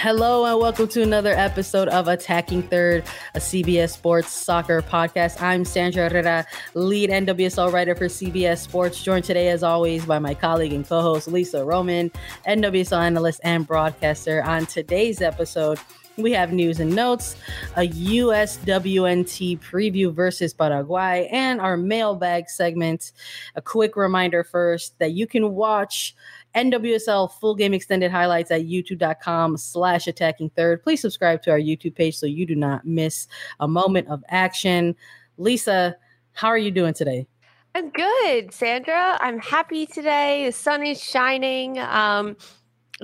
Hello 0.00 0.46
and 0.46 0.58
welcome 0.58 0.88
to 0.88 1.02
another 1.02 1.32
episode 1.32 1.86
of 1.88 2.08
Attacking 2.08 2.62
Third, 2.62 3.04
a 3.34 3.38
CBS 3.38 3.90
Sports 3.90 4.32
soccer 4.32 4.80
podcast. 4.80 5.42
I'm 5.42 5.62
Sandra 5.66 6.08
Herrera, 6.08 6.46
lead 6.72 7.10
NWSL 7.10 7.70
writer 7.70 7.94
for 7.94 8.06
CBS 8.06 8.60
Sports, 8.60 9.02
joined 9.02 9.26
today 9.26 9.50
as 9.50 9.62
always 9.62 10.06
by 10.06 10.18
my 10.18 10.32
colleague 10.32 10.72
and 10.72 10.88
co-host 10.88 11.28
Lisa 11.28 11.66
Roman, 11.66 12.10
NWSL 12.48 12.98
analyst 12.98 13.42
and 13.44 13.66
broadcaster. 13.66 14.42
On 14.42 14.64
today's 14.64 15.20
episode, 15.20 15.78
we 16.16 16.32
have 16.32 16.50
news 16.50 16.80
and 16.80 16.96
notes, 16.96 17.36
a 17.76 17.86
USWNT 17.86 19.60
preview 19.60 20.14
versus 20.14 20.54
Paraguay, 20.54 21.28
and 21.30 21.60
our 21.60 21.76
mailbag 21.76 22.48
segment. 22.48 23.12
A 23.54 23.60
quick 23.60 23.96
reminder 23.96 24.44
first 24.44 24.98
that 24.98 25.12
you 25.12 25.26
can 25.26 25.54
watch 25.54 26.14
NWSL 26.54 27.32
full 27.32 27.54
game 27.54 27.74
extended 27.74 28.10
highlights 28.10 28.50
at 28.50 28.62
youtube.com 28.62 29.56
slash 29.56 30.06
attacking 30.06 30.50
third. 30.50 30.82
Please 30.82 31.00
subscribe 31.00 31.42
to 31.42 31.50
our 31.50 31.58
YouTube 31.58 31.94
page 31.94 32.16
so 32.16 32.26
you 32.26 32.46
do 32.46 32.54
not 32.54 32.84
miss 32.84 33.28
a 33.60 33.68
moment 33.68 34.08
of 34.08 34.22
action. 34.28 34.96
Lisa, 35.38 35.96
how 36.32 36.48
are 36.48 36.58
you 36.58 36.70
doing 36.70 36.94
today? 36.94 37.26
I'm 37.74 37.90
good, 37.90 38.52
Sandra. 38.52 39.16
I'm 39.20 39.38
happy 39.38 39.86
today. 39.86 40.46
The 40.46 40.52
sun 40.52 40.84
is 40.84 41.02
shining. 41.02 41.78
Um, 41.78 42.36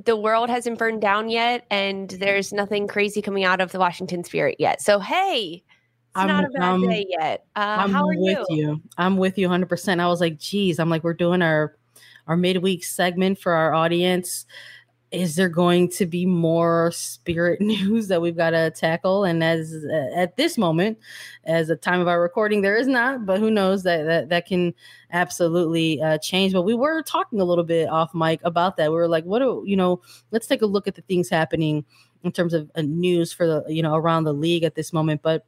the 0.05 0.17
world 0.17 0.51
hasn't 0.51 0.79
burned 0.79 1.01
down 1.01 1.31
yet, 1.31 1.67
and 1.71 2.11
there's 2.11 2.53
nothing 2.53 2.87
crazy 2.89 3.23
coming 3.23 3.45
out 3.45 3.61
of 3.61 3.73
the 3.73 3.79
Washington 3.79 4.25
Spirit 4.25 4.57
yet. 4.59 4.83
So, 4.83 4.99
hey, 4.99 5.63
it's 5.63 5.65
I'm, 6.15 6.27
not 6.27 6.45
a 6.45 6.49
bad 6.51 6.63
um, 6.63 6.89
day 6.89 7.07
yet. 7.09 7.47
Uh, 7.55 7.77
I'm 7.79 7.93
how 7.93 8.07
are 8.07 8.15
with 8.17 8.45
you? 8.51 8.57
you? 8.57 8.83
I'm 8.99 9.17
with 9.17 9.39
you 9.39 9.49
100%. 9.49 10.01
I 10.01 10.07
was 10.09 10.21
like, 10.21 10.39
geez, 10.39 10.79
I'm 10.79 10.91
like, 10.91 11.05
we're 11.05 11.15
doing 11.15 11.43
our 11.43 11.77
our 12.27 12.37
midweek 12.37 12.85
segment 12.85 13.39
for 13.39 13.53
our 13.53 13.75
audience 13.75 14.47
is 15.13 15.37
there 15.37 15.49
going 15.49 15.89
to 15.89 16.05
be 16.05 16.27
more 16.27 16.91
spirit 16.93 17.61
news 17.63 18.09
that 18.09 18.21
we've 18.21 18.37
got 18.37 18.51
to 18.51 18.71
tackle? 18.71 19.25
And 19.25 19.43
as 19.43 19.73
uh, 19.91 20.11
at 20.15 20.37
this 20.37 20.59
moment 20.59 20.99
as 21.45 21.69
the 21.69 21.77
time 21.77 22.01
of 22.01 22.09
our 22.09 22.21
recording 22.21 22.61
there 22.61 22.77
is 22.77 22.87
not 22.89 23.25
but 23.25 23.39
who 23.39 23.51
knows 23.51 23.83
that 23.85 24.05
that, 24.05 24.29
that 24.31 24.47
can 24.47 24.75
absolutely 25.13 26.03
uh, 26.03 26.19
change. 26.19 26.53
But 26.53 26.63
we 26.63 26.75
were 26.75 27.03
talking 27.03 27.41
a 27.41 27.45
little 27.45 27.65
bit 27.65 27.89
off 27.89 28.15
mic 28.15 28.41
about 28.45 28.77
that. 28.77 28.91
We 28.91 28.97
were 28.97 29.09
like 29.09 29.25
what 29.25 29.39
do 29.39 29.63
you 29.67 29.77
know 29.77 30.01
let's 30.33 30.47
take 30.47 30.63
a 30.63 30.67
look 30.67 30.89
at 30.89 30.95
the 30.95 31.03
things 31.03 31.29
happening 31.29 31.85
in 32.25 32.33
terms 32.33 32.53
of 32.53 32.71
uh, 32.75 32.83
news 32.83 33.33
for 33.33 33.47
the 33.47 33.65
you 33.69 33.83
know 33.83 33.95
around 33.95 34.25
the 34.25 34.35
league 34.35 34.65
at 34.65 34.75
this 34.75 34.93
moment. 34.93 35.23
But 35.23 35.47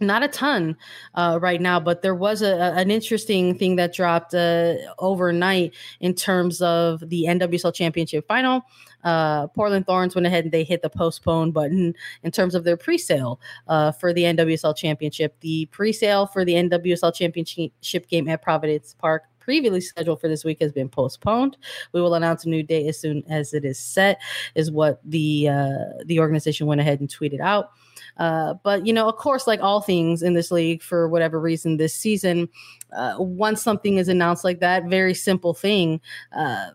not 0.00 0.22
a 0.22 0.28
ton 0.28 0.76
uh, 1.14 1.38
right 1.40 1.60
now, 1.60 1.80
but 1.80 2.02
there 2.02 2.14
was 2.14 2.42
a, 2.42 2.56
an 2.76 2.90
interesting 2.90 3.58
thing 3.58 3.76
that 3.76 3.92
dropped 3.92 4.34
uh, 4.34 4.74
overnight 4.98 5.74
in 6.00 6.14
terms 6.14 6.62
of 6.62 7.00
the 7.08 7.24
NWSL 7.28 7.74
Championship 7.74 8.26
final. 8.28 8.62
Uh, 9.04 9.46
Portland 9.48 9.86
Thorns 9.86 10.14
went 10.14 10.26
ahead 10.26 10.44
and 10.44 10.52
they 10.52 10.64
hit 10.64 10.82
the 10.82 10.90
postpone 10.90 11.52
button 11.52 11.94
in 12.22 12.30
terms 12.30 12.54
of 12.54 12.64
their 12.64 12.76
pre-sale 12.76 13.40
uh, 13.68 13.92
for 13.92 14.12
the 14.12 14.22
NWSL 14.22 14.76
Championship. 14.76 15.34
The 15.40 15.66
pre-sale 15.66 16.26
for 16.26 16.44
the 16.44 16.54
NWSL 16.54 17.14
Championship 17.14 18.08
game 18.08 18.28
at 18.28 18.42
Providence 18.42 18.94
Park 18.98 19.24
previously 19.48 19.80
scheduled 19.80 20.20
for 20.20 20.28
this 20.28 20.44
week 20.44 20.58
has 20.60 20.72
been 20.72 20.90
postponed. 20.90 21.56
We 21.92 22.02
will 22.02 22.14
announce 22.14 22.44
a 22.44 22.50
new 22.50 22.62
date 22.62 22.86
as 22.86 22.98
soon 22.98 23.22
as 23.30 23.54
it 23.54 23.64
is 23.64 23.78
set, 23.78 24.20
is 24.54 24.70
what 24.70 25.00
the 25.04 25.48
uh, 25.48 26.04
the 26.04 26.20
organization 26.20 26.66
went 26.66 26.82
ahead 26.82 27.00
and 27.00 27.08
tweeted 27.08 27.40
out. 27.40 27.70
Uh, 28.18 28.54
but 28.62 28.86
you 28.86 28.92
know, 28.92 29.08
of 29.08 29.16
course, 29.16 29.46
like 29.46 29.60
all 29.60 29.80
things 29.80 30.22
in 30.22 30.34
this 30.34 30.50
league, 30.50 30.82
for 30.82 31.08
whatever 31.08 31.40
reason, 31.40 31.76
this 31.76 31.94
season, 31.94 32.48
uh, 32.92 33.16
once 33.18 33.62
something 33.62 33.96
is 33.96 34.08
announced 34.08 34.44
like 34.44 34.60
that, 34.60 34.84
very 34.84 35.14
simple 35.14 35.54
thing, 35.54 36.00
uh, 36.32 36.70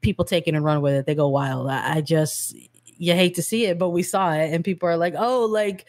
people 0.00 0.24
take 0.24 0.48
it 0.48 0.54
and 0.54 0.64
run 0.64 0.80
with 0.80 0.94
it. 0.94 1.06
They 1.06 1.14
go 1.14 1.28
wild. 1.28 1.68
I, 1.68 1.96
I 1.96 2.00
just 2.00 2.56
you 3.00 3.14
hate 3.14 3.34
to 3.34 3.42
see 3.42 3.64
it, 3.64 3.78
but 3.78 3.88
we 3.88 4.02
saw 4.02 4.30
it, 4.34 4.52
and 4.52 4.62
people 4.62 4.86
are 4.86 4.96
like, 4.98 5.14
"Oh, 5.16 5.46
like 5.46 5.86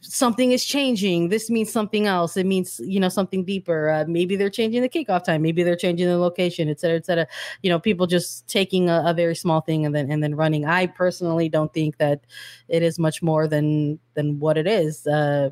something 0.00 0.52
is 0.52 0.64
changing. 0.64 1.28
This 1.28 1.50
means 1.50 1.72
something 1.72 2.06
else. 2.06 2.36
It 2.36 2.46
means 2.46 2.80
you 2.84 3.00
know 3.00 3.08
something 3.08 3.44
deeper. 3.44 3.90
Uh, 3.90 4.04
maybe 4.06 4.36
they're 4.36 4.48
changing 4.48 4.80
the 4.80 4.88
kickoff 4.88 5.24
time. 5.24 5.42
Maybe 5.42 5.64
they're 5.64 5.74
changing 5.74 6.06
the 6.06 6.18
location, 6.18 6.68
et 6.68 6.78
cetera, 6.78 6.96
et 6.96 7.04
cetera. 7.04 7.26
You 7.62 7.70
know, 7.70 7.80
people 7.80 8.06
just 8.06 8.46
taking 8.46 8.88
a, 8.88 9.02
a 9.04 9.12
very 9.12 9.34
small 9.34 9.60
thing 9.60 9.84
and 9.84 9.92
then 9.92 10.08
and 10.08 10.22
then 10.22 10.36
running. 10.36 10.64
I 10.64 10.86
personally 10.86 11.48
don't 11.48 11.74
think 11.74 11.98
that 11.98 12.20
it 12.68 12.84
is 12.84 12.96
much 12.96 13.22
more 13.22 13.48
than 13.48 13.98
than 14.14 14.38
what 14.38 14.56
it 14.56 14.68
is. 14.68 15.04
Uh, 15.04 15.50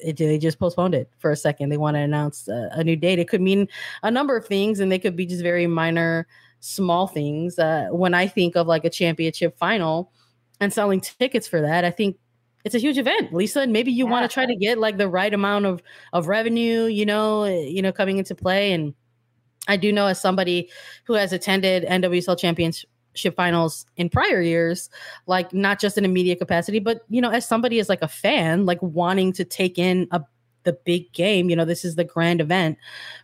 it, 0.00 0.16
they 0.16 0.38
just 0.38 0.58
postponed 0.58 0.96
it 0.96 1.08
for 1.18 1.30
a 1.30 1.36
second. 1.36 1.68
They 1.68 1.76
want 1.76 1.94
to 1.94 2.00
announce 2.00 2.48
a, 2.48 2.70
a, 2.72 2.82
new 2.82 2.96
date. 2.96 3.20
It 3.20 3.28
could 3.28 3.40
mean 3.40 3.68
a 4.02 4.10
number 4.10 4.36
of 4.36 4.46
things, 4.46 4.80
and 4.80 4.90
they 4.90 4.98
could 4.98 5.14
be 5.14 5.26
just 5.26 5.42
very 5.42 5.66
minor, 5.66 6.26
small 6.58 7.06
things. 7.06 7.58
Uh, 7.58 7.88
when 7.92 8.14
I 8.14 8.26
think 8.26 8.56
of 8.56 8.66
like 8.66 8.84
a 8.84 8.90
championship 8.90 9.56
final, 9.58 10.10
and 10.60 10.72
selling 10.72 11.00
tickets 11.00 11.48
for 11.48 11.60
that. 11.60 11.84
I 11.84 11.90
think 11.90 12.16
it's 12.64 12.74
a 12.74 12.78
huge 12.78 12.98
event, 12.98 13.32
Lisa. 13.32 13.60
And 13.60 13.72
maybe 13.72 13.90
you 13.90 14.04
yeah. 14.04 14.10
want 14.10 14.30
to 14.30 14.32
try 14.32 14.46
to 14.46 14.54
get 14.54 14.78
like 14.78 14.98
the 14.98 15.08
right 15.08 15.32
amount 15.32 15.66
of 15.66 15.82
of 16.12 16.28
revenue, 16.28 16.84
you 16.84 17.06
know, 17.06 17.42
eh, 17.44 17.62
you 17.62 17.82
know, 17.82 17.92
coming 17.92 18.18
into 18.18 18.34
play. 18.34 18.72
And 18.72 18.94
I 19.68 19.76
do 19.76 19.92
know 19.92 20.06
as 20.06 20.20
somebody 20.20 20.70
who 21.04 21.14
has 21.14 21.32
attended 21.32 21.84
NWSL 21.84 22.38
championship 22.38 22.86
finals 23.36 23.86
in 23.96 24.10
prior 24.10 24.42
years, 24.42 24.90
like 25.26 25.52
not 25.54 25.80
just 25.80 25.96
in 25.96 26.04
a 26.04 26.08
media 26.08 26.36
capacity, 26.36 26.78
but 26.78 27.02
you 27.08 27.20
know, 27.20 27.30
as 27.30 27.46
somebody 27.46 27.78
as 27.78 27.88
like 27.88 28.02
a 28.02 28.08
fan, 28.08 28.66
like 28.66 28.82
wanting 28.82 29.32
to 29.34 29.44
take 29.44 29.78
in 29.78 30.06
a 30.10 30.22
the 30.64 30.72
big 30.84 31.12
game. 31.12 31.50
You 31.50 31.56
know, 31.56 31.64
this 31.64 31.84
is 31.84 31.96
the 31.96 32.04
grand 32.04 32.40
event 32.40 32.78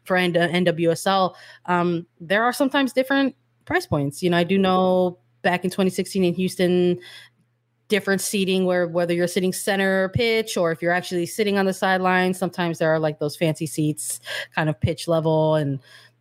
for 0.05 0.17
NWSL. 0.17 1.35
Um, 1.67 2.07
there 2.21 2.45
are 2.45 2.53
sometimes 2.53 2.93
different 2.93 3.37
price 3.65 3.87
points. 3.87 4.23
You 4.23 4.31
know, 4.31 4.39
I 4.39 4.45
do 4.45 4.59
know 4.59 5.19
back 5.47 5.63
in 5.63 5.71
2016 5.71 6.25
in 6.25 6.35
Houston, 6.35 6.99
different 7.87 8.21
seating 8.21 8.65
where 8.65 8.89
whether 8.89 9.15
you're 9.15 9.29
sitting 9.29 9.53
center 9.53 10.09
pitch 10.09 10.57
or 10.57 10.73
if 10.73 10.83
you're 10.83 10.91
actually 10.91 11.25
sitting 11.25 11.57
on 11.57 11.67
the 11.67 11.73
sideline, 11.73 12.35
sometimes 12.35 12.79
there 12.79 12.91
are 12.91 12.99
like 12.99 13.21
those 13.21 13.37
fancy 13.37 13.65
seats, 13.65 14.19
kind 14.57 14.69
of 14.69 14.79
pitch 14.81 15.07
level 15.07 15.55
and 15.55 15.79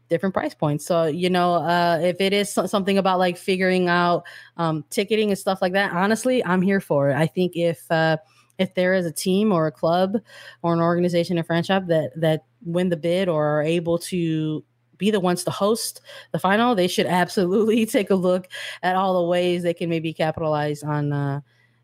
different 0.09 0.35
price 0.35 0.53
points. 0.53 0.85
So, 0.85 1.05
you 1.05 1.27
know, 1.27 1.55
uh, 1.55 1.99
if 2.03 2.21
it 2.21 2.33
is 2.33 2.51
something 2.51 2.99
about 2.99 3.17
like 3.17 3.35
figuring 3.35 3.89
out 3.89 4.25
um, 4.57 4.85
ticketing 4.91 5.31
and 5.31 5.39
stuff 5.39 5.59
like 5.59 5.73
that, 5.73 5.91
honestly, 5.91 6.45
I'm 6.45 6.61
here 6.61 6.79
for 6.79 7.09
it. 7.09 7.15
I 7.15 7.25
think 7.25 7.53
if, 7.55 7.91
uh, 7.91 8.17
if 8.59 8.75
there 8.75 8.93
is 8.93 9.07
a 9.07 9.11
team 9.11 9.51
or 9.51 9.65
a 9.65 9.71
club 9.71 10.17
or 10.61 10.71
an 10.71 10.81
organization, 10.81 11.39
a 11.39 11.43
franchise 11.43 11.81
that 11.87 12.11
that 12.15 12.45
win 12.63 12.89
the 12.89 12.95
bid 12.95 13.27
or 13.27 13.43
are 13.43 13.63
able 13.63 13.97
to 13.97 14.63
be 14.97 15.11
the 15.11 15.19
ones 15.19 15.43
to 15.43 15.51
host 15.51 16.01
the 16.31 16.39
final, 16.39 16.75
they 16.75 16.87
should 16.87 17.05
absolutely 17.05 17.85
take 17.85 18.09
a 18.09 18.15
look 18.15 18.47
at 18.83 18.95
all 18.95 19.21
the 19.21 19.27
ways 19.27 19.63
they 19.63 19.73
can 19.73 19.89
maybe 19.89 20.13
capitalize 20.13 20.83
on 20.83 21.13
uh, 21.13 21.41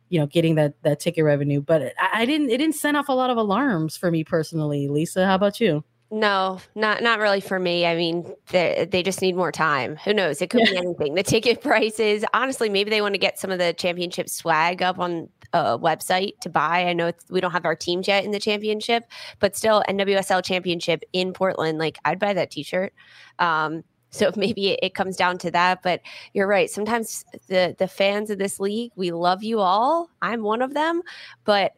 you 0.09 0.19
know 0.19 0.27
getting 0.27 0.55
that 0.55 0.73
that 0.83 0.99
ticket 0.99 1.23
revenue. 1.23 1.61
But 1.61 1.93
I, 1.99 2.21
I 2.21 2.25
didn't 2.25 2.49
it 2.49 2.57
didn't 2.57 2.75
send 2.75 2.97
off 2.97 3.09
a 3.09 3.13
lot 3.13 3.29
of 3.29 3.37
alarms 3.37 3.97
for 3.97 4.11
me 4.11 4.23
personally. 4.23 4.87
Lisa, 4.87 5.25
how 5.25 5.35
about 5.35 5.59
you? 5.59 5.83
No, 6.13 6.59
not 6.75 7.01
not 7.01 7.19
really 7.19 7.39
for 7.39 7.57
me. 7.57 7.85
I 7.85 7.95
mean, 7.95 8.33
they 8.49 8.85
they 8.91 9.01
just 9.01 9.21
need 9.21 9.35
more 9.35 9.51
time. 9.51 9.95
Who 10.03 10.13
knows? 10.13 10.41
It 10.41 10.49
could 10.49 10.65
be 10.65 10.75
anything. 10.75 11.15
The 11.15 11.23
ticket 11.23 11.61
prices, 11.63 12.25
honestly, 12.33 12.67
maybe 12.67 12.89
they 12.89 13.01
want 13.01 13.13
to 13.13 13.17
get 13.17 13.39
some 13.39 13.49
of 13.49 13.59
the 13.59 13.73
championship 13.73 14.27
swag 14.27 14.81
up 14.81 14.99
on 14.99 15.29
a 15.53 15.79
website 15.79 16.37
to 16.41 16.49
buy. 16.49 16.85
I 16.85 16.91
know 16.93 17.13
we 17.29 17.39
don't 17.39 17.51
have 17.51 17.63
our 17.65 17.75
teams 17.77 18.09
yet 18.09 18.25
in 18.25 18.31
the 18.31 18.39
championship, 18.41 19.05
but 19.39 19.55
still 19.55 19.83
NWSL 19.87 20.43
championship 20.43 21.01
in 21.13 21.31
Portland. 21.31 21.77
Like 21.79 21.97
I'd 22.03 22.19
buy 22.19 22.33
that 22.33 22.51
T-shirt. 22.51 22.93
Um, 23.39 23.83
So 24.09 24.31
maybe 24.35 24.71
it, 24.71 24.79
it 24.83 24.93
comes 24.95 25.15
down 25.15 25.37
to 25.39 25.51
that. 25.51 25.81
But 25.81 26.01
you're 26.33 26.47
right. 26.47 26.69
Sometimes 26.69 27.23
the 27.47 27.73
the 27.79 27.87
fans 27.87 28.29
of 28.29 28.37
this 28.37 28.59
league, 28.59 28.91
we 28.97 29.11
love 29.11 29.43
you 29.43 29.59
all. 29.61 30.09
I'm 30.21 30.43
one 30.43 30.61
of 30.61 30.73
them, 30.73 31.01
but 31.45 31.73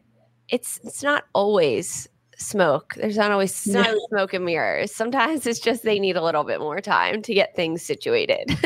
it's 0.48 0.80
it's 0.84 1.02
not 1.04 1.24
always 1.34 2.08
smoke. 2.38 2.94
There's 2.96 3.16
not 3.16 3.30
always, 3.30 3.66
not 3.66 3.94
smoke 4.08 4.34
and 4.34 4.44
mirrors. 4.44 4.92
Sometimes 4.92 5.46
it's 5.46 5.60
just 5.60 5.82
they 5.82 5.98
need 5.98 6.16
a 6.16 6.22
little 6.22 6.44
bit 6.44 6.60
more 6.60 6.80
time 6.80 7.22
to 7.22 7.34
get 7.34 7.56
things 7.56 7.82
situated. 7.82 8.56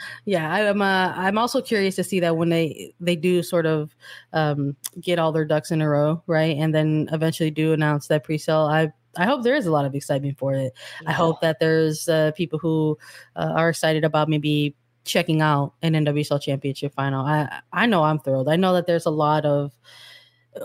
yeah, 0.24 0.52
I'm. 0.52 0.82
Uh, 0.82 1.12
I'm 1.16 1.38
also 1.38 1.60
curious 1.60 1.96
to 1.96 2.04
see 2.04 2.20
that 2.20 2.36
when 2.36 2.48
they 2.48 2.94
they 3.00 3.16
do 3.16 3.42
sort 3.42 3.66
of 3.66 3.94
um, 4.32 4.76
get 5.00 5.18
all 5.18 5.32
their 5.32 5.44
ducks 5.44 5.70
in 5.70 5.80
a 5.80 5.88
row, 5.88 6.22
right, 6.26 6.56
and 6.56 6.74
then 6.74 7.08
eventually 7.12 7.50
do 7.50 7.72
announce 7.72 8.08
that 8.08 8.24
pre-sale. 8.24 8.68
I 8.70 8.92
I 9.16 9.24
hope 9.24 9.42
there 9.42 9.56
is 9.56 9.66
a 9.66 9.72
lot 9.72 9.84
of 9.84 9.94
excitement 9.94 10.38
for 10.38 10.54
it. 10.54 10.72
Yeah. 11.02 11.10
I 11.10 11.12
hope 11.12 11.40
that 11.40 11.58
there's 11.60 12.08
uh, 12.08 12.32
people 12.36 12.58
who 12.58 12.98
uh, 13.34 13.52
are 13.56 13.68
excited 13.68 14.04
about 14.04 14.28
maybe 14.28 14.74
checking 15.04 15.40
out 15.40 15.72
an 15.82 15.94
NWSL 15.94 16.42
championship 16.42 16.92
final. 16.94 17.24
I 17.24 17.60
I 17.72 17.86
know 17.86 18.02
I'm 18.02 18.18
thrilled. 18.18 18.48
I 18.48 18.56
know 18.56 18.74
that 18.74 18.86
there's 18.86 19.06
a 19.06 19.10
lot 19.10 19.46
of 19.46 19.72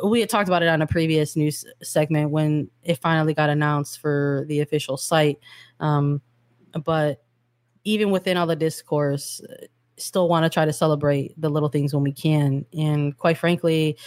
we 0.03 0.19
had 0.19 0.29
talked 0.29 0.49
about 0.49 0.63
it 0.63 0.69
on 0.69 0.81
a 0.81 0.87
previous 0.87 1.35
news 1.35 1.65
segment 1.81 2.31
when 2.31 2.69
it 2.83 2.95
finally 2.95 3.33
got 3.33 3.49
announced 3.49 3.99
for 3.99 4.45
the 4.47 4.59
official 4.59 4.97
site. 4.97 5.39
Um, 5.79 6.21
but 6.83 7.23
even 7.83 8.11
within 8.11 8.37
all 8.37 8.47
the 8.47 8.55
discourse, 8.55 9.41
still 9.97 10.27
want 10.27 10.43
to 10.43 10.49
try 10.49 10.65
to 10.65 10.73
celebrate 10.73 11.39
the 11.39 11.49
little 11.49 11.69
things 11.69 11.93
when 11.93 12.03
we 12.03 12.11
can. 12.11 12.65
And 12.77 13.17
quite 13.17 13.37
frankly, 13.37 13.97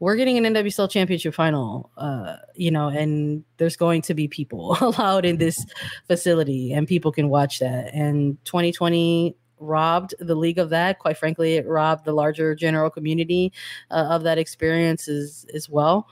we're 0.00 0.16
getting 0.16 0.44
an 0.44 0.52
NWSL 0.52 0.90
championship 0.90 1.34
final, 1.34 1.90
uh, 1.96 2.36
you 2.56 2.70
know, 2.70 2.88
and 2.88 3.44
there's 3.58 3.76
going 3.76 4.02
to 4.02 4.14
be 4.14 4.26
people 4.26 4.76
allowed 4.80 5.24
in 5.24 5.36
this 5.36 5.64
facility 6.08 6.72
and 6.72 6.88
people 6.88 7.12
can 7.12 7.28
watch 7.28 7.60
that. 7.60 7.94
And 7.94 8.36
2020 8.44 9.36
robbed 9.62 10.14
the 10.18 10.34
league 10.34 10.58
of 10.58 10.70
that. 10.70 10.98
Quite 10.98 11.16
frankly, 11.16 11.54
it 11.54 11.66
robbed 11.66 12.04
the 12.04 12.12
larger 12.12 12.54
general 12.54 12.90
community 12.90 13.52
uh, 13.90 14.06
of 14.10 14.22
that 14.24 14.38
experience 14.38 15.08
as, 15.08 15.46
as 15.54 15.68
well. 15.68 16.08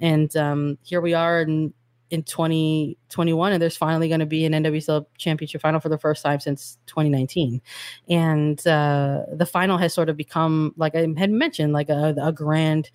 And 0.00 0.34
um, 0.36 0.78
here 0.82 1.00
we 1.00 1.14
are 1.14 1.42
in, 1.42 1.72
in 2.10 2.22
2021, 2.24 3.52
and 3.52 3.62
there's 3.62 3.76
finally 3.76 4.08
going 4.08 4.20
to 4.20 4.26
be 4.26 4.44
an 4.44 4.52
NWSL 4.52 5.06
championship 5.18 5.60
final 5.60 5.80
for 5.80 5.88
the 5.88 5.98
first 5.98 6.22
time 6.22 6.40
since 6.40 6.78
2019. 6.86 7.60
And 8.08 8.66
uh, 8.66 9.22
the 9.32 9.46
final 9.46 9.78
has 9.78 9.94
sort 9.94 10.08
of 10.08 10.16
become, 10.16 10.74
like 10.76 10.94
I 10.94 11.06
had 11.16 11.30
mentioned, 11.30 11.72
like 11.72 11.88
a, 11.88 12.14
a 12.20 12.32
grand 12.32 12.90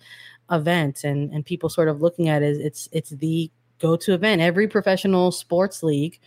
event, 0.50 1.04
and, 1.04 1.32
and 1.32 1.44
people 1.44 1.68
sort 1.68 1.88
of 1.88 2.00
looking 2.00 2.28
at 2.28 2.42
it, 2.42 2.58
it's, 2.58 2.88
it's 2.92 3.10
the 3.10 3.50
go 3.78 3.96
to 3.96 4.14
event. 4.14 4.40
Every 4.40 4.68
professional 4.68 5.30
sports 5.32 5.82
league 5.82 6.20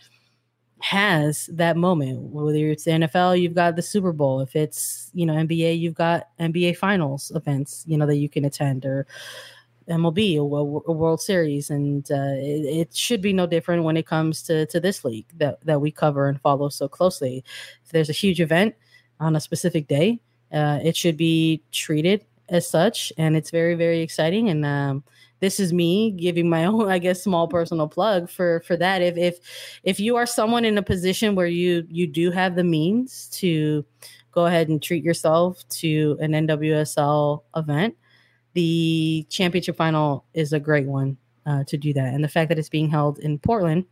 has 0.82 1.46
that 1.52 1.76
moment. 1.76 2.20
Whether 2.20 2.70
it's 2.70 2.86
NFL, 2.86 3.40
you've 3.40 3.54
got 3.54 3.76
the 3.76 3.82
Super 3.82 4.12
Bowl. 4.12 4.40
If 4.40 4.56
it's 4.56 5.10
you 5.14 5.24
know 5.24 5.34
NBA, 5.34 5.78
you've 5.78 5.94
got 5.94 6.28
NBA 6.40 6.76
Finals 6.76 7.30
events, 7.34 7.84
you 7.86 7.96
know 7.96 8.06
that 8.06 8.16
you 8.16 8.28
can 8.28 8.44
attend, 8.44 8.84
or 8.84 9.06
MLB, 9.88 10.36
a, 10.36 10.40
a 10.40 10.92
World 10.92 11.20
Series, 11.20 11.70
and 11.70 12.10
uh, 12.10 12.34
it, 12.34 12.88
it, 12.88 12.96
should 12.96 13.22
be 13.22 13.32
no 13.32 13.46
different 13.46 13.84
when 13.84 13.96
it 13.96 14.06
comes 14.06 14.42
to 14.42 14.66
to 14.66 14.80
this 14.80 15.04
league 15.04 15.26
that 15.36 15.64
that 15.64 15.80
we 15.80 15.92
cover 15.92 16.28
and 16.28 16.40
follow 16.40 16.68
so 16.68 16.88
closely. 16.88 17.44
If 17.84 17.92
there's 17.92 18.10
a 18.10 18.14
huge 18.14 18.40
event 18.40 18.74
on 19.20 19.36
a 19.36 19.40
specific 19.40 19.86
day, 19.86 20.20
uh, 20.52 20.80
it 20.82 20.96
should 20.96 21.16
be 21.16 21.62
treated 21.70 22.24
as 22.48 22.68
such, 22.68 23.12
and 23.16 23.36
it's 23.36 23.50
very 23.50 23.74
very 23.76 24.00
exciting 24.00 24.48
and. 24.48 24.66
Um, 24.66 25.04
this 25.42 25.58
is 25.58 25.72
me 25.72 26.12
giving 26.12 26.48
my 26.48 26.64
own 26.72 26.88
i 26.88 26.98
guess 26.98 27.22
small 27.22 27.46
personal 27.46 27.88
plug 27.88 28.30
for 28.30 28.60
for 28.60 28.76
that. 28.76 29.02
If 29.02 29.18
if 29.18 29.38
if 29.82 30.00
you 30.00 30.16
are 30.16 30.24
someone 30.24 30.64
in 30.64 30.78
a 30.78 30.82
position 30.82 31.34
where 31.34 31.46
you 31.46 31.86
you 31.90 32.06
do 32.06 32.30
have 32.30 32.54
the 32.54 32.64
means 32.64 33.28
to 33.40 33.84
go 34.30 34.46
ahead 34.46 34.68
and 34.70 34.82
treat 34.82 35.04
yourself 35.04 35.68
to 35.68 36.16
an 36.20 36.32
nwsl 36.32 37.42
event 37.54 37.94
the 38.54 39.26
championship 39.28 39.76
final 39.76 40.24
is 40.32 40.52
a 40.52 40.60
great 40.60 40.86
one 40.86 41.16
uh, 41.46 41.64
to 41.64 41.78
do 41.78 41.94
that. 41.94 42.12
And 42.12 42.22
the 42.22 42.28
fact 42.28 42.50
that 42.50 42.58
it's 42.58 42.68
being 42.68 42.88
held 42.88 43.18
in 43.18 43.38
portland 43.38 43.84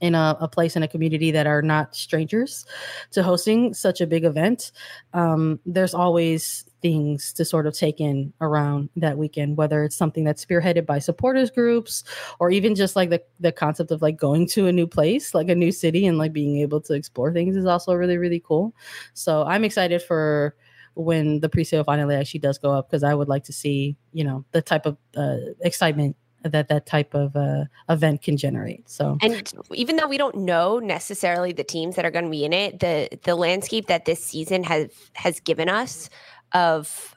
in 0.00 0.14
a, 0.14 0.36
a, 0.40 0.48
place 0.48 0.76
in 0.76 0.82
a 0.82 0.88
community 0.88 1.30
that 1.32 1.46
are 1.46 1.60
not 1.60 1.94
strangers 1.94 2.64
to 3.10 3.22
hosting 3.22 3.74
such 3.74 4.00
a 4.00 4.06
big 4.06 4.24
event 4.24 4.70
um, 5.12 5.58
there's 5.66 5.94
always 5.94 6.64
things 6.80 7.32
to 7.32 7.44
sort 7.44 7.66
of 7.66 7.74
take 7.74 8.00
in 8.00 8.32
around 8.40 8.88
that 8.96 9.18
weekend 9.18 9.56
whether 9.56 9.84
it's 9.84 9.96
something 9.96 10.24
that's 10.24 10.44
spearheaded 10.44 10.86
by 10.86 10.98
supporters 10.98 11.50
groups 11.50 12.04
or 12.38 12.50
even 12.50 12.74
just 12.74 12.96
like 12.96 13.10
the, 13.10 13.22
the 13.40 13.52
concept 13.52 13.90
of 13.90 14.02
like 14.02 14.16
going 14.16 14.46
to 14.46 14.66
a 14.66 14.72
new 14.72 14.86
place 14.86 15.34
like 15.34 15.48
a 15.48 15.54
new 15.54 15.72
city 15.72 16.06
and 16.06 16.18
like 16.18 16.32
being 16.32 16.58
able 16.58 16.80
to 16.80 16.94
explore 16.94 17.32
things 17.32 17.56
is 17.56 17.66
also 17.66 17.94
really 17.94 18.18
really 18.18 18.40
cool 18.40 18.74
so 19.14 19.44
i'm 19.44 19.64
excited 19.64 20.02
for 20.02 20.54
when 20.94 21.40
the 21.40 21.48
pre-sale 21.48 21.84
finally 21.84 22.14
actually 22.14 22.40
does 22.40 22.58
go 22.58 22.72
up 22.72 22.88
because 22.88 23.02
i 23.02 23.14
would 23.14 23.28
like 23.28 23.44
to 23.44 23.52
see 23.52 23.96
you 24.12 24.24
know 24.24 24.44
the 24.52 24.62
type 24.62 24.86
of 24.86 24.96
uh, 25.16 25.36
excitement 25.62 26.16
that 26.44 26.68
that 26.68 26.86
type 26.86 27.14
of 27.14 27.34
uh, 27.36 27.64
event 27.88 28.22
can 28.22 28.36
generate. 28.36 28.88
So, 28.88 29.18
and 29.22 29.52
even 29.74 29.96
though 29.96 30.06
we 30.06 30.18
don't 30.18 30.36
know 30.36 30.78
necessarily 30.78 31.52
the 31.52 31.64
teams 31.64 31.96
that 31.96 32.04
are 32.04 32.10
going 32.10 32.24
to 32.24 32.30
be 32.30 32.44
in 32.44 32.52
it, 32.52 32.80
the 32.80 33.08
the 33.24 33.34
landscape 33.34 33.86
that 33.86 34.04
this 34.04 34.24
season 34.24 34.64
has 34.64 34.90
has 35.14 35.40
given 35.40 35.68
us 35.68 36.08
of 36.52 37.14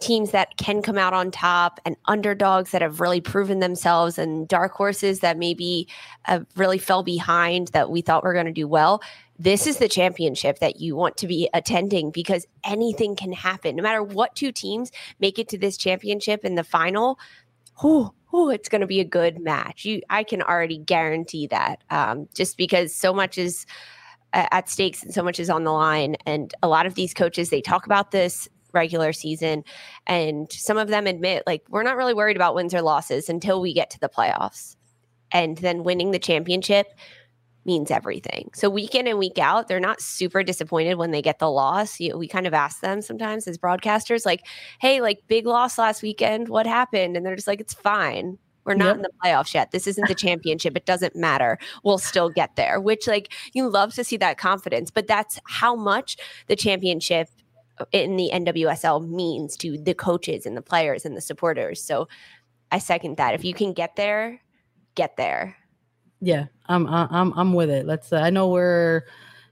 teams 0.00 0.30
that 0.30 0.56
can 0.56 0.80
come 0.80 0.96
out 0.96 1.12
on 1.12 1.30
top 1.30 1.80
and 1.84 1.96
underdogs 2.06 2.70
that 2.70 2.82
have 2.82 3.00
really 3.00 3.20
proven 3.20 3.58
themselves 3.58 4.16
and 4.16 4.46
dark 4.46 4.72
horses 4.72 5.20
that 5.20 5.36
maybe 5.36 5.88
uh, 6.26 6.40
really 6.56 6.78
fell 6.78 7.02
behind 7.02 7.68
that 7.68 7.90
we 7.90 8.00
thought 8.00 8.22
were 8.22 8.32
going 8.32 8.46
to 8.46 8.52
do 8.52 8.68
well. 8.68 9.02
This 9.40 9.66
is 9.66 9.78
the 9.78 9.88
championship 9.88 10.60
that 10.60 10.80
you 10.80 10.94
want 10.94 11.16
to 11.18 11.26
be 11.26 11.48
attending 11.52 12.10
because 12.10 12.46
anything 12.64 13.16
can 13.16 13.32
happen. 13.32 13.76
No 13.76 13.82
matter 13.82 14.02
what 14.02 14.36
two 14.36 14.52
teams 14.52 14.92
make 15.18 15.38
it 15.38 15.48
to 15.48 15.58
this 15.58 15.76
championship 15.76 16.44
in 16.44 16.54
the 16.54 16.64
final, 16.64 17.18
whew, 17.80 18.12
oh, 18.32 18.50
it's 18.50 18.68
going 18.68 18.82
to 18.82 18.86
be 18.86 19.00
a 19.00 19.04
good 19.04 19.40
match. 19.40 19.84
You, 19.84 20.02
I 20.10 20.22
can 20.22 20.42
already 20.42 20.78
guarantee 20.78 21.46
that, 21.48 21.82
um, 21.90 22.28
just 22.34 22.56
because 22.56 22.94
so 22.94 23.12
much 23.12 23.38
is 23.38 23.66
at 24.32 24.68
stakes 24.68 25.02
and 25.02 25.12
so 25.12 25.22
much 25.22 25.40
is 25.40 25.50
on 25.50 25.64
the 25.64 25.72
line. 25.72 26.16
And 26.26 26.54
a 26.62 26.68
lot 26.68 26.86
of 26.86 26.94
these 26.94 27.14
coaches, 27.14 27.50
they 27.50 27.60
talk 27.60 27.86
about 27.86 28.10
this 28.10 28.48
regular 28.74 29.12
season, 29.12 29.64
and 30.06 30.52
some 30.52 30.76
of 30.76 30.88
them 30.88 31.06
admit, 31.06 31.42
like, 31.46 31.62
we're 31.70 31.82
not 31.82 31.96
really 31.96 32.14
worried 32.14 32.36
about 32.36 32.54
wins 32.54 32.74
or 32.74 32.82
losses 32.82 33.28
until 33.28 33.60
we 33.60 33.72
get 33.72 33.90
to 33.90 34.00
the 34.00 34.10
playoffs, 34.10 34.76
and 35.32 35.56
then 35.58 35.84
winning 35.84 36.10
the 36.10 36.18
championship 36.18 36.86
means 37.64 37.90
everything. 37.90 38.50
So 38.54 38.70
week 38.70 38.94
in 38.94 39.06
and 39.06 39.18
week 39.18 39.38
out, 39.38 39.68
they're 39.68 39.80
not 39.80 40.00
super 40.00 40.42
disappointed 40.42 40.94
when 40.96 41.10
they 41.10 41.22
get 41.22 41.38
the 41.38 41.50
loss. 41.50 42.00
You, 42.00 42.16
we 42.16 42.28
kind 42.28 42.46
of 42.46 42.54
ask 42.54 42.80
them 42.80 43.02
sometimes 43.02 43.46
as 43.46 43.58
broadcasters, 43.58 44.24
like, 44.26 44.46
"Hey, 44.80 45.00
like 45.00 45.22
big 45.28 45.46
loss 45.46 45.78
last 45.78 46.02
weekend. 46.02 46.48
What 46.48 46.66
happened?" 46.66 47.16
And 47.16 47.24
they're 47.26 47.36
just 47.36 47.48
like, 47.48 47.60
"It's 47.60 47.74
fine. 47.74 48.38
We're 48.68 48.74
not 48.74 48.86
yep. 48.86 48.96
in 48.96 49.02
the 49.02 49.10
playoffs 49.24 49.54
yet. 49.54 49.72
This 49.72 49.86
isn't 49.86 50.06
the 50.06 50.14
championship. 50.26 50.76
It 50.76 50.86
doesn't 50.86 51.16
matter. 51.16 51.58
We'll 51.82 51.98
still 51.98 52.30
get 52.30 52.56
there." 52.56 52.80
Which, 52.80 53.08
like, 53.08 53.32
you 53.52 53.68
love 53.68 53.94
to 53.94 54.04
see 54.04 54.16
that 54.18 54.38
confidence, 54.38 54.90
but 54.90 55.06
that's 55.06 55.40
how 55.46 55.74
much 55.74 56.16
the 56.46 56.56
championship 56.56 57.28
in 57.92 58.16
the 58.16 58.30
NWSL 58.32 59.08
means 59.08 59.56
to 59.58 59.78
the 59.78 59.94
coaches 59.94 60.46
and 60.46 60.56
the 60.56 60.62
players 60.62 61.04
and 61.04 61.16
the 61.16 61.20
supporters. 61.20 61.82
So 61.82 62.08
I 62.70 62.78
second 62.78 63.16
that. 63.16 63.34
If 63.34 63.44
you 63.44 63.54
can 63.54 63.72
get 63.72 63.96
there, 63.96 64.40
get 64.94 65.16
there. 65.16 65.56
Yeah, 66.20 66.46
I'm 66.66 66.86
I'm 66.86 67.32
I'm 67.34 67.52
with 67.52 67.70
it. 67.70 67.86
Let's. 67.86 68.12
Uh, 68.12 68.16
I 68.16 68.30
know 68.30 68.48
we're, 68.48 69.04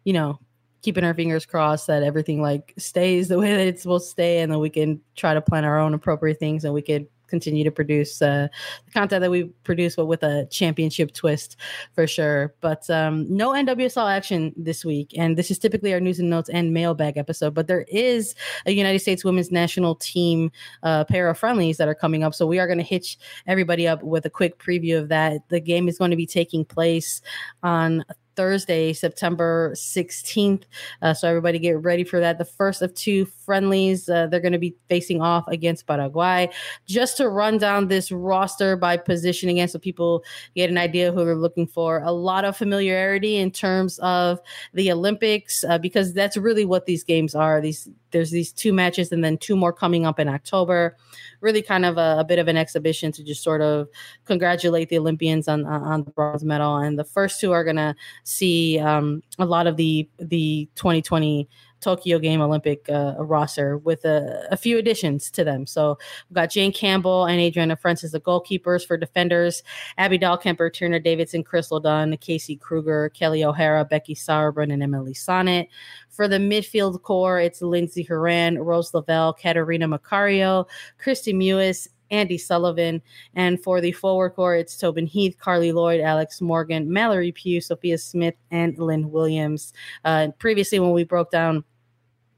you 0.04 0.12
know, 0.12 0.40
keeping 0.82 1.04
our 1.04 1.14
fingers 1.14 1.46
crossed 1.46 1.87
that 1.87 2.02
everything 2.02 2.42
like 2.42 2.75
stays 2.76 3.28
the 3.28 3.38
way 3.38 3.52
that 3.52 3.66
it's 3.66 3.82
supposed 3.82 4.06
to 4.06 4.11
stay, 4.11 4.40
and 4.40 4.50
then 4.50 4.58
we 4.58 4.70
can 4.70 5.00
try 5.14 5.32
to 5.32 5.40
plan 5.40 5.64
our 5.64 5.78
own 5.78 5.94
appropriate 5.94 6.38
things, 6.38 6.64
and 6.64 6.75
we 6.75 6.82
could 6.82 7.06
continue 7.26 7.64
to 7.64 7.71
produce 7.71 8.21
uh, 8.23 8.49
the 8.85 8.90
content 8.90 9.21
that 9.21 9.30
we 9.30 9.45
produce, 9.64 9.97
but 9.97 10.06
with 10.06 10.23
a 10.23 10.47
championship 10.50 11.12
twist 11.12 11.56
for 11.95 12.06
sure. 12.06 12.54
But 12.61 12.88
um, 12.90 13.26
no 13.35 13.52
NWSL 13.52 14.11
action 14.11 14.52
this 14.56 14.85
week, 14.85 15.14
and 15.16 15.37
this 15.37 15.50
is 15.50 15.59
typically 15.59 15.92
our 15.92 16.00
news 16.00 16.18
and 16.18 16.30
notes 16.30 16.49
and 16.49 16.73
mailbag 16.73 17.16
episode. 17.16 17.54
But 17.54 17.66
there 17.66 17.85
is 17.88 18.35
a 18.66 18.73
United 18.73 19.00
States 19.00 19.25
Women's 19.25 19.50
National 19.50 19.95
Team 19.95 20.50
uh, 20.83 21.04
pair 21.04 21.28
of 21.28 21.38
friendlies 21.38 21.76
that 21.78 21.88
are 21.88 21.95
coming 21.95 22.23
up, 22.23 22.35
so 22.35 22.47
we 22.47 22.59
are 22.59 22.66
going 22.66 22.78
to 22.78 22.85
hitch 22.85 23.18
everybody 23.47 23.87
up 23.87 24.02
with 24.02 24.26
a 24.26 24.30
quick 24.30 24.59
preview 24.59 24.99
of 24.99 25.09
that. 25.09 25.49
The 25.49 25.61
game 25.61 25.88
is 25.88 25.99
going 25.99 26.11
to 26.11 26.16
be 26.16 26.26
taking 26.26 26.64
place 26.64 27.21
on 27.62 28.04
Thursday, 28.37 28.93
September 28.93 29.73
16th. 29.75 30.64
Uh, 31.02 31.14
so 31.14 31.28
everybody 31.28 31.59
get 31.59 31.83
ready 31.83 32.05
for 32.05 32.21
that. 32.21 32.38
The 32.38 32.45
first 32.45 32.83
of 32.83 32.95
two 32.95 33.25
friendlies. 33.25 34.09
Uh, 34.09 34.26
they're 34.26 34.40
going 34.40 34.52
to 34.52 34.59
be 34.59 34.76
facing 34.88 35.23
off 35.23 35.45
against 35.49 35.87
Paraguay. 35.87 36.50
Just 36.87 37.16
to 37.16 37.28
run 37.28 37.59
down 37.59 37.88
this 37.88 38.12
roster 38.12 38.76
by 38.76 38.97
position 38.97 39.49
again, 39.49 39.69
so 39.69 39.78
people 39.78 40.25
get 40.55 40.71
an 40.71 40.78
idea 40.78 41.12
who 41.12 41.25
they're 41.25 41.35
looking 41.35 41.66
for. 41.66 42.00
A 42.05 42.12
lot 42.12 42.45
of 42.45 42.57
familiarity 42.57 43.37
in 43.37 43.50
terms 43.50 43.99
of 44.00 44.40
the 44.75 44.93
Olympics, 44.93 45.64
uh, 45.64 45.78
because 45.78 46.12
that's 46.12 46.37
really 46.37 46.64
what 46.64 46.87
these 46.87 47.02
games 47.02 47.35
are. 47.35 47.61
These 47.61 47.88
there's 48.11 48.31
these 48.31 48.52
two 48.52 48.73
matches 48.73 49.12
and 49.12 49.23
then 49.23 49.37
two 49.37 49.57
more 49.57 49.73
coming 49.73 50.07
up 50.07 50.19
in 50.19 50.28
October. 50.28 50.97
Really, 51.40 51.61
kind 51.61 51.85
of 51.85 51.99
a, 51.99 52.16
a 52.21 52.25
bit 52.25 52.38
of 52.38 52.49
an 52.49 52.57
exhibition 52.57 53.12
to 53.12 53.23
just 53.23 53.43
sort 53.43 53.61
of 53.61 53.88
congratulate 54.25 54.88
the 54.88 54.99
Olympians 54.99 55.49
on 55.49 55.66
on 55.66 56.05
the 56.05 56.11
bronze 56.11 56.45
medal. 56.45 56.76
And 56.76 56.99
the 56.99 57.05
first 57.05 57.40
two 57.40 57.52
are 57.52 57.64
going 57.64 57.76
to 57.76 57.95
see 58.26 58.78
um, 58.80 59.23
a 59.38 59.47
lot 59.47 59.66
of 59.66 59.76
the 59.76 60.09
the 60.18 60.68
2020 60.75 61.49
Tokyo 61.80 62.18
Game 62.18 62.40
Olympic 62.40 62.88
uh, 62.88 63.14
roster 63.18 63.78
with 63.78 64.04
a, 64.04 64.49
a, 64.50 64.56
few 64.56 64.78
additions 64.78 65.30
to 65.30 65.45
them. 65.45 65.66
So 65.66 65.99
we've 66.28 66.35
got 66.35 66.50
Jane 66.50 66.73
Campbell 66.73 67.26
and 67.26 67.38
Adrianna 67.38 67.78
Franch, 67.80 68.11
the 68.11 68.18
goalkeepers 68.18 68.85
for 68.85 68.97
defenders, 68.97 69.62
Abby 69.99 70.18
Dahlkemper, 70.18 70.71
Tierna 70.73 71.02
Davidson, 71.02 71.45
Crystal 71.45 71.78
Dunn, 71.78 72.16
Casey 72.16 72.56
Krueger, 72.56 73.11
Kelley 73.11 73.45
O'Hara, 73.45 73.85
Becky 73.85 74.14
Sauerbrunn, 74.14 74.73
and 74.73 74.83
Emily 74.83 75.14
Sonnett. 75.14 75.68
For 76.09 76.26
the 76.26 76.38
midfield 76.38 77.00
core, 77.02 77.38
it's 77.38 77.62
Lindsey 77.62 78.02
Horan, 78.02 78.59
Rose 78.59 78.92
Lavelle, 78.95 79.35
Catarina 79.35 79.87
Macario, 79.87 80.66
Kristie 80.99 81.35
Mewis, 81.35 81.88
Andi 82.10 82.40
Sullivan. 82.40 83.02
And 83.34 83.62
for 83.62 83.80
the 83.80 83.92
forward 83.92 84.30
core, 84.30 84.56
it's 84.56 84.76
Tobin 84.76 85.06
Heath, 85.06 85.36
Carli 85.38 85.72
Lloyd, 85.72 86.00
Alex 86.00 86.40
Morgan, 86.40 86.92
Mallory 86.92 87.32
Pugh, 87.32 87.60
Sophia 87.60 87.98
Smith, 87.98 88.34
and 88.50 88.78
Lynn 88.78 89.10
Williams. 89.10 89.72
Uh, 90.04 90.28
previously, 90.38 90.78
when 90.78 90.92
we 90.92 91.04
broke 91.04 91.30
down 91.30 91.64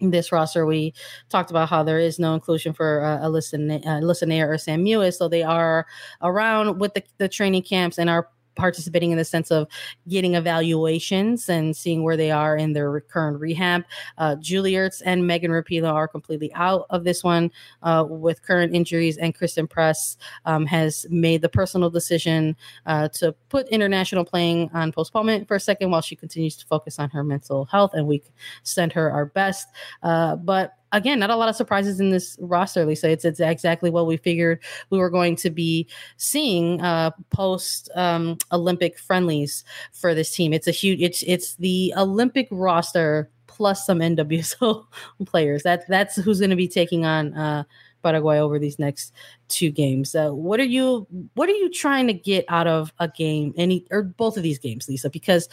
this 0.01 0.31
roster, 0.31 0.65
we 0.65 0.95
talked 1.29 1.51
about 1.51 1.69
how 1.69 1.83
there 1.83 1.99
is 1.99 2.19
no 2.19 2.35
inclusion 2.35 2.73
for 2.73 3.05
uh, 3.05 3.19
Alyssa, 3.27 3.55
uh, 3.85 4.01
Alyssa 4.01 4.25
Naeher 4.25 4.49
or 4.49 4.59
Sam 4.59 4.85
Mewis. 4.85 5.15
So 5.15 5.29
they 5.29 5.43
are 5.43 5.87
around 6.23 6.79
with 6.79 6.95
the, 6.95 7.03
the 7.19 7.29
training 7.29 7.63
camps 7.63 7.99
and 7.99 8.09
are 8.09 8.29
participating 8.59 9.13
in 9.13 9.17
the 9.17 9.25
sense 9.25 9.51
of 9.51 9.67
getting 10.09 10.35
evaluations 10.35 11.49
and 11.49 11.77
seeing 11.77 12.03
where 12.03 12.17
they 12.17 12.31
are 12.31 12.57
in 12.57 12.73
their 12.75 13.01
current 13.01 13.41
rehab. 13.41 13.85
Uh, 14.19 14.37
Julie 14.37 14.73
Ertz 14.73 15.01
and 15.05 15.27
Megan 15.27 15.51
Rapinoe 15.51 15.93
are 15.93 16.09
completely 16.09 16.53
out 16.55 16.87
of 16.91 17.05
this 17.05 17.25
one 17.25 17.51
uh, 17.83 18.05
with 18.07 18.43
current 18.43 18.75
injuries, 18.75 19.17
and 19.17 19.35
Christen 19.35 19.67
Press 19.67 20.17
um, 20.45 20.67
has 20.67 21.07
made 21.09 21.41
the 21.41 21.49
personal 21.49 21.89
decision 21.89 22.57
uh, 22.87 23.09
to 23.09 23.33
put 23.49 23.69
international 23.69 24.25
playing 24.25 24.71
on 24.75 24.93
postponement 24.93 25.49
for 25.49 25.55
a 25.55 25.61
second 25.61 25.91
while 25.91 26.03
she 26.03 26.17
continues 26.17 26.57
to 26.57 26.67
focus 26.67 26.99
on 26.99 27.09
her 27.11 27.25
mental 27.25 27.65
health, 27.67 27.93
and 27.95 28.07
we 28.07 28.23
send 28.65 28.93
her 28.93 29.11
our 29.11 29.27
best. 29.27 29.69
Uh, 30.03 30.37
but 30.37 30.78
again, 30.93 31.19
not 31.19 31.31
a 31.31 31.37
lot 31.37 31.49
of 31.49 31.57
surprises 31.57 32.01
in 32.01 32.11
this 32.11 32.37
roster, 32.41 32.85
Lisa. 32.85 33.11
It's, 33.11 33.25
it's 33.25 33.41
exactly 33.41 33.91
what 33.91 34.07
we 34.07 34.17
figured 34.17 34.61
we 34.91 34.99
were 34.99 35.11
going 35.11 35.37
to 35.37 35.51
be 35.51 35.89
seeing 36.17 36.81
uh, 36.81 37.11
post 37.31 37.91
um, 37.95 38.39
Olympic 38.53 38.99
friendlies 38.99 39.65
for 39.93 40.15
this 40.15 40.35
team. 40.35 40.53
It's 40.53 40.67
a 40.67 40.73
huge, 40.73 41.01
it's 41.03 41.23
it's 41.27 41.57
the 41.57 41.93
Olympic 41.97 42.49
roster 42.51 43.31
plus 43.47 43.85
some 43.85 43.99
NWSL 43.99 44.87
players. 45.27 45.63
That's 45.63 45.85
that's 45.87 46.17
who's 46.17 46.39
going 46.41 46.51
to 46.51 46.57
be 46.57 46.69
taking 46.69 47.05
on 47.05 47.35
uh, 47.35 47.65
Paraguay 48.03 48.39
over 48.39 48.59
these 48.59 48.79
next 48.79 49.13
two 49.49 49.71
games. 49.71 50.15
Uh, 50.15 50.31
what 50.31 50.61
are 50.61 50.65
you 50.65 51.07
what 51.35 51.49
are 51.49 51.57
you 51.57 51.71
trying 51.71 52.07
to 52.07 52.13
get 52.13 52.45
out 52.49 52.67
of 52.67 52.93
a 52.99 53.09
game, 53.09 53.53
any 53.57 53.85
or 53.91 54.03
both 54.03 54.37
of 54.37 54.43
these 54.43 54.59
games, 54.59 54.89
Lisa? 54.89 55.11
Because 55.11 55.49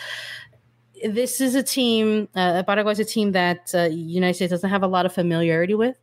this 1.03 1.41
is 1.41 1.55
a 1.55 1.63
team. 1.63 2.27
Uh, 2.35 2.63
Paraguay 2.63 2.91
is 2.91 2.99
a 2.99 3.05
team 3.05 3.31
that 3.33 3.71
uh, 3.73 3.83
United 3.83 4.35
States 4.35 4.51
doesn't 4.51 4.69
have 4.69 4.83
a 4.83 4.87
lot 4.87 5.05
of 5.05 5.13
familiarity 5.13 5.75
with. 5.75 5.97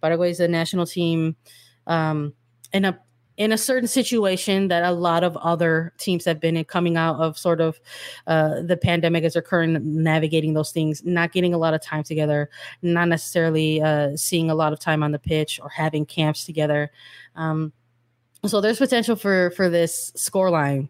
Paraguay 0.00 0.30
is 0.30 0.40
a 0.40 0.48
national 0.48 0.86
team 0.86 1.36
um, 1.86 2.34
in 2.72 2.84
a 2.84 2.98
in 3.36 3.52
a 3.52 3.58
certain 3.58 3.88
situation 3.88 4.68
that 4.68 4.82
a 4.82 4.92
lot 4.92 5.22
of 5.22 5.36
other 5.36 5.92
teams 5.98 6.24
have 6.24 6.40
been 6.40 6.56
in, 6.56 6.64
coming 6.64 6.96
out 6.96 7.16
of 7.16 7.36
sort 7.36 7.60
of 7.60 7.78
uh, 8.26 8.62
the 8.62 8.78
pandemic 8.78 9.24
as 9.24 9.34
they're 9.34 9.42
currently 9.42 9.78
navigating 9.80 10.54
those 10.54 10.72
things, 10.72 11.04
not 11.04 11.32
getting 11.32 11.52
a 11.52 11.58
lot 11.58 11.74
of 11.74 11.82
time 11.82 12.02
together, 12.02 12.48
not 12.80 13.08
necessarily 13.08 13.82
uh, 13.82 14.16
seeing 14.16 14.48
a 14.48 14.54
lot 14.54 14.72
of 14.72 14.80
time 14.80 15.02
on 15.02 15.12
the 15.12 15.18
pitch 15.18 15.60
or 15.62 15.68
having 15.68 16.06
camps 16.06 16.46
together. 16.46 16.90
Um, 17.34 17.74
so 18.46 18.60
there's 18.60 18.78
potential 18.78 19.16
for 19.16 19.50
for 19.50 19.68
this 19.68 20.12
scoreline 20.16 20.88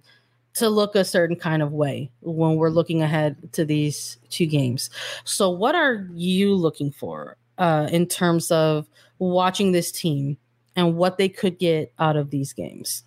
to 0.57 0.71
look 0.71 0.95
a 0.95 1.05
certain 1.05 1.37
kind 1.37 1.63
of 1.63 1.73
way 1.73 2.11
when 2.21 2.57
we're 2.57 2.71
looking 2.71 3.03
ahead 3.03 3.37
to 3.53 3.65
these 3.65 4.19
two 4.31 4.47
games. 4.47 4.89
So, 5.25 5.51
what 5.51 5.75
are 5.75 6.09
you 6.15 6.55
looking 6.55 6.91
for 6.91 7.37
uh, 7.59 7.89
in 7.93 8.07
terms 8.07 8.51
of 8.51 8.89
watching 9.19 9.73
this 9.73 9.93
team 9.93 10.39
and 10.75 10.97
what 10.97 11.19
they 11.19 11.29
could 11.29 11.59
get 11.59 11.93
out 11.99 12.17
of 12.17 12.31
these 12.31 12.53
games? 12.53 13.05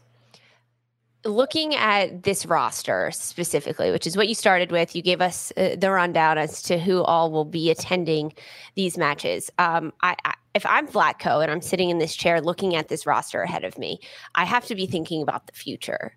Looking 1.26 1.76
at 1.76 2.24
this 2.24 2.46
roster 2.46 3.12
specifically, 3.12 3.92
which 3.92 4.08
is 4.08 4.16
what 4.16 4.30
you 4.30 4.36
started 4.36 4.72
with, 4.72 4.96
you 4.96 5.02
gave 5.02 5.20
us 5.20 5.52
uh, 5.58 5.76
the 5.78 5.92
rundown 5.92 6.38
as 6.38 6.62
to 6.64 6.80
who 6.80 7.04
all 7.04 7.30
will 7.32 7.46
be 7.46 7.70
attending 7.72 8.32
these 8.76 8.98
matches. 8.98 9.50
Um, 9.58 9.92
I, 10.02 10.16
I 10.24 10.36
if 10.54 10.66
I'm 10.66 10.88
Vlatko 10.88 11.42
and 11.42 11.52
I'm 11.52 11.62
sitting 11.62 11.90
in 11.90 11.98
this 11.98 12.16
chair 12.16 12.42
looking 12.42 12.76
at 12.76 12.88
this 12.88 13.06
roster 13.06 13.42
ahead 13.42 13.64
of 13.64 13.78
me, 13.78 14.00
I 14.36 14.46
have 14.46 14.66
to 14.68 14.76
be 14.76 14.86
thinking 14.86 15.22
about 15.22 15.46
the 15.48 15.54
future. 15.54 16.16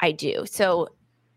I 0.00 0.12
do. 0.12 0.44
So, 0.46 0.88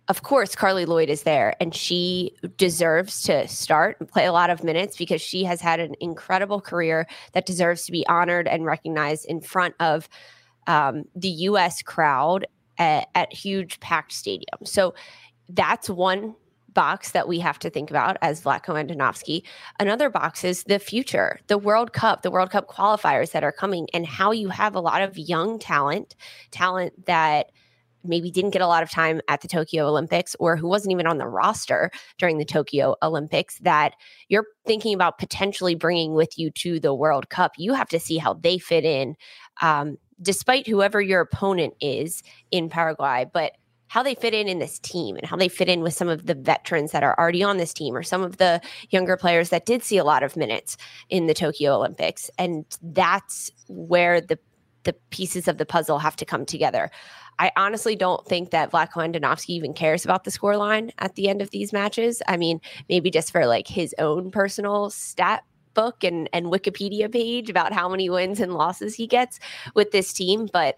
of 0.08 0.24
course, 0.24 0.56
Carli 0.56 0.86
Lloyd 0.86 1.10
is 1.10 1.24
there 1.24 1.56
and 1.60 1.74
she 1.74 2.36
deserves 2.58 3.24
to 3.24 3.48
start 3.48 3.98
and 4.00 4.10
play 4.10 4.26
a 4.26 4.34
lot 4.34 4.50
of 4.50 4.64
minutes 4.64 4.98
because 4.98 5.22
she 5.22 5.44
has 5.46 5.62
had 5.62 5.80
an 5.80 5.96
incredible 6.00 6.60
career 6.60 7.08
that 7.34 7.46
deserves 7.46 7.86
to 7.86 7.92
be 7.92 8.06
honored 8.08 8.48
and 8.48 8.66
recognized 8.66 9.26
in 9.26 9.42
front 9.42 9.74
of 9.80 10.10
um, 10.68 11.06
the 11.16 11.30
U.S. 11.30 11.82
crowd 11.82 12.46
at, 12.78 13.08
at 13.16 13.32
huge 13.34 13.80
packed 13.80 14.12
stadiums. 14.12 14.68
So, 14.68 14.94
that's 15.54 15.90
one 15.90 16.36
box 16.74 17.12
that 17.12 17.28
we 17.28 17.40
have 17.40 17.60
to 17.60 17.70
think 17.70 17.90
about 17.90 18.18
as 18.22 18.42
Vlatko 18.42 18.82
Andonovski. 18.82 19.44
Another 19.80 20.10
box 20.10 20.44
is 20.44 20.64
the 20.64 20.80
future, 20.80 21.40
the 21.48 21.58
World 21.58 21.94
Cup, 21.94 22.22
the 22.22 22.32
World 22.32 22.50
Cup 22.50 22.68
qualifiers 22.68 23.32
that 23.32 23.44
are 23.44 23.52
coming, 23.52 23.88
and 23.94 24.06
how 24.06 24.32
you 24.32 24.50
have 24.50 24.76
a 24.76 24.80
lot 24.80 25.02
of 25.02 25.18
young 25.18 25.60
talent, 25.60 26.16
talent 26.52 27.06
that 27.06 27.52
maybe 28.04 28.32
didn't 28.32 28.52
get 28.52 28.62
a 28.62 28.68
lot 28.68 28.84
of 28.84 28.90
time 28.90 29.22
at 29.28 29.42
the 29.42 29.48
Tokyo 29.48 29.88
Olympics 29.88 30.36
or 30.40 30.56
who 30.56 30.68
wasn't 30.68 30.92
even 30.92 31.08
on 31.08 31.18
the 31.18 31.28
roster 31.28 31.92
during 32.18 32.38
the 32.38 32.46
Tokyo 32.46 32.96
Olympics 33.02 33.58
that 33.60 33.94
you're 34.30 34.46
thinking 34.66 34.94
about 34.94 35.18
potentially 35.18 35.76
bringing 35.76 36.14
with 36.14 36.38
you 36.38 36.52
to 36.52 36.80
the 36.80 36.94
World 36.94 37.30
Cup. 37.30 37.54
You 37.58 37.74
have 37.74 37.90
to 37.90 38.00
see 38.00 38.18
how 38.18 38.34
they 38.34 38.58
fit 38.58 38.86
in, 38.86 39.16
um, 39.62 39.98
despite 40.22 40.68
whoever 40.68 41.02
your 41.02 41.22
opponent 41.22 41.74
is 41.82 42.24
in 42.52 42.70
Paraguay, 42.70 43.26
but 43.32 43.54
how 43.92 44.02
they 44.02 44.16
fit 44.16 44.34
in 44.34 44.48
in 44.48 44.60
this 44.60 44.80
team 44.80 45.18
and 45.18 45.26
how 45.26 45.36
they 45.36 45.50
fit 45.50 45.68
in 45.68 45.82
with 45.82 45.94
some 45.94 46.08
of 46.08 46.26
the 46.26 46.34
veterans 46.34 46.94
that 46.94 47.04
are 47.04 47.14
already 47.20 47.44
on 47.44 47.58
this 47.58 47.74
team 47.74 47.94
or 47.94 48.04
some 48.04 48.22
of 48.22 48.38
the 48.38 48.62
younger 48.90 49.18
players 49.18 49.50
that 49.50 49.66
did 49.66 49.84
see 49.84 49.98
a 49.98 50.04
lot 50.06 50.24
of 50.24 50.38
minutes 50.38 50.78
in 51.10 51.28
the 51.28 51.34
Tokyo 51.34 51.76
Olympics. 51.76 52.32
And 52.38 52.64
that's 52.82 53.52
where 53.68 54.22
the 54.22 54.40
the 54.84 54.94
pieces 55.10 55.48
of 55.48 55.58
the 55.58 55.66
puzzle 55.66 56.00
have 56.00 56.16
to 56.16 56.26
come 56.26 56.46
together. 56.46 56.90
I 57.40 57.52
honestly 57.56 57.96
don't 57.96 58.26
think 58.28 58.52
that 58.52 58.72
Vlatko 58.72 58.98
Andonovski 58.98 59.50
even 59.50 59.74
cares 59.74 60.06
about 60.06 60.24
the 60.24 60.32
scoreline 60.32 60.92
at 61.00 61.16
the 61.16 61.28
end 61.28 61.42
of 61.42 61.50
these 61.50 61.74
matches. 61.74 62.22
I 62.28 62.38
mean, 62.38 62.62
maybe 62.88 63.10
just 63.10 63.32
for 63.32 63.46
like 63.46 63.68
his 63.68 63.96
own 63.98 64.32
personal 64.32 64.90
stat 64.90 65.44
book 65.74 66.04
and, 66.04 66.30
and 66.34 66.48
Wikipedia 66.48 67.12
page 67.12 67.50
about 67.50 67.74
how 67.74 67.90
many 67.90 68.10
wins 68.10 68.40
and 68.40 68.54
losses 68.54 68.96
he 68.96 69.08
gets 69.08 69.40
with 69.74 69.92
this 69.92 70.14
team. 70.14 70.50
But 70.52 70.78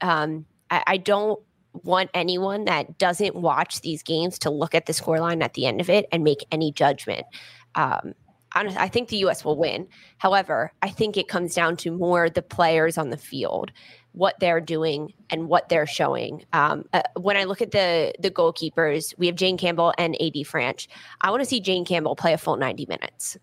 um, 0.00 0.46
I, 0.70 0.82
I 0.86 0.96
don't 0.98 1.40
want 1.82 2.10
anyone 2.14 2.64
that 2.66 2.98
doesn't 2.98 3.34
watch 3.34 3.80
these 3.80 4.02
games 4.02 4.38
to 4.40 4.50
look 4.50 4.74
at 4.74 4.86
the 4.86 4.92
scoreline 4.92 5.42
at 5.42 5.54
the 5.54 5.66
end 5.66 5.80
of 5.80 5.90
it 5.90 6.06
and 6.12 6.22
make 6.22 6.46
any 6.52 6.70
judgment. 6.70 7.26
Um, 7.74 8.14
I 8.56 8.86
think 8.86 9.08
the 9.08 9.16
U.S. 9.18 9.44
will 9.44 9.58
win. 9.58 9.88
However, 10.18 10.72
I 10.80 10.88
think 10.88 11.16
it 11.16 11.26
comes 11.26 11.54
down 11.54 11.76
to 11.78 11.90
more 11.90 12.30
the 12.30 12.40
players 12.40 12.96
on 12.96 13.10
the 13.10 13.16
field 13.16 13.72
what 14.14 14.38
they're 14.38 14.60
doing 14.60 15.12
and 15.28 15.48
what 15.48 15.68
they're 15.68 15.86
showing. 15.86 16.44
Um, 16.52 16.84
uh, 16.92 17.02
when 17.16 17.36
I 17.36 17.44
look 17.44 17.60
at 17.60 17.72
the 17.72 18.14
the 18.18 18.30
goalkeepers, 18.30 19.12
we 19.18 19.26
have 19.26 19.34
Jane 19.34 19.58
Campbell 19.58 19.92
and 19.98 20.14
AD 20.14 20.34
Franch. 20.46 20.86
I 21.20 21.30
want 21.30 21.42
to 21.42 21.48
see 21.48 21.60
Jane 21.60 21.84
Campbell 21.84 22.16
play 22.16 22.32
a 22.32 22.38
full 22.38 22.56
90 22.56 22.86
minutes. 22.86 23.36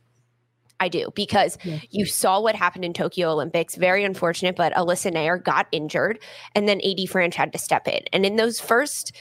I 0.79 0.87
do 0.87 1.11
because 1.13 1.59
yeah. 1.63 1.79
you 1.91 2.05
saw 2.05 2.39
what 2.41 2.55
happened 2.55 2.85
in 2.85 2.93
Tokyo 2.93 3.29
Olympics. 3.29 3.75
Very 3.75 4.03
unfortunate, 4.03 4.55
but 4.55 4.73
Alyssa 4.73 5.13
Naeher 5.13 5.41
got 5.43 5.67
injured, 5.71 6.19
and 6.55 6.67
then 6.67 6.77
AD 6.79 6.97
Franch 7.07 7.35
had 7.35 7.53
to 7.53 7.59
step 7.59 7.87
in. 7.87 7.99
And 8.11 8.25
in 8.25 8.37
those 8.37 8.59
first 8.59 9.15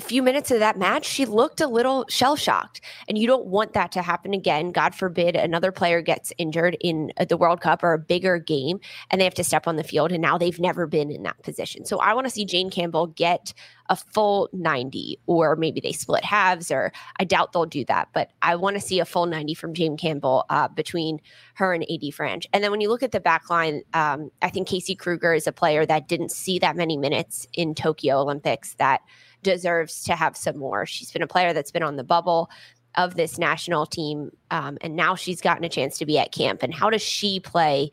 few 0.00 0.22
minutes 0.22 0.50
of 0.50 0.58
that 0.58 0.78
match, 0.78 1.04
she 1.04 1.24
looked 1.24 1.60
a 1.60 1.66
little 1.66 2.04
shell 2.08 2.36
shocked. 2.36 2.80
And 3.08 3.18
you 3.18 3.26
don't 3.26 3.46
want 3.46 3.72
that 3.74 3.92
to 3.92 4.02
happen 4.02 4.34
again. 4.34 4.72
God 4.72 4.94
forbid 4.94 5.36
another 5.36 5.72
player 5.72 6.00
gets 6.00 6.32
injured 6.38 6.76
in 6.80 7.12
uh, 7.18 7.24
the 7.24 7.36
World 7.36 7.60
Cup 7.60 7.82
or 7.82 7.92
a 7.92 7.98
bigger 7.98 8.38
game 8.38 8.80
and 9.10 9.20
they 9.20 9.24
have 9.24 9.34
to 9.34 9.44
step 9.44 9.66
on 9.66 9.76
the 9.76 9.84
field. 9.84 10.12
And 10.12 10.22
now 10.22 10.38
they've 10.38 10.58
never 10.58 10.86
been 10.86 11.10
in 11.10 11.22
that 11.24 11.42
position. 11.42 11.84
So 11.84 11.98
I 11.98 12.14
want 12.14 12.26
to 12.26 12.30
see 12.30 12.44
Jane 12.44 12.70
Campbell 12.70 13.08
get 13.08 13.52
a 13.90 13.96
full 13.96 14.48
90, 14.52 15.18
or 15.26 15.56
maybe 15.56 15.80
they 15.80 15.90
split 15.90 16.24
halves, 16.24 16.70
or 16.70 16.92
I 17.18 17.24
doubt 17.24 17.52
they'll 17.52 17.66
do 17.66 17.84
that. 17.86 18.08
But 18.14 18.30
I 18.40 18.54
want 18.54 18.76
to 18.76 18.80
see 18.80 19.00
a 19.00 19.04
full 19.04 19.26
90 19.26 19.54
from 19.54 19.74
Jane 19.74 19.96
Campbell 19.96 20.44
uh, 20.48 20.68
between 20.68 21.20
her 21.54 21.74
and 21.74 21.82
AD 21.82 22.00
Franch. 22.12 22.46
And 22.52 22.62
then 22.62 22.70
when 22.70 22.80
you 22.80 22.88
look 22.88 23.02
at 23.02 23.10
the 23.10 23.20
back 23.20 23.50
line, 23.50 23.82
um, 23.92 24.30
I 24.40 24.48
think 24.48 24.68
Casey 24.68 24.94
Krueger 24.94 25.34
is 25.34 25.48
a 25.48 25.52
player 25.52 25.84
that 25.84 26.06
didn't 26.06 26.30
see 26.30 26.60
that 26.60 26.76
many 26.76 26.96
minutes 26.96 27.48
in 27.52 27.74
Tokyo 27.74 28.20
Olympics 28.20 28.74
that 28.74 29.02
deserves 29.42 30.02
to 30.04 30.14
have 30.14 30.36
some 30.36 30.58
more. 30.58 30.86
She's 30.86 31.10
been 31.10 31.22
a 31.22 31.26
player 31.26 31.52
that's 31.52 31.70
been 31.70 31.82
on 31.82 31.96
the 31.96 32.04
bubble 32.04 32.50
of 32.96 33.14
this 33.14 33.38
national 33.38 33.86
team, 33.86 34.30
um, 34.50 34.78
and 34.80 34.96
now 34.96 35.14
she's 35.14 35.40
gotten 35.40 35.64
a 35.64 35.68
chance 35.68 35.98
to 35.98 36.06
be 36.06 36.18
at 36.18 36.32
camp. 36.32 36.62
And 36.62 36.74
how 36.74 36.90
does 36.90 37.02
she 37.02 37.40
play 37.40 37.90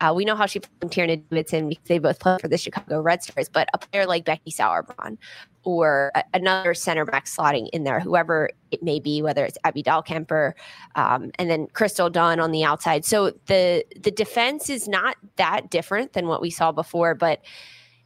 Uh, 0.00 0.12
we 0.14 0.24
know 0.24 0.36
how 0.36 0.46
she 0.46 0.60
played 0.60 0.92
Tierna 0.92 1.22
Davidson 1.28 1.68
because 1.68 1.84
they 1.88 1.98
both 1.98 2.20
play 2.20 2.38
for 2.40 2.48
the 2.48 2.56
Chicago 2.56 3.00
Red 3.00 3.22
Stars, 3.22 3.48
but 3.48 3.68
a 3.74 3.78
player 3.78 4.06
like 4.06 4.24
Becky 4.24 4.50
Sauerbrunn 4.50 5.18
or 5.64 6.12
a, 6.14 6.22
another 6.34 6.72
center 6.72 7.04
back 7.04 7.26
slotting 7.26 7.68
in 7.72 7.82
there, 7.82 7.98
whoever 7.98 8.50
it 8.70 8.80
may 8.80 9.00
be, 9.00 9.22
whether 9.22 9.44
it's 9.44 9.58
Abby 9.64 9.82
Dahlkemper, 9.82 10.52
um, 10.94 11.32
and 11.38 11.50
then 11.50 11.66
Crystal 11.72 12.08
Dunn 12.10 12.38
on 12.38 12.52
the 12.52 12.62
outside. 12.64 13.04
So 13.04 13.32
the 13.46 13.84
the 14.00 14.12
defense 14.12 14.70
is 14.70 14.86
not 14.86 15.16
that 15.36 15.68
different 15.68 16.12
than 16.12 16.28
what 16.28 16.40
we 16.40 16.50
saw 16.50 16.70
before, 16.70 17.16
but 17.16 17.42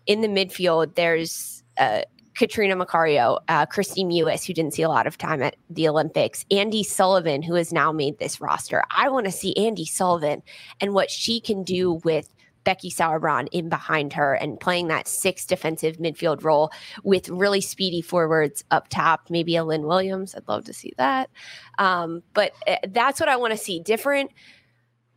in 0.06 0.22
the 0.22 0.28
midfield, 0.28 0.94
there's 0.94 1.62
uh, 1.76 2.02
Catarina 2.34 2.76
Macario, 2.76 3.38
uh, 3.48 3.66
Kristie 3.66 4.06
Mewis, 4.06 4.46
who 4.46 4.52
didn't 4.52 4.74
see 4.74 4.82
a 4.82 4.88
lot 4.88 5.06
of 5.06 5.18
time 5.18 5.42
at 5.42 5.56
the 5.70 5.88
Olympics, 5.88 6.44
Andi 6.50 6.84
Sullivan, 6.84 7.42
who 7.42 7.54
has 7.54 7.72
now 7.72 7.92
made 7.92 8.18
this 8.18 8.40
roster. 8.40 8.82
I 8.96 9.08
want 9.08 9.26
to 9.26 9.32
see 9.32 9.54
Andi 9.56 9.86
Sullivan 9.86 10.42
and 10.80 10.94
what 10.94 11.10
she 11.10 11.40
can 11.40 11.62
do 11.62 12.00
with 12.04 12.32
Becky 12.64 12.90
Sauerbrunn 12.90 13.48
in 13.52 13.68
behind 13.68 14.12
her 14.12 14.34
and 14.34 14.58
playing 14.60 14.88
that 14.88 15.08
six 15.08 15.44
defensive 15.44 15.96
midfield 15.96 16.44
role 16.44 16.70
with 17.02 17.28
really 17.28 17.60
speedy 17.60 18.00
forwards 18.00 18.64
up 18.70 18.88
top. 18.88 19.28
Maybe 19.30 19.56
a 19.56 19.64
Lynn 19.64 19.86
Williams. 19.86 20.34
I'd 20.34 20.48
love 20.48 20.64
to 20.66 20.72
see 20.72 20.92
that. 20.96 21.30
Um, 21.78 22.22
but 22.34 22.52
uh, 22.66 22.76
that's 22.88 23.20
what 23.20 23.28
I 23.28 23.36
want 23.36 23.52
to 23.52 23.58
see. 23.58 23.80
Different 23.80 24.30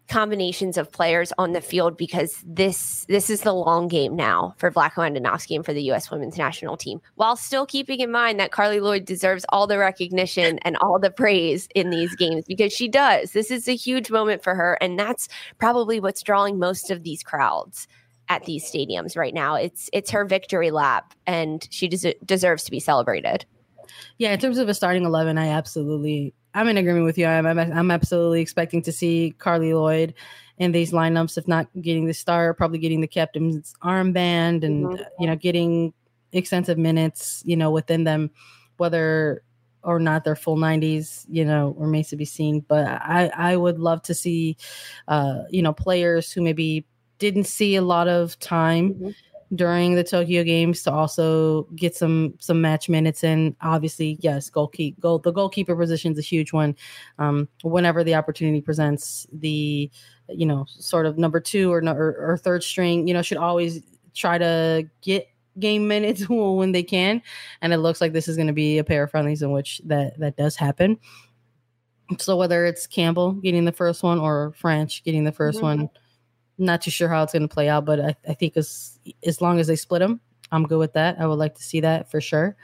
combinations 0.07 0.77
of 0.77 0.91
players 0.91 1.33
on 1.37 1.53
the 1.53 1.61
field 1.61 1.97
because 1.97 2.43
this 2.45 3.05
this 3.07 3.29
is 3.29 3.41
the 3.41 3.53
long 3.53 3.87
game 3.87 4.15
now 4.15 4.53
for 4.57 4.71
Vlatko 4.71 4.97
Andonovski 4.97 5.55
and 5.55 5.65
for 5.65 5.73
the 5.73 5.83
U.S. 5.83 6.11
Women's 6.11 6.37
National 6.37 6.77
Team, 6.77 7.01
while 7.15 7.35
still 7.35 7.65
keeping 7.65 7.99
in 7.99 8.11
mind 8.11 8.39
that 8.39 8.51
Carli 8.51 8.81
Lloyd 8.81 9.05
deserves 9.05 9.45
all 9.49 9.67
the 9.67 9.77
recognition 9.77 10.59
and 10.59 10.77
all 10.77 10.99
the 10.99 11.11
praise 11.11 11.67
in 11.75 11.89
these 11.89 12.15
games 12.15 12.45
because 12.47 12.71
she 12.71 12.87
does. 12.87 13.31
This 13.31 13.51
is 13.51 13.67
a 13.67 13.75
huge 13.75 14.11
moment 14.11 14.43
for 14.43 14.55
her, 14.55 14.77
and 14.81 14.99
that's 14.99 15.27
probably 15.57 15.99
what's 15.99 16.21
drawing 16.21 16.59
most 16.59 16.91
of 16.91 17.03
these 17.03 17.23
crowds 17.23 17.87
at 18.29 18.43
these 18.45 18.69
stadiums 18.69 19.17
right 19.17 19.33
now. 19.33 19.55
It's 19.55 19.89
it's 19.93 20.11
her 20.11 20.25
victory 20.25 20.71
lap, 20.71 21.13
and 21.25 21.67
she 21.71 21.87
des- 21.87 22.15
deserves 22.25 22.63
to 22.65 22.71
be 22.71 22.79
celebrated. 22.79 23.45
Yeah, 24.17 24.33
in 24.33 24.39
terms 24.39 24.57
of 24.57 24.69
a 24.69 24.73
starting 24.73 25.05
eleven, 25.05 25.37
I 25.37 25.47
absolutely 25.47 26.33
I'm 26.55 26.69
in 26.69 26.77
agreement 26.77 27.05
with 27.05 27.17
you. 27.17 27.27
I'm, 27.27 27.45
I'm, 27.45 27.59
I'm 27.59 27.91
absolutely 27.91 28.41
expecting 28.41 28.81
to 28.83 28.91
see 28.91 29.35
Carli 29.37 29.73
Lloyd 29.73 30.13
in 30.57 30.71
these 30.71 30.91
lineups, 30.91 31.37
if 31.37 31.47
not 31.47 31.67
getting 31.81 32.05
the 32.05 32.13
start, 32.13 32.57
probably 32.57 32.79
getting 32.79 33.01
the 33.01 33.07
captain's 33.07 33.73
armband 33.83 34.63
and, 34.63 34.85
mm-hmm. 34.85 35.03
you 35.19 35.27
know, 35.27 35.35
getting 35.35 35.93
extensive 36.31 36.77
minutes, 36.77 37.43
you 37.45 37.57
know, 37.57 37.71
within 37.71 38.05
them, 38.05 38.31
whether 38.77 39.43
or 39.83 39.99
not 39.99 40.23
they're 40.23 40.35
full 40.35 40.55
90s, 40.55 41.25
you 41.29 41.43
know, 41.43 41.75
remains 41.77 42.07
to 42.09 42.15
be 42.15 42.25
seen. 42.25 42.61
But 42.61 42.87
I, 42.87 43.29
I 43.35 43.57
would 43.57 43.77
love 43.77 44.01
to 44.03 44.13
see, 44.13 44.55
uh, 45.09 45.41
you 45.49 45.61
know, 45.61 45.73
players 45.73 46.31
who 46.31 46.41
maybe 46.41 46.85
didn't 47.19 47.45
see 47.45 47.75
a 47.75 47.81
lot 47.81 48.07
of 48.07 48.39
time. 48.39 48.93
Mm-hmm 48.93 49.09
during 49.55 49.95
the 49.95 50.03
Tokyo 50.03 50.43
games 50.43 50.83
to 50.83 50.91
also 50.91 51.63
get 51.75 51.95
some 51.95 52.33
some 52.39 52.61
match 52.61 52.89
minutes 52.89 53.23
in. 53.23 53.55
Obviously, 53.61 54.17
yes, 54.21 54.49
goalkeeper 54.49 54.99
goal 55.01 55.19
the 55.19 55.31
goalkeeper 55.31 55.75
position 55.75 56.13
is 56.13 56.19
a 56.19 56.21
huge 56.21 56.53
one. 56.53 56.75
Um, 57.19 57.47
whenever 57.63 58.03
the 58.03 58.15
opportunity 58.15 58.61
presents, 58.61 59.27
the 59.31 59.89
you 60.29 60.45
know 60.45 60.65
sort 60.67 61.05
of 61.05 61.17
number 61.17 61.39
two 61.39 61.71
or, 61.71 61.83
or, 61.83 62.31
or 62.31 62.37
third 62.37 62.63
string, 62.63 63.07
you 63.07 63.13
know, 63.13 63.21
should 63.21 63.37
always 63.37 63.81
try 64.13 64.37
to 64.37 64.87
get 65.01 65.27
game 65.59 65.87
minutes 65.89 66.27
when 66.29 66.71
they 66.71 66.83
can. 66.83 67.21
And 67.61 67.73
it 67.73 67.77
looks 67.77 68.01
like 68.01 68.13
this 68.13 68.27
is 68.27 68.35
going 68.35 68.47
to 68.47 68.53
be 68.53 68.77
a 68.77 68.83
pair 68.83 69.03
of 69.03 69.11
friendlies 69.11 69.41
in 69.41 69.51
which 69.51 69.81
that 69.85 70.19
that 70.19 70.37
does 70.37 70.55
happen. 70.55 70.99
So 72.19 72.37
whether 72.37 72.65
it's 72.65 72.85
Campbell 72.85 73.31
getting 73.33 73.65
the 73.65 73.71
first 73.71 74.03
one 74.03 74.19
or 74.19 74.53
Franch 74.61 75.03
getting 75.03 75.23
the 75.23 75.31
1st 75.31 75.55
mm-hmm. 75.55 75.63
one 75.63 75.89
not 76.57 76.81
too 76.81 76.91
sure 76.91 77.09
how 77.09 77.23
it's 77.23 77.33
going 77.33 77.47
to 77.47 77.53
play 77.53 77.69
out, 77.69 77.85
but 77.85 77.99
I, 77.99 78.15
I 78.27 78.33
think 78.33 78.57
as 78.57 78.99
as 79.25 79.41
long 79.41 79.59
as 79.59 79.67
they 79.67 79.75
split 79.75 79.99
them, 79.99 80.21
I'm 80.51 80.65
good 80.65 80.79
with 80.79 80.93
that. 80.93 81.17
I 81.19 81.27
would 81.27 81.39
like 81.39 81.55
to 81.55 81.63
see 81.63 81.79
that 81.81 82.09
for 82.09 82.21
sure. 82.21 82.55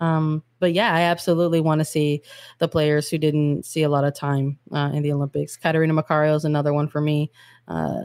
Um, 0.00 0.42
but 0.60 0.72
yeah, 0.72 0.94
I 0.94 1.00
absolutely 1.00 1.60
want 1.60 1.80
to 1.80 1.84
see 1.84 2.22
the 2.58 2.68
players 2.68 3.08
who 3.08 3.18
didn't 3.18 3.64
see 3.64 3.82
a 3.82 3.88
lot 3.88 4.04
of 4.04 4.14
time 4.14 4.58
uh, 4.72 4.90
in 4.92 5.02
the 5.02 5.12
Olympics. 5.12 5.56
Catarina 5.56 5.92
Macario 5.92 6.36
is 6.36 6.44
another 6.44 6.72
one 6.72 6.88
for 6.88 7.00
me 7.00 7.30
uh, 7.66 8.02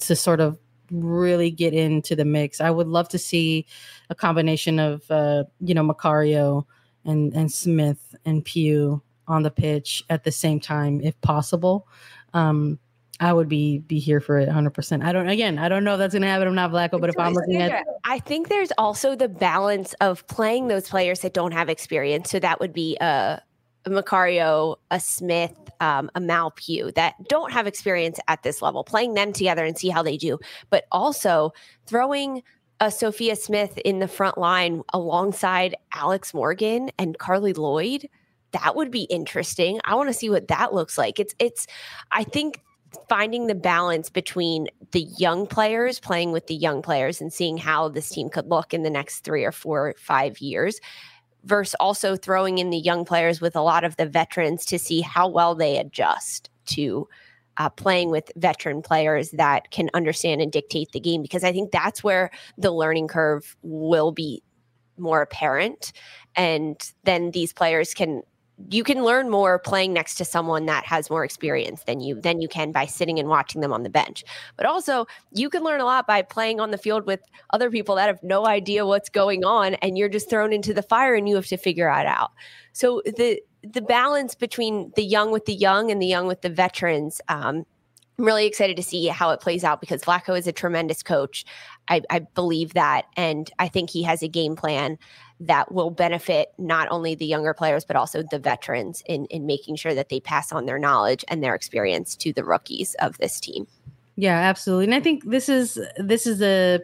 to 0.00 0.16
sort 0.16 0.40
of 0.40 0.58
really 0.90 1.50
get 1.50 1.72
into 1.72 2.16
the 2.16 2.24
mix. 2.24 2.60
I 2.60 2.70
would 2.70 2.88
love 2.88 3.08
to 3.10 3.18
see 3.18 3.66
a 4.10 4.14
combination 4.14 4.78
of 4.78 5.08
uh, 5.10 5.44
you 5.60 5.74
know 5.74 5.86
Macario 5.86 6.64
and 7.04 7.32
and 7.34 7.50
Smith 7.50 8.14
and 8.24 8.44
Pugh 8.44 9.02
on 9.28 9.42
the 9.42 9.50
pitch 9.50 10.02
at 10.10 10.24
the 10.24 10.32
same 10.32 10.60
time 10.60 11.00
if 11.02 11.18
possible. 11.20 11.86
Um, 12.34 12.78
I 13.20 13.34
would 13.34 13.48
be 13.48 13.78
be 13.78 13.98
here 13.98 14.20
for 14.20 14.38
it 14.38 14.46
100. 14.46 14.70
percent 14.70 15.04
I 15.04 15.12
don't 15.12 15.28
again, 15.28 15.58
I 15.58 15.68
don't 15.68 15.84
know 15.84 15.92
if 15.92 15.98
that's 15.98 16.14
gonna 16.14 16.26
happen. 16.26 16.48
I'm 16.48 16.54
not 16.54 16.72
Vlatko, 16.72 17.00
but 17.00 17.10
if 17.10 17.18
I'm 17.18 17.34
looking 17.34 17.60
at, 17.60 17.84
I 18.04 18.18
think 18.18 18.48
there's 18.48 18.72
also 18.78 19.14
the 19.14 19.28
balance 19.28 19.92
of 20.00 20.26
playing 20.26 20.68
those 20.68 20.88
players 20.88 21.20
that 21.20 21.34
don't 21.34 21.52
have 21.52 21.68
experience. 21.68 22.30
So 22.30 22.38
that 22.38 22.60
would 22.60 22.72
be 22.72 22.96
a, 23.00 23.40
a 23.84 23.90
Macario, 23.90 24.76
a 24.90 24.98
Smith, 24.98 25.54
um, 25.80 26.10
a 26.14 26.20
Mal 26.20 26.50
Pugh 26.52 26.90
that 26.92 27.14
don't 27.28 27.52
have 27.52 27.66
experience 27.66 28.18
at 28.26 28.42
this 28.42 28.62
level. 28.62 28.84
Playing 28.84 29.14
them 29.14 29.32
together 29.34 29.66
and 29.66 29.76
see 29.76 29.90
how 29.90 30.02
they 30.02 30.16
do, 30.16 30.38
but 30.70 30.84
also 30.90 31.52
throwing 31.86 32.42
a 32.80 32.90
Sophia 32.90 33.36
Smith 33.36 33.76
in 33.84 33.98
the 33.98 34.08
front 34.08 34.38
line 34.38 34.82
alongside 34.94 35.76
Alex 35.92 36.32
Morgan 36.32 36.90
and 36.98 37.18
Carli 37.18 37.52
Lloyd 37.56 38.08
that 38.52 38.74
would 38.74 38.90
be 38.90 39.02
interesting. 39.02 39.80
I 39.84 39.94
want 39.94 40.08
to 40.08 40.12
see 40.12 40.28
what 40.28 40.48
that 40.48 40.74
looks 40.74 40.98
like. 40.98 41.20
It's 41.20 41.34
it's 41.38 41.68
I 42.10 42.24
think 42.24 42.60
finding 43.08 43.46
the 43.46 43.54
balance 43.54 44.10
between 44.10 44.68
the 44.92 45.02
young 45.18 45.46
players 45.46 46.00
playing 46.00 46.32
with 46.32 46.46
the 46.46 46.54
young 46.54 46.82
players 46.82 47.20
and 47.20 47.32
seeing 47.32 47.56
how 47.56 47.88
this 47.88 48.10
team 48.10 48.28
could 48.28 48.48
look 48.48 48.74
in 48.74 48.82
the 48.82 48.90
next 48.90 49.20
three 49.20 49.44
or 49.44 49.52
four 49.52 49.88
or 49.88 49.94
five 49.98 50.38
years 50.38 50.80
versus 51.44 51.74
also 51.80 52.16
throwing 52.16 52.58
in 52.58 52.70
the 52.70 52.78
young 52.78 53.04
players 53.04 53.40
with 53.40 53.56
a 53.56 53.62
lot 53.62 53.84
of 53.84 53.96
the 53.96 54.06
veterans 54.06 54.64
to 54.64 54.78
see 54.78 55.00
how 55.00 55.28
well 55.28 55.54
they 55.54 55.78
adjust 55.78 56.50
to 56.66 57.08
uh, 57.56 57.68
playing 57.68 58.10
with 58.10 58.30
veteran 58.36 58.82
players 58.82 59.30
that 59.32 59.70
can 59.70 59.90
understand 59.94 60.40
and 60.40 60.52
dictate 60.52 60.90
the 60.92 61.00
game. 61.00 61.22
Because 61.22 61.44
i 61.44 61.52
think 61.52 61.70
that's 61.70 62.02
where 62.04 62.30
the 62.58 62.70
learning 62.70 63.08
curve 63.08 63.56
will 63.62 64.12
be 64.12 64.42
more 64.98 65.22
apparent. 65.22 65.92
And 66.36 66.76
then 67.04 67.30
these 67.30 67.52
players 67.52 67.94
can 67.94 68.22
you 68.70 68.84
can 68.84 69.04
learn 69.04 69.30
more 69.30 69.58
playing 69.58 69.92
next 69.92 70.16
to 70.16 70.24
someone 70.24 70.66
that 70.66 70.84
has 70.84 71.10
more 71.10 71.24
experience 71.24 71.82
than 71.84 72.00
you 72.00 72.20
than 72.20 72.40
you 72.40 72.48
can 72.48 72.72
by 72.72 72.86
sitting 72.86 73.18
and 73.18 73.28
watching 73.28 73.60
them 73.60 73.72
on 73.72 73.82
the 73.82 73.90
bench. 73.90 74.24
But 74.56 74.66
also, 74.66 75.06
you 75.32 75.48
can 75.48 75.62
learn 75.62 75.80
a 75.80 75.84
lot 75.84 76.06
by 76.06 76.22
playing 76.22 76.60
on 76.60 76.70
the 76.70 76.78
field 76.78 77.06
with 77.06 77.20
other 77.50 77.70
people 77.70 77.94
that 77.96 78.08
have 78.08 78.22
no 78.22 78.46
idea 78.46 78.86
what's 78.86 79.08
going 79.08 79.44
on 79.44 79.74
and 79.74 79.96
you're 79.96 80.08
just 80.08 80.28
thrown 80.28 80.52
into 80.52 80.74
the 80.74 80.82
fire 80.82 81.14
and 81.14 81.28
you 81.28 81.36
have 81.36 81.46
to 81.46 81.56
figure 81.56 81.88
it 81.88 82.06
out. 82.06 82.32
So 82.72 83.02
the 83.04 83.40
the 83.62 83.82
balance 83.82 84.34
between 84.34 84.92
the 84.96 85.04
young 85.04 85.30
with 85.30 85.44
the 85.44 85.54
young 85.54 85.90
and 85.90 86.00
the 86.00 86.06
young 86.06 86.26
with 86.26 86.42
the 86.42 86.50
veterans 86.50 87.20
um, 87.28 87.64
I'm 88.20 88.26
really 88.26 88.44
excited 88.44 88.76
to 88.76 88.82
see 88.82 89.06
how 89.06 89.30
it 89.30 89.40
plays 89.40 89.64
out 89.64 89.80
because 89.80 90.02
Vlatko 90.02 90.38
is 90.38 90.46
a 90.46 90.52
tremendous 90.52 91.02
coach. 91.02 91.46
I, 91.88 92.02
I, 92.10 92.18
believe 92.18 92.74
that. 92.74 93.06
And 93.16 93.50
I 93.58 93.68
think 93.68 93.88
he 93.88 94.02
has 94.02 94.22
a 94.22 94.28
game 94.28 94.56
plan 94.56 94.98
that 95.40 95.72
will 95.72 95.90
benefit 95.90 96.52
not 96.58 96.86
only 96.90 97.14
the 97.14 97.24
younger 97.24 97.54
players, 97.54 97.84
but 97.84 97.96
also 97.96 98.22
the 98.22 98.38
veterans 98.38 99.02
in, 99.06 99.24
in 99.26 99.46
making 99.46 99.76
sure 99.76 99.94
that 99.94 100.10
they 100.10 100.20
pass 100.20 100.52
on 100.52 100.66
their 100.66 100.78
knowledge 100.78 101.24
and 101.28 101.42
their 101.42 101.54
experience 101.54 102.14
to 102.16 102.32
the 102.32 102.44
rookies 102.44 102.94
of 103.00 103.16
this 103.18 103.40
team. 103.40 103.66
Yeah, 104.16 104.38
absolutely. 104.38 104.84
And 104.84 104.94
I 104.94 105.00
think 105.00 105.24
this 105.24 105.48
is 105.48 105.80
this 105.96 106.26
is 106.26 106.42
a 106.42 106.80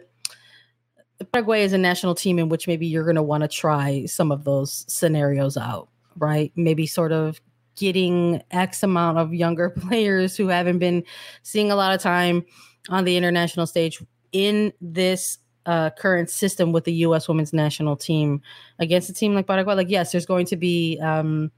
Paraguay 1.31 1.63
is 1.63 1.73
a 1.73 1.77
national 1.77 2.15
team 2.15 2.39
in 2.39 2.49
which 2.49 2.67
maybe 2.67 2.85
you're 2.85 3.03
going 3.03 3.15
to 3.15 3.23
want 3.23 3.41
to 3.41 3.47
try 3.47 4.05
some 4.05 4.31
of 4.31 4.43
those 4.43 4.85
scenarios 4.87 5.57
out, 5.57 5.89
right? 6.17 6.51
Maybe 6.55 6.85
sort 6.85 7.11
of 7.11 7.41
getting 7.75 8.41
X 8.51 8.83
amount 8.83 9.17
of 9.17 9.33
younger 9.33 9.69
players 9.87 10.35
who 10.35 10.47
haven't 10.47 10.79
been 10.79 11.03
seeing 11.43 11.71
a 11.71 11.75
lot 11.75 11.93
of 11.93 12.01
time 12.01 12.43
on 12.89 13.03
the 13.03 13.17
international 13.17 13.67
stage 13.67 14.03
in 14.31 14.73
this 14.81 15.37
uh, 15.67 15.91
current 15.91 16.29
system 16.29 16.71
with 16.71 16.85
the 16.85 16.93
U.S. 16.93 17.27
women's 17.27 17.53
national 17.53 17.95
team 17.95 18.41
against 18.79 19.09
a 19.09 19.13
team 19.13 19.35
like 19.35 19.45
Paraguay. 19.45 19.75
Like, 19.75 19.89
yes, 19.89 20.11
there's 20.11 20.25
going 20.25 20.45
to 20.47 20.55
be, 20.55 20.97
um, 20.99 21.51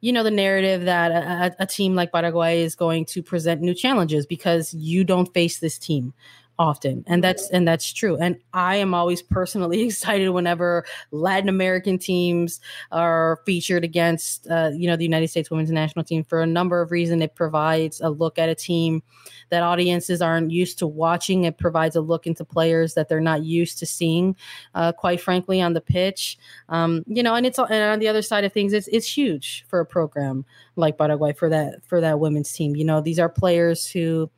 you 0.00 0.12
know, 0.12 0.22
the 0.22 0.30
narrative 0.30 0.84
that 0.84 1.10
a, 1.10 1.62
a, 1.62 1.66
team 1.66 1.94
like 1.94 2.12
Paraguay 2.12 2.62
is 2.62 2.76
going 2.76 3.06
to 3.06 3.22
present 3.22 3.62
new 3.62 3.74
challenges 3.74 4.26
because 4.26 4.72
you 4.74 5.02
don't 5.02 5.32
face 5.34 5.58
this 5.58 5.78
team 5.78 6.12
often 6.58 7.04
and 7.06 7.22
that's 7.22 7.48
and 7.50 7.66
that's 7.66 7.92
true. 7.92 8.16
And 8.16 8.36
i 8.52 8.76
am 8.76 8.94
always 8.94 9.22
personally 9.22 9.82
excited 9.86 10.30
whenever 10.30 10.84
latin 11.10 11.48
american 11.48 11.98
teams 11.98 12.60
are 12.90 13.40
featured 13.46 13.84
against 13.84 14.46
uh, 14.50 14.70
you 14.74 14.86
know 14.88 14.96
the 14.96 15.04
united 15.04 15.28
states 15.28 15.50
women's 15.50 15.70
national 15.70 16.04
team 16.04 16.24
for 16.24 16.40
a 16.40 16.46
number 16.46 16.80
of 16.82 16.90
reasons. 16.90 17.22
It 17.22 17.34
provides 17.34 18.00
a 18.00 18.10
look 18.10 18.38
at 18.38 18.48
a 18.48 18.54
team 18.54 19.02
that 19.50 19.62
audiences 19.62 20.20
aren't 20.20 20.50
used 20.50 20.78
to 20.78 20.86
watching. 20.86 21.44
It 21.44 21.58
provides 21.58 21.96
a 21.96 22.00
look 22.00 22.26
into 22.26 22.44
players 22.44 22.94
that 22.94 23.08
they're 23.08 23.20
not 23.20 23.42
used 23.42 23.78
to 23.78 23.86
seeing 23.86 24.36
uh, 24.74 24.92
quite 24.92 25.20
frankly 25.20 25.60
on 25.60 25.72
the 25.72 25.80
pitch. 25.80 26.38
Um, 26.68 27.04
you 27.06 27.22
know 27.22 27.34
and 27.34 27.46
it's 27.46 27.58
and 27.58 27.72
on 27.72 27.98
the 27.98 28.08
other 28.08 28.22
side 28.22 28.44
of 28.44 28.52
things 28.52 28.72
it's 28.72 28.88
it's 28.88 29.06
huge 29.06 29.64
for 29.68 29.80
a 29.80 29.86
program 29.86 30.44
like 30.76 30.98
paraguay 30.98 31.32
for 31.32 31.48
that 31.48 31.84
for 31.86 32.00
that 32.00 32.20
women's 32.20 32.52
team. 32.52 32.76
You 32.76 32.84
know 32.84 33.00
these 33.00 33.18
are 33.18 33.28
players 33.28 33.86
who 33.86 34.30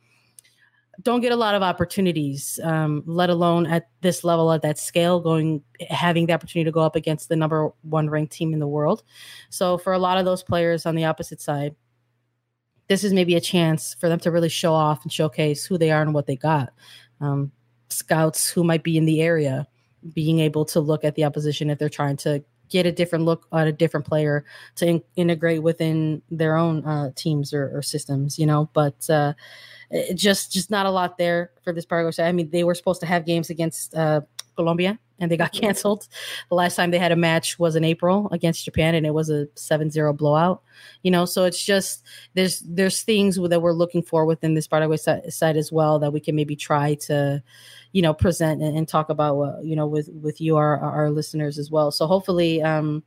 don't 1.01 1.21
get 1.21 1.31
a 1.31 1.35
lot 1.35 1.55
of 1.55 1.63
opportunities, 1.63 2.59
um, 2.63 3.03
let 3.05 3.29
alone 3.29 3.65
at 3.65 3.89
this 4.01 4.23
level, 4.23 4.51
at 4.51 4.61
that 4.61 4.77
scale, 4.77 5.19
going 5.19 5.63
having 5.89 6.25
the 6.25 6.33
opportunity 6.33 6.65
to 6.65 6.71
go 6.71 6.81
up 6.81 6.95
against 6.95 7.29
the 7.29 7.35
number 7.35 7.71
one 7.81 8.09
ranked 8.09 8.33
team 8.33 8.53
in 8.53 8.59
the 8.59 8.67
world. 8.67 9.03
So 9.49 9.77
for 9.77 9.93
a 9.93 9.99
lot 9.99 10.17
of 10.17 10.25
those 10.25 10.43
players 10.43 10.85
on 10.85 10.95
the 10.95 11.05
opposite 11.05 11.41
side, 11.41 11.75
this 12.87 13.03
is 13.03 13.13
maybe 13.13 13.35
a 13.35 13.41
chance 13.41 13.95
for 13.99 14.09
them 14.09 14.19
to 14.19 14.31
really 14.31 14.49
show 14.49 14.73
off 14.73 15.03
and 15.03 15.11
showcase 15.11 15.65
who 15.65 15.77
they 15.77 15.91
are 15.91 16.01
and 16.01 16.13
what 16.13 16.27
they 16.27 16.35
got. 16.35 16.73
Um, 17.21 17.51
scouts 17.89 18.49
who 18.49 18.63
might 18.63 18.83
be 18.83 18.97
in 18.97 19.05
the 19.05 19.21
area 19.21 19.67
being 20.13 20.39
able 20.39 20.65
to 20.65 20.79
look 20.79 21.03
at 21.03 21.15
the 21.15 21.23
opposition 21.23 21.69
if 21.69 21.77
they're 21.77 21.89
trying 21.89 22.17
to 22.17 22.43
get 22.71 22.87
a 22.87 22.91
different 22.91 23.25
look 23.25 23.45
at 23.53 23.67
a 23.67 23.71
different 23.71 24.07
player 24.07 24.43
to 24.77 24.87
in- 24.87 25.03
integrate 25.15 25.61
within 25.61 26.23
their 26.31 26.55
own 26.55 26.83
uh, 26.85 27.11
teams 27.15 27.53
or, 27.53 27.77
or, 27.77 27.81
systems, 27.83 28.39
you 28.39 28.45
know. 28.47 28.69
But 28.73 29.07
uh, 29.09 29.33
just 30.15 30.51
just 30.51 30.71
not 30.71 30.87
a 30.87 30.89
lot 30.89 31.17
there 31.17 31.51
for 31.63 31.73
this 31.73 31.85
Paraguay 31.85 32.11
side. 32.11 32.27
I 32.27 32.31
mean, 32.31 32.49
they 32.49 32.63
were 32.63 32.73
supposed 32.73 33.01
to 33.01 33.07
have 33.07 33.25
games 33.25 33.49
against 33.49 33.93
uh, 33.93 34.21
Colombia 34.55 34.97
and 35.21 35.31
they 35.31 35.37
got 35.37 35.53
canceled. 35.61 36.07
The 36.49 36.55
last 36.55 36.75
time 36.75 36.91
they 36.91 36.99
had 36.99 37.13
a 37.13 37.15
match 37.15 37.57
was 37.57 37.77
in 37.77 37.85
April 37.85 38.27
against 38.31 38.65
Japan 38.65 38.95
and 38.95 39.05
it 39.05 39.13
was 39.13 39.29
a 39.29 39.45
7-0 39.55 40.17
blowout. 40.17 40.61
You 41.03 41.11
know, 41.11 41.25
so 41.25 41.45
it's 41.45 41.63
just 41.63 42.03
there's 42.33 42.59
there's 42.61 43.03
things 43.03 43.37
that 43.37 43.61
we're 43.61 43.71
looking 43.71 44.03
for 44.03 44.25
within 44.25 44.55
this 44.55 44.67
Paraguay 44.67 44.97
side 44.97 45.57
as 45.57 45.71
well 45.71 45.99
that 45.99 46.11
we 46.11 46.19
can 46.19 46.35
maybe 46.35 46.55
try 46.55 46.95
to 46.95 47.41
you 47.91 48.01
know 48.01 48.13
present 48.13 48.61
and, 48.61 48.77
and 48.77 48.87
talk 48.87 49.09
about 49.09 49.39
uh, 49.39 49.59
you 49.61 49.75
know 49.75 49.85
with 49.85 50.09
with 50.09 50.39
you 50.41 50.57
our 50.57 50.79
our 50.79 51.09
listeners 51.09 51.57
as 51.57 51.69
well 51.69 51.91
so 51.91 52.07
hopefully 52.07 52.61
um 52.61 53.03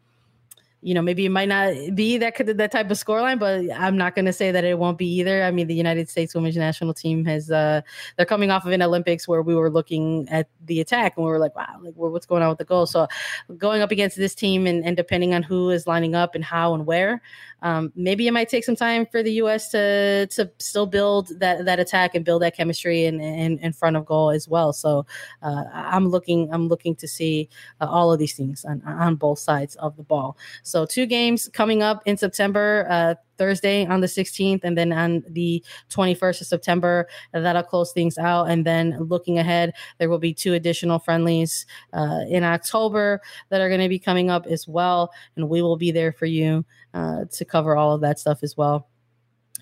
you 0.84 0.92
know, 0.92 1.00
maybe 1.00 1.24
it 1.24 1.30
might 1.30 1.48
not 1.48 1.72
be 1.94 2.18
that 2.18 2.34
that 2.58 2.70
type 2.70 2.90
of 2.90 2.98
scoreline, 2.98 3.38
but 3.38 3.64
I'm 3.74 3.96
not 3.96 4.14
going 4.14 4.26
to 4.26 4.34
say 4.34 4.50
that 4.50 4.64
it 4.64 4.78
won't 4.78 4.98
be 4.98 5.06
either. 5.18 5.42
I 5.42 5.50
mean, 5.50 5.66
the 5.66 5.74
United 5.74 6.10
States 6.10 6.34
women's 6.34 6.58
national 6.58 6.92
team 6.92 7.24
has 7.24 7.50
uh, 7.50 7.80
they're 8.16 8.26
coming 8.26 8.50
off 8.50 8.66
of 8.66 8.72
an 8.72 8.82
Olympics 8.82 9.26
where 9.26 9.40
we 9.40 9.54
were 9.54 9.70
looking 9.70 10.28
at 10.28 10.46
the 10.66 10.82
attack 10.82 11.14
and 11.16 11.24
we 11.24 11.30
were 11.30 11.38
like, 11.38 11.56
wow, 11.56 11.80
like 11.80 11.94
what's 11.96 12.26
going 12.26 12.42
on 12.42 12.50
with 12.50 12.58
the 12.58 12.66
goal? 12.66 12.84
So 12.84 13.08
going 13.56 13.80
up 13.80 13.92
against 13.92 14.18
this 14.18 14.34
team 14.34 14.66
and, 14.66 14.84
and 14.84 14.94
depending 14.94 15.32
on 15.32 15.42
who 15.42 15.70
is 15.70 15.86
lining 15.86 16.14
up 16.14 16.34
and 16.34 16.44
how 16.44 16.74
and 16.74 16.84
where, 16.84 17.22
um, 17.62 17.90
maybe 17.96 18.26
it 18.26 18.32
might 18.32 18.50
take 18.50 18.62
some 18.62 18.76
time 18.76 19.06
for 19.06 19.22
the 19.22 19.32
U.S. 19.32 19.70
to 19.70 20.26
to 20.26 20.50
still 20.58 20.84
build 20.84 21.30
that 21.40 21.64
that 21.64 21.80
attack 21.80 22.14
and 22.14 22.22
build 22.22 22.42
that 22.42 22.54
chemistry 22.54 23.06
in 23.06 23.22
in, 23.22 23.58
in 23.60 23.72
front 23.72 23.96
of 23.96 24.04
goal 24.04 24.30
as 24.30 24.46
well. 24.46 24.74
So 24.74 25.06
uh, 25.40 25.64
I'm 25.72 26.08
looking 26.08 26.52
I'm 26.52 26.68
looking 26.68 26.94
to 26.96 27.08
see 27.08 27.48
uh, 27.80 27.86
all 27.86 28.12
of 28.12 28.18
these 28.18 28.34
things 28.34 28.66
on, 28.66 28.82
on 28.82 29.16
both 29.16 29.38
sides 29.38 29.76
of 29.76 29.96
the 29.96 30.02
ball. 30.02 30.36
Two 30.84 31.06
games 31.06 31.48
coming 31.52 31.82
up 31.82 32.02
in 32.06 32.16
September. 32.16 32.86
Uh, 32.90 33.14
Thursday 33.36 33.84
on 33.86 34.00
the 34.00 34.06
16th, 34.06 34.60
and 34.62 34.78
then 34.78 34.92
on 34.92 35.22
the 35.28 35.62
21st 35.90 36.40
of 36.42 36.46
September, 36.46 37.08
that'll 37.32 37.62
close 37.62 37.92
things 37.92 38.18
out. 38.18 38.44
And 38.44 38.64
then 38.64 38.96
looking 39.00 39.38
ahead, 39.38 39.72
there 39.98 40.08
will 40.08 40.18
be 40.18 40.32
two 40.32 40.54
additional 40.54 40.98
friendlies 40.98 41.66
uh, 41.92 42.20
in 42.28 42.44
October 42.44 43.20
that 43.48 43.60
are 43.60 43.68
going 43.68 43.80
to 43.80 43.88
be 43.88 43.98
coming 43.98 44.30
up 44.30 44.46
as 44.46 44.68
well. 44.68 45.12
And 45.36 45.48
we 45.48 45.62
will 45.62 45.76
be 45.76 45.90
there 45.90 46.12
for 46.12 46.26
you 46.26 46.64
uh, 46.94 47.24
to 47.32 47.44
cover 47.44 47.76
all 47.76 47.92
of 47.92 48.00
that 48.02 48.18
stuff 48.18 48.42
as 48.42 48.56
well 48.56 48.88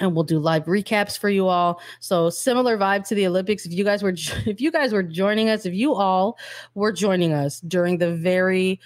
and 0.01 0.15
we'll 0.15 0.25
do 0.25 0.39
live 0.39 0.65
recaps 0.65 1.19
for 1.19 1.29
you 1.29 1.49
all. 1.49 1.81
So 2.01 2.31
similar 2.31 2.79
vibe 2.79 3.07
to 3.09 3.15
the 3.15 3.27
Olympics. 3.27 3.67
If 3.67 3.73
you 3.73 3.85
guys 3.85 4.03
were 4.03 4.15
if 4.47 4.61
you 4.61 4.73
guys 4.73 4.93
were 4.93 5.03
joining 5.03 5.49
us, 5.51 5.67
if 5.67 5.75
you 5.75 5.95
all 5.95 6.39
were 6.75 6.93
joining 6.93 7.33
us 7.33 7.61
during 7.61 7.99
the 7.99 8.15
very 8.15 8.81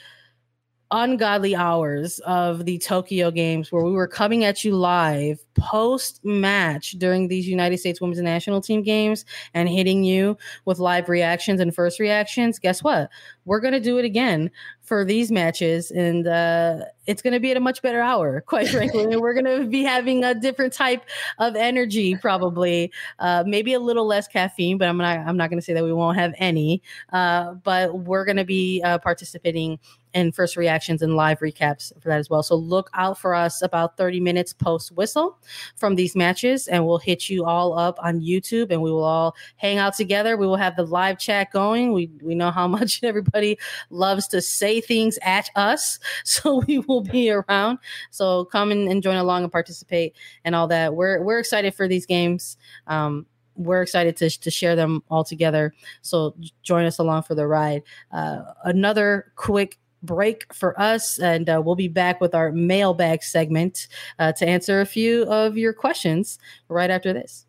ungodly 0.91 1.55
hours 1.57 2.21
of 2.21 2.65
the 2.65 2.79
Tokyo 2.79 3.31
games 3.31 3.73
where 3.73 3.85
we 3.85 3.93
were 3.93 4.07
coming 4.07 4.45
at 4.45 4.65
you 4.65 4.77
live 4.77 5.39
post 5.55 6.25
match 6.25 6.93
during 6.93 7.29
these 7.29 7.49
United 7.49 7.79
States 7.79 8.01
women's 8.01 8.21
national 8.21 8.61
team 8.61 8.83
games 8.83 9.25
and 9.55 9.69
hitting 9.69 10.05
you 10.05 10.37
with 10.65 10.79
live 10.79 11.09
reactions 11.09 11.61
and 11.61 11.75
first 11.75 11.99
reactions, 11.99 12.59
guess 12.59 12.83
what? 12.83 13.11
We're 13.45 13.61
going 13.61 13.75
to 13.75 13.81
do 13.81 13.99
it 13.99 14.05
again 14.05 14.51
for 14.87 15.05
these 15.05 15.33
matches 15.33 15.91
and 15.91 16.29
uh, 16.29 16.85
it's 17.07 17.21
going 17.21 17.33
to 17.33 17.41
be 17.41 17.51
at 17.51 17.57
a 17.57 17.61
much 17.61 17.83
better 17.83 18.01
hour 18.01 18.41
quite 18.41 18.69
frankly 18.69 19.03
and 19.03 19.21
we're 19.21 19.35
going 19.35 19.45
to 19.45 19.67
be 19.67 19.83
having 19.83 20.23
a 20.23 20.33
different 20.33 20.73
type 20.73 21.05
of 21.39 21.57
energy 21.57 22.15
probably 22.15 22.93
uh, 23.19 23.43
maybe 23.45 23.75
a 23.75 23.81
little 23.81 24.07
less 24.07 24.29
caffeine 24.29 24.79
but 24.79 24.87
i'm 24.87 24.97
not 24.97 25.19
i'm 25.19 25.37
not 25.37 25.51
going 25.51 25.59
to 25.59 25.65
say 25.65 25.75
that 25.75 25.83
we 25.83 25.93
won't 25.93 26.17
have 26.17 26.33
any 26.39 26.81
uh, 27.13 27.53
but 27.65 27.99
we're 28.01 28.25
going 28.25 28.37
to 28.37 28.45
be 28.45 28.81
uh, 28.85 28.97
participating 28.99 29.77
in 30.17 30.33
first 30.33 30.57
reactions 30.57 31.03
and 31.03 31.15
live 31.15 31.39
recaps 31.39 31.93
for 32.01 32.09
that 32.09 32.19
as 32.19 32.29
well 32.29 32.43
so 32.43 32.57
look 32.57 32.91
out 32.95 33.17
for 33.19 33.35
us 33.35 33.63
about 33.63 33.97
30 33.97 34.19
minutes 34.19 34.53
post 34.53 34.93
whistle 34.93 35.39
from 35.77 35.95
these 35.95 36.17
matches 36.17 36.67
and 36.67 36.85
we'll 36.85 36.99
hit 36.99 37.29
you 37.29 37.45
all 37.45 37.79
up 37.79 37.97
on 38.03 38.21
youtube 38.21 38.71
and 38.71 38.83
we 38.83 38.91
will 38.91 39.05
all 39.05 39.37
hang 39.57 39.79
out 39.79 39.95
together 39.95 40.37
we 40.37 40.47
will 40.47 40.57
have 40.57 40.75
the 40.75 40.85
live 40.85 41.19
chat 41.19 41.53
going 41.53 41.93
we 41.93 42.11
we 42.23 42.35
know 42.35 42.51
how 42.51 42.67
much 42.77 43.01
everybody 43.05 43.57
loves 43.91 44.27
to 44.29 44.43
say 44.43 44.81
things 44.81 45.19
at 45.23 45.51
us. 45.57 45.99
So 46.25 46.63
we 46.67 46.81
will 46.81 47.03
be 47.03 47.31
around. 47.31 47.79
So 48.11 48.45
come 48.47 48.71
and, 48.71 48.89
and 48.89 49.03
join 49.03 49.17
along 49.17 49.45
and 49.45 49.53
participate 49.53 50.15
and 50.45 50.55
all 50.55 50.67
that. 50.69 50.95
We're 50.95 51.23
we're 51.23 51.39
excited 51.39 51.75
for 51.75 51.89
these 51.89 52.05
games. 52.05 52.57
Um, 52.87 53.27
we're 53.55 53.83
excited 53.83 54.17
to, 54.19 54.31
to 54.31 54.51
share 54.51 54.77
them 54.77 55.03
all 55.09 55.25
together. 55.25 55.73
So 56.03 56.37
join 56.63 56.85
us 56.85 56.99
along 56.99 57.23
for 57.23 57.35
the 57.35 57.47
ride. 57.47 57.83
Uh, 58.13 58.43
another 58.65 59.33
quick 59.37 59.79
break 60.03 60.53
for 60.53 60.79
us, 60.81 61.19
and 61.19 61.49
uh, 61.49 61.61
we'll 61.65 61.75
be 61.75 61.89
back 61.89 62.21
with 62.21 62.35
our 62.35 62.53
mailbag 62.53 63.23
segment 63.23 63.89
uh, 64.19 64.33
to 64.33 64.47
answer 64.47 64.81
a 64.81 64.87
few 64.87 65.25
of 65.25 65.57
your 65.57 65.73
questions 65.73 66.39
right 66.69 66.91
after 66.91 67.13
this. 67.13 67.47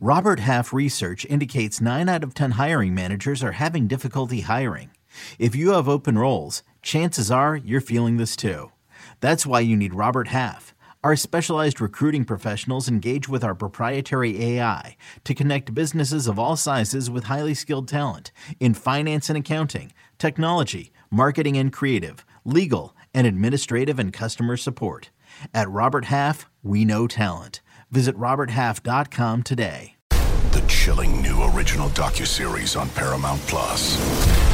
Robert 0.00 0.40
Half 0.40 0.72
research 0.72 1.24
indicates 1.26 1.80
nine 1.80 2.08
out 2.08 2.24
of 2.24 2.34
10 2.34 2.52
hiring 2.52 2.94
managers 2.94 3.42
are 3.42 3.52
having 3.52 3.86
difficulty 3.86 4.40
hiring. 4.40 4.90
If 5.38 5.54
you 5.54 5.70
have 5.72 5.88
open 5.88 6.18
roles, 6.18 6.62
chances 6.82 7.30
are 7.30 7.56
you're 7.56 7.80
feeling 7.80 8.16
this 8.16 8.36
too. 8.36 8.72
That's 9.20 9.46
why 9.46 9.60
you 9.60 9.76
need 9.76 9.94
Robert 9.94 10.28
Half. 10.28 10.74
Our 11.04 11.16
specialized 11.16 11.82
recruiting 11.82 12.24
professionals 12.24 12.88
engage 12.88 13.28
with 13.28 13.44
our 13.44 13.54
proprietary 13.54 14.42
AI 14.42 14.96
to 15.24 15.34
connect 15.34 15.74
businesses 15.74 16.26
of 16.26 16.38
all 16.38 16.56
sizes 16.56 17.10
with 17.10 17.24
highly 17.24 17.52
skilled 17.52 17.88
talent 17.88 18.32
in 18.58 18.72
finance 18.72 19.28
and 19.28 19.36
accounting, 19.36 19.92
technology, 20.24 20.90
marketing 21.10 21.58
and 21.58 21.70
creative, 21.70 22.24
legal, 22.46 22.96
and 23.12 23.26
administrative 23.26 23.98
and 23.98 24.10
customer 24.10 24.56
support. 24.56 25.10
At 25.52 25.68
Robert 25.68 26.06
Half, 26.06 26.48
we 26.62 26.86
know 26.86 27.06
talent. 27.06 27.60
Visit 27.90 28.16
roberthalf.com 28.16 29.42
today. 29.42 29.96
The 30.08 30.64
chilling 30.66 31.20
new 31.20 31.42
original 31.42 31.90
docuseries 31.90 32.80
on 32.80 32.88
Paramount 32.90 33.42
Plus. 33.42 34.53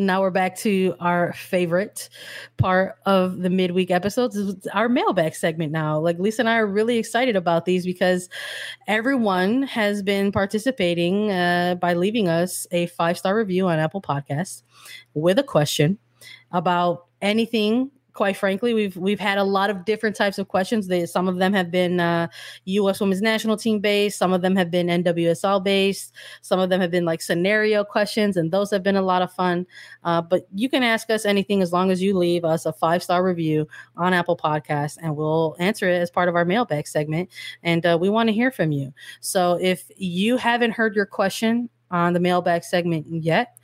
Now 0.00 0.22
we're 0.22 0.30
back 0.30 0.56
to 0.60 0.94
our 0.98 1.34
favorite 1.34 2.08
part 2.56 2.96
of 3.04 3.40
the 3.40 3.50
midweek 3.50 3.90
episodes, 3.90 4.66
our 4.72 4.88
mailbag 4.88 5.34
segment 5.34 5.72
now. 5.72 5.98
Like 5.98 6.18
Lisa 6.18 6.40
and 6.40 6.48
I 6.48 6.56
are 6.56 6.66
really 6.66 6.96
excited 6.96 7.36
about 7.36 7.66
these 7.66 7.84
because 7.84 8.30
everyone 8.86 9.62
has 9.64 10.02
been 10.02 10.32
participating 10.32 11.30
uh, 11.30 11.74
by 11.74 11.92
leaving 11.92 12.28
us 12.28 12.66
a 12.70 12.86
five 12.86 13.18
star 13.18 13.36
review 13.36 13.68
on 13.68 13.78
Apple 13.78 14.00
Podcasts 14.00 14.62
with 15.12 15.38
a 15.38 15.42
question 15.42 15.98
about 16.50 17.04
anything 17.20 17.90
quite 18.12 18.36
frankly 18.36 18.74
we've 18.74 18.96
we've 18.96 19.20
had 19.20 19.38
a 19.38 19.44
lot 19.44 19.70
of 19.70 19.84
different 19.84 20.16
types 20.16 20.38
of 20.38 20.48
questions. 20.48 20.88
They, 20.88 21.06
some 21.06 21.28
of 21.28 21.38
them 21.38 21.52
have 21.52 21.70
been 21.70 22.00
uh, 22.00 22.28
us 22.66 23.00
women's 23.00 23.22
national 23.22 23.56
team 23.56 23.80
based 23.80 24.18
some 24.18 24.32
of 24.32 24.42
them 24.42 24.56
have 24.56 24.70
been 24.70 24.86
nwsl 24.86 25.62
based 25.62 26.14
some 26.40 26.60
of 26.60 26.70
them 26.70 26.80
have 26.80 26.90
been 26.90 27.04
like 27.04 27.22
scenario 27.22 27.84
questions 27.84 28.36
and 28.36 28.50
those 28.50 28.70
have 28.70 28.82
been 28.82 28.96
a 28.96 29.02
lot 29.02 29.22
of 29.22 29.32
fun. 29.32 29.66
Uh, 30.04 30.20
but 30.20 30.46
you 30.54 30.68
can 30.68 30.82
ask 30.82 31.10
us 31.10 31.24
anything 31.24 31.62
as 31.62 31.72
long 31.72 31.90
as 31.90 32.02
you 32.02 32.16
leave 32.16 32.44
us 32.44 32.66
a 32.66 32.72
five 32.72 33.02
star 33.02 33.24
review 33.24 33.66
on 33.96 34.12
apple 34.12 34.36
podcast 34.36 34.98
and 35.02 35.16
we'll 35.16 35.56
answer 35.58 35.88
it 35.88 36.00
as 36.00 36.10
part 36.10 36.28
of 36.28 36.34
our 36.34 36.44
mailbag 36.44 36.86
segment 36.86 37.28
and 37.62 37.84
uh, 37.86 37.96
we 38.00 38.08
want 38.08 38.28
to 38.28 38.32
hear 38.32 38.50
from 38.50 38.72
you. 38.72 38.92
So 39.20 39.58
if 39.60 39.90
you 39.96 40.36
haven't 40.36 40.72
heard 40.72 40.94
your 40.94 41.06
question 41.06 41.68
on 41.90 42.12
the 42.12 42.20
mailbag 42.20 42.64
segment 42.64 43.06
yet 43.08 43.56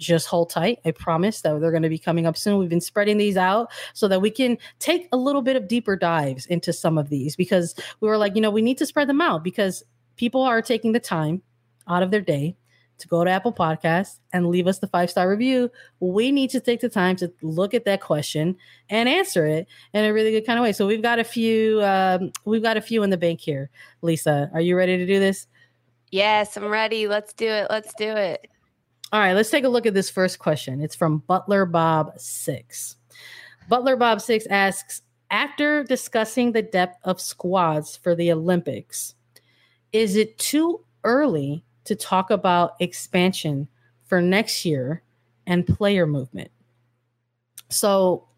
just 0.00 0.26
hold 0.26 0.50
tight. 0.50 0.80
I 0.84 0.90
promise 0.90 1.42
that 1.42 1.60
they're 1.60 1.70
going 1.70 1.82
to 1.84 1.88
be 1.88 1.98
coming 1.98 2.26
up 2.26 2.36
soon. 2.36 2.58
We've 2.58 2.68
been 2.68 2.80
spreading 2.80 3.18
these 3.18 3.36
out 3.36 3.70
so 3.92 4.08
that 4.08 4.20
we 4.20 4.30
can 4.30 4.58
take 4.80 5.08
a 5.12 5.16
little 5.16 5.42
bit 5.42 5.54
of 5.54 5.68
deeper 5.68 5.94
dives 5.94 6.46
into 6.46 6.72
some 6.72 6.98
of 6.98 7.10
these 7.10 7.36
because 7.36 7.74
we 8.00 8.08
were 8.08 8.16
like, 8.16 8.34
you 8.34 8.40
know, 8.40 8.50
we 8.50 8.62
need 8.62 8.78
to 8.78 8.86
spread 8.86 9.08
them 9.08 9.20
out 9.20 9.44
because 9.44 9.84
people 10.16 10.42
are 10.42 10.62
taking 10.62 10.92
the 10.92 11.00
time 11.00 11.42
out 11.86 12.02
of 12.02 12.10
their 12.10 12.20
day 12.20 12.56
to 12.98 13.08
go 13.08 13.24
to 13.24 13.30
Apple 13.30 13.52
Podcasts 13.52 14.18
and 14.32 14.48
leave 14.48 14.66
us 14.66 14.78
the 14.78 14.86
five 14.86 15.10
star 15.10 15.28
review. 15.28 15.70
We 16.00 16.32
need 16.32 16.50
to 16.50 16.60
take 16.60 16.80
the 16.80 16.88
time 16.88 17.16
to 17.16 17.32
look 17.42 17.74
at 17.74 17.84
that 17.84 18.00
question 18.00 18.56
and 18.88 19.08
answer 19.08 19.46
it 19.46 19.66
in 19.92 20.04
a 20.04 20.12
really 20.12 20.30
good 20.30 20.46
kind 20.46 20.58
of 20.58 20.62
way. 20.62 20.72
So 20.72 20.86
we've 20.86 21.02
got 21.02 21.18
a 21.18 21.24
few, 21.24 21.82
um, 21.82 22.32
we've 22.44 22.62
got 22.62 22.76
a 22.76 22.80
few 22.80 23.02
in 23.02 23.10
the 23.10 23.16
bank 23.16 23.40
here. 23.40 23.70
Lisa, 24.02 24.50
are 24.52 24.60
you 24.60 24.76
ready 24.76 24.96
to 24.96 25.06
do 25.06 25.18
this? 25.18 25.46
Yes, 26.10 26.56
I'm 26.56 26.66
ready. 26.66 27.06
Let's 27.06 27.32
do 27.32 27.46
it. 27.46 27.68
Let's 27.70 27.94
do 27.94 28.08
it. 28.08 28.50
All 29.12 29.18
right, 29.18 29.34
let's 29.34 29.50
take 29.50 29.64
a 29.64 29.68
look 29.68 29.86
at 29.86 29.94
this 29.94 30.08
first 30.08 30.38
question. 30.38 30.80
It's 30.80 30.94
from 30.94 31.18
Butler 31.26 31.66
Bob 31.66 32.12
Six. 32.16 32.96
Butler 33.68 33.96
Bob 33.96 34.20
Six 34.20 34.46
asks, 34.46 35.02
after 35.32 35.82
discussing 35.84 36.52
the 36.52 36.62
depth 36.62 36.98
of 37.04 37.20
squads 37.20 37.96
for 37.96 38.14
the 38.14 38.30
Olympics, 38.30 39.14
is 39.92 40.14
it 40.14 40.38
too 40.38 40.84
early 41.02 41.64
to 41.84 41.96
talk 41.96 42.30
about 42.30 42.74
expansion 42.78 43.66
for 44.04 44.22
next 44.22 44.64
year 44.64 45.02
and 45.46 45.66
player 45.66 46.06
movement? 46.06 46.50
So 47.68 48.28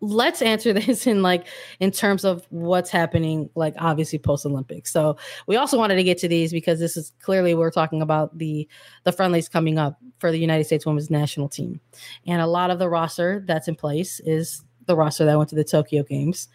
let's 0.00 0.42
answer 0.42 0.72
this 0.80 1.06
in 1.06 1.22
like 1.22 1.46
in 1.78 1.90
terms 1.90 2.24
of 2.24 2.46
what's 2.50 2.90
happening 2.90 3.48
like 3.54 3.74
obviously 3.78 4.18
post 4.18 4.46
olympics 4.46 4.92
so 4.92 5.16
we 5.46 5.56
also 5.56 5.78
wanted 5.78 5.96
to 5.96 6.04
get 6.04 6.18
to 6.18 6.28
these 6.28 6.52
because 6.52 6.78
this 6.78 6.96
is 6.96 7.12
clearly 7.20 7.54
we're 7.54 7.70
talking 7.70 8.02
about 8.02 8.36
the 8.38 8.68
the 9.04 9.12
friendlies 9.12 9.48
coming 9.48 9.78
up 9.78 9.98
for 10.18 10.30
the 10.30 10.38
united 10.38 10.64
states 10.64 10.86
women's 10.86 11.10
national 11.10 11.48
team 11.48 11.80
and 12.26 12.40
a 12.40 12.46
lot 12.46 12.70
of 12.70 12.78
the 12.78 12.88
roster 12.88 13.42
that's 13.46 13.68
in 13.68 13.74
place 13.74 14.20
is 14.20 14.62
the 14.90 14.96
roster 14.96 15.24
that 15.24 15.38
went 15.38 15.48
to 15.48 15.54
the 15.54 15.64
Tokyo 15.64 16.02
Games. 16.02 16.48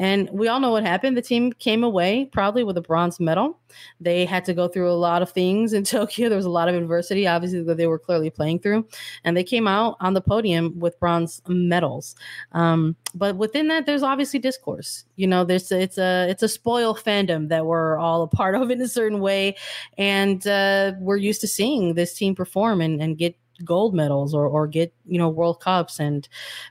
And 0.00 0.30
we 0.30 0.48
all 0.48 0.60
know 0.60 0.70
what 0.70 0.82
happened. 0.82 1.14
The 1.14 1.22
team 1.22 1.52
came 1.52 1.84
away 1.84 2.24
probably 2.32 2.64
with 2.64 2.78
a 2.78 2.80
bronze 2.80 3.20
medal. 3.20 3.60
They 4.00 4.24
had 4.24 4.46
to 4.46 4.54
go 4.54 4.66
through 4.66 4.90
a 4.90 4.96
lot 4.96 5.20
of 5.20 5.30
things 5.30 5.74
in 5.74 5.84
Tokyo. 5.84 6.30
There 6.30 6.36
was 6.36 6.46
a 6.46 6.50
lot 6.50 6.70
of 6.70 6.74
adversity, 6.74 7.26
obviously, 7.26 7.62
that 7.64 7.76
they 7.76 7.86
were 7.86 7.98
clearly 7.98 8.30
playing 8.30 8.60
through. 8.60 8.88
And 9.24 9.36
they 9.36 9.44
came 9.44 9.68
out 9.68 9.98
on 10.00 10.14
the 10.14 10.22
podium 10.22 10.78
with 10.78 10.98
bronze 10.98 11.42
medals. 11.46 12.16
Um, 12.52 12.96
but 13.14 13.36
within 13.36 13.68
that, 13.68 13.84
there's 13.84 14.02
obviously 14.02 14.40
discourse. 14.40 15.04
You 15.16 15.26
know, 15.26 15.44
there's 15.44 15.70
it's 15.70 15.98
a 15.98 16.26
it's 16.30 16.42
a 16.42 16.48
spoil 16.48 16.94
fandom 16.94 17.50
that 17.50 17.66
we're 17.66 17.98
all 17.98 18.22
a 18.22 18.28
part 18.28 18.54
of 18.54 18.70
in 18.70 18.80
a 18.80 18.88
certain 18.88 19.20
way. 19.20 19.54
And 19.98 20.46
uh, 20.46 20.92
we're 20.98 21.18
used 21.18 21.42
to 21.42 21.46
seeing 21.46 21.92
this 21.92 22.14
team 22.14 22.34
perform 22.34 22.80
and, 22.80 23.02
and 23.02 23.18
get 23.18 23.36
gold 23.66 23.94
medals 23.94 24.34
or 24.34 24.46
or 24.46 24.66
get 24.66 24.94
you 25.04 25.18
know 25.18 25.28
World 25.28 25.60
Cups. 25.60 26.00
And 26.00 26.26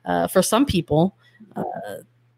uh, 0.05 0.25
for 0.25 0.41
some 0.41 0.65
people, 0.65 1.15
uh, 1.55 1.63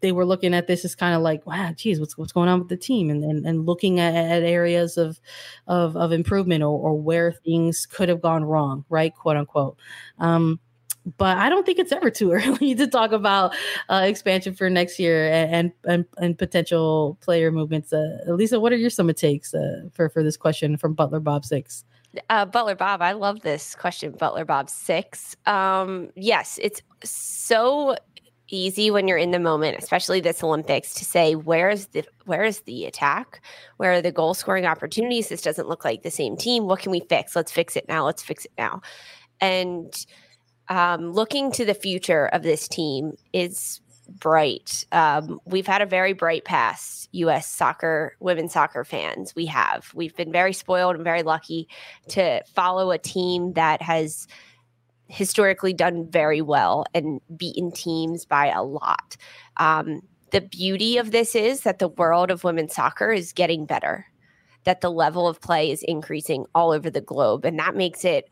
they 0.02 0.12
were 0.12 0.26
looking 0.26 0.52
at 0.52 0.66
this 0.66 0.84
as 0.84 0.94
kind 0.94 1.14
of 1.14 1.22
like, 1.22 1.46
wow, 1.46 1.72
geez, 1.74 1.98
what's 1.98 2.18
what's 2.18 2.32
going 2.32 2.48
on 2.48 2.58
with 2.58 2.68
the 2.68 2.76
team, 2.76 3.08
and 3.08 3.24
and, 3.24 3.46
and 3.46 3.64
looking 3.66 4.00
at, 4.00 4.14
at 4.14 4.42
areas 4.42 4.98
of 4.98 5.18
of 5.66 5.96
of 5.96 6.12
improvement 6.12 6.62
or, 6.62 6.78
or 6.78 7.00
where 7.00 7.32
things 7.32 7.86
could 7.86 8.08
have 8.08 8.20
gone 8.20 8.44
wrong, 8.44 8.84
right, 8.90 9.14
quote 9.14 9.36
unquote. 9.36 9.78
Um, 10.18 10.60
but 11.16 11.38
I 11.38 11.48
don't 11.48 11.66
think 11.66 11.78
it's 11.78 11.92
ever 11.92 12.10
too 12.10 12.32
early 12.32 12.74
to 12.74 12.86
talk 12.86 13.12
about 13.12 13.54
uh, 13.88 14.04
expansion 14.04 14.54
for 14.54 14.68
next 14.68 14.98
year 14.98 15.30
and 15.32 15.72
and, 15.84 16.04
and 16.18 16.36
potential 16.36 17.16
player 17.20 17.50
movements. 17.50 17.92
Uh, 17.92 18.18
Lisa, 18.26 18.60
what 18.60 18.72
are 18.72 18.76
your 18.76 18.90
some 18.90 19.12
takes 19.14 19.54
uh, 19.54 19.88
for 19.92 20.08
for 20.08 20.22
this 20.22 20.36
question 20.36 20.76
from 20.76 20.94
Butler 20.94 21.20
Bob 21.20 21.44
Six? 21.44 21.84
Uh, 22.28 22.44
Butler 22.44 22.74
Bob, 22.74 23.00
I 23.00 23.12
love 23.12 23.40
this 23.40 23.74
question, 23.74 24.12
Butler 24.12 24.44
Bob 24.44 24.68
six. 24.68 25.34
Um, 25.46 26.10
yes, 26.14 26.58
it's 26.62 26.82
so 27.02 27.96
easy 28.52 28.90
when 28.90 29.08
you're 29.08 29.18
in 29.18 29.32
the 29.32 29.40
moment, 29.40 29.78
especially 29.78 30.20
this 30.20 30.44
Olympics, 30.44 30.94
to 30.94 31.04
say 31.04 31.34
where's 31.34 31.86
the 31.86 32.04
where's 32.26 32.60
the 32.60 32.84
attack, 32.84 33.42
where 33.78 33.92
are 33.92 34.02
the 34.02 34.12
goal 34.12 34.34
scoring 34.34 34.66
opportunities? 34.66 35.28
This 35.28 35.42
doesn't 35.42 35.68
look 35.68 35.84
like 35.84 36.02
the 36.02 36.10
same 36.10 36.36
team. 36.36 36.66
What 36.66 36.80
can 36.80 36.92
we 36.92 37.00
fix? 37.00 37.34
Let's 37.34 37.50
fix 37.50 37.74
it 37.76 37.86
now. 37.88 38.04
Let's 38.04 38.22
fix 38.22 38.44
it 38.44 38.52
now. 38.56 38.82
And 39.40 39.92
um, 40.68 41.12
looking 41.12 41.50
to 41.52 41.64
the 41.64 41.74
future 41.74 42.26
of 42.26 42.42
this 42.42 42.68
team 42.68 43.14
is 43.32 43.80
bright. 44.08 44.84
Um, 44.92 45.40
we've 45.44 45.66
had 45.66 45.82
a 45.82 45.86
very 45.86 46.12
bright 46.12 46.44
past, 46.44 47.08
U.S. 47.12 47.46
soccer, 47.46 48.16
women's 48.20 48.52
soccer 48.52 48.84
fans. 48.84 49.34
We 49.34 49.46
have. 49.46 49.90
We've 49.94 50.14
been 50.14 50.32
very 50.32 50.52
spoiled 50.52 50.96
and 50.96 51.04
very 51.04 51.22
lucky 51.22 51.68
to 52.08 52.42
follow 52.54 52.90
a 52.90 52.98
team 52.98 53.54
that 53.54 53.82
has 53.82 54.26
historically 55.08 55.72
done 55.72 56.10
very 56.10 56.40
well 56.40 56.84
and 56.94 57.20
beaten 57.36 57.70
teams 57.70 58.24
by 58.24 58.46
a 58.46 58.62
lot. 58.62 59.16
Um, 59.58 60.02
the 60.30 60.40
beauty 60.40 60.96
of 60.96 61.10
this 61.10 61.34
is 61.34 61.60
that 61.62 61.78
the 61.78 61.88
world 61.88 62.30
of 62.30 62.44
women's 62.44 62.74
soccer 62.74 63.12
is 63.12 63.32
getting 63.32 63.66
better, 63.66 64.06
that 64.64 64.80
the 64.80 64.90
level 64.90 65.28
of 65.28 65.40
play 65.40 65.70
is 65.70 65.82
increasing 65.82 66.46
all 66.54 66.72
over 66.72 66.88
the 66.88 67.02
globe. 67.02 67.44
And 67.44 67.58
that 67.58 67.76
makes 67.76 68.04
it 68.04 68.28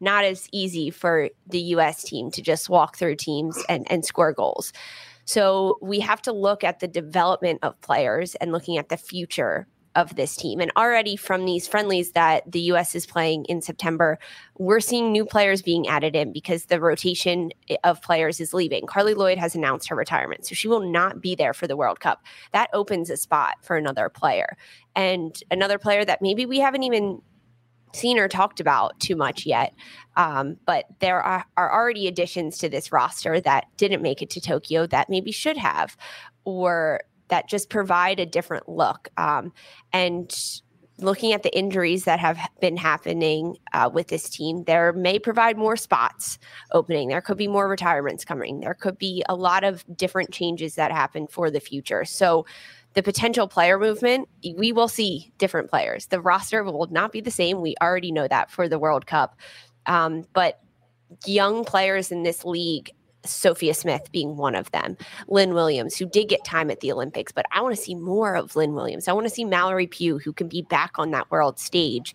not 0.00 0.24
as 0.24 0.48
easy 0.52 0.90
for 0.90 1.30
the 1.46 1.60
US 1.60 2.02
team 2.02 2.30
to 2.32 2.42
just 2.42 2.68
walk 2.68 2.96
through 2.96 3.16
teams 3.16 3.62
and, 3.68 3.90
and 3.90 4.04
score 4.04 4.32
goals. 4.32 4.72
So 5.24 5.78
we 5.82 6.00
have 6.00 6.22
to 6.22 6.32
look 6.32 6.64
at 6.64 6.80
the 6.80 6.88
development 6.88 7.60
of 7.62 7.80
players 7.80 8.34
and 8.36 8.52
looking 8.52 8.78
at 8.78 8.88
the 8.88 8.96
future 8.96 9.66
of 9.98 10.14
this 10.14 10.36
team. 10.36 10.60
And 10.60 10.70
already 10.76 11.16
from 11.16 11.44
these 11.44 11.66
friendlies 11.66 12.12
that 12.12 12.50
the 12.50 12.60
US 12.72 12.94
is 12.94 13.04
playing 13.04 13.44
in 13.46 13.60
September, 13.60 14.18
we're 14.56 14.78
seeing 14.78 15.10
new 15.10 15.26
players 15.26 15.60
being 15.60 15.88
added 15.88 16.14
in 16.14 16.32
because 16.32 16.66
the 16.66 16.80
rotation 16.80 17.50
of 17.82 18.00
players 18.00 18.38
is 18.38 18.54
leaving. 18.54 18.86
Carli 18.86 19.14
Lloyd 19.14 19.38
has 19.38 19.56
announced 19.56 19.88
her 19.88 19.96
retirement, 19.96 20.46
so 20.46 20.54
she 20.54 20.68
will 20.68 20.88
not 20.88 21.20
be 21.20 21.34
there 21.34 21.52
for 21.52 21.66
the 21.66 21.76
World 21.76 21.98
Cup. 21.98 22.22
That 22.52 22.70
opens 22.72 23.10
a 23.10 23.16
spot 23.16 23.56
for 23.60 23.76
another 23.76 24.08
player. 24.08 24.56
And 24.94 25.36
another 25.50 25.78
player 25.78 26.04
that 26.04 26.22
maybe 26.22 26.46
we 26.46 26.60
haven't 26.60 26.84
even 26.84 27.20
seen 27.92 28.18
or 28.18 28.28
talked 28.28 28.60
about 28.60 29.00
too 29.00 29.16
much 29.16 29.46
yet. 29.46 29.74
Um, 30.16 30.58
but 30.64 30.84
there 31.00 31.20
are, 31.20 31.44
are 31.56 31.72
already 31.72 32.06
additions 32.06 32.58
to 32.58 32.68
this 32.68 32.92
roster 32.92 33.40
that 33.40 33.64
didn't 33.76 34.02
make 34.02 34.22
it 34.22 34.30
to 34.30 34.40
Tokyo 34.40 34.86
that 34.86 35.10
maybe 35.10 35.32
should 35.32 35.56
have, 35.56 35.96
or 36.44 37.00
that 37.28 37.48
just 37.48 37.70
provide 37.70 38.20
a 38.20 38.26
different 38.26 38.68
look. 38.68 39.08
Um, 39.16 39.52
and 39.92 40.34
looking 41.00 41.32
at 41.32 41.42
the 41.42 41.56
injuries 41.56 42.04
that 42.04 42.18
have 42.18 42.38
been 42.60 42.76
happening 42.76 43.56
uh, 43.72 43.88
with 43.92 44.08
this 44.08 44.28
team, 44.28 44.64
there 44.64 44.92
may 44.92 45.18
provide 45.18 45.56
more 45.56 45.76
spots 45.76 46.38
opening. 46.72 47.08
There 47.08 47.20
could 47.20 47.36
be 47.36 47.48
more 47.48 47.68
retirements 47.68 48.24
coming. 48.24 48.60
There 48.60 48.74
could 48.74 48.98
be 48.98 49.22
a 49.28 49.34
lot 49.34 49.64
of 49.64 49.84
different 49.96 50.32
changes 50.32 50.74
that 50.74 50.90
happen 50.90 51.26
for 51.28 51.50
the 51.50 51.60
future. 51.60 52.04
So 52.04 52.46
the 52.94 53.02
potential 53.02 53.46
player 53.46 53.78
movement, 53.78 54.28
we 54.56 54.72
will 54.72 54.88
see 54.88 55.32
different 55.38 55.70
players. 55.70 56.06
The 56.06 56.20
roster 56.20 56.64
will 56.64 56.88
not 56.90 57.12
be 57.12 57.20
the 57.20 57.30
same. 57.30 57.60
We 57.60 57.76
already 57.80 58.10
know 58.10 58.26
that 58.26 58.50
for 58.50 58.68
the 58.68 58.78
World 58.78 59.06
Cup. 59.06 59.36
Um, 59.86 60.24
but 60.32 60.60
young 61.26 61.64
players 61.64 62.10
in 62.10 62.22
this 62.22 62.44
league, 62.44 62.90
Sophia 63.24 63.74
Smith 63.74 64.10
being 64.12 64.36
one 64.36 64.54
of 64.54 64.70
them, 64.70 64.96
Lynn 65.26 65.54
Williams, 65.54 65.96
who 65.96 66.06
did 66.06 66.28
get 66.28 66.44
time 66.44 66.70
at 66.70 66.80
the 66.80 66.92
Olympics, 66.92 67.32
but 67.32 67.46
I 67.52 67.60
want 67.60 67.74
to 67.74 67.80
see 67.80 67.94
more 67.94 68.34
of 68.34 68.56
Lynn 68.56 68.74
Williams. 68.74 69.08
I 69.08 69.12
want 69.12 69.26
to 69.26 69.34
see 69.34 69.44
Mallory 69.44 69.86
Pugh, 69.86 70.18
who 70.18 70.32
can 70.32 70.48
be 70.48 70.62
back 70.62 70.92
on 70.98 71.10
that 71.10 71.30
world 71.30 71.58
stage, 71.58 72.14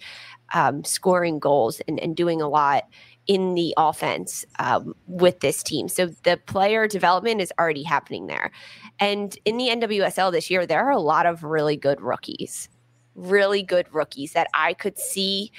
um, 0.54 0.84
scoring 0.84 1.40
goals 1.40 1.82
and, 1.88 2.00
and 2.00 2.16
doing 2.16 2.42
a 2.42 2.48
lot 2.48 2.86
in 3.28 3.54
the 3.54 3.74
offense 3.78 4.46
um, 4.60 4.94
with 5.08 5.40
this 5.40 5.64
team. 5.64 5.88
So 5.88 6.08
the 6.08 6.38
player 6.46 6.88
development 6.88 7.42
is 7.42 7.54
already 7.58 7.84
happening 7.84 8.28
there. 8.28 8.52
And 9.00 9.38
in 9.46 9.58
the 9.58 9.70
NWSL 9.70 10.32
this 10.32 10.50
year, 10.50 10.66
there 10.66 10.86
are 10.86 10.92
a 10.92 11.00
lot 11.00 11.26
of 11.26 11.44
really 11.44 11.78
good 11.78 12.02
rookies, 12.02 12.70
really 13.16 13.64
good 13.64 13.88
rookies 13.94 14.34
that 14.34 14.48
I 14.54 14.74
could 14.74 15.00
see 15.00 15.52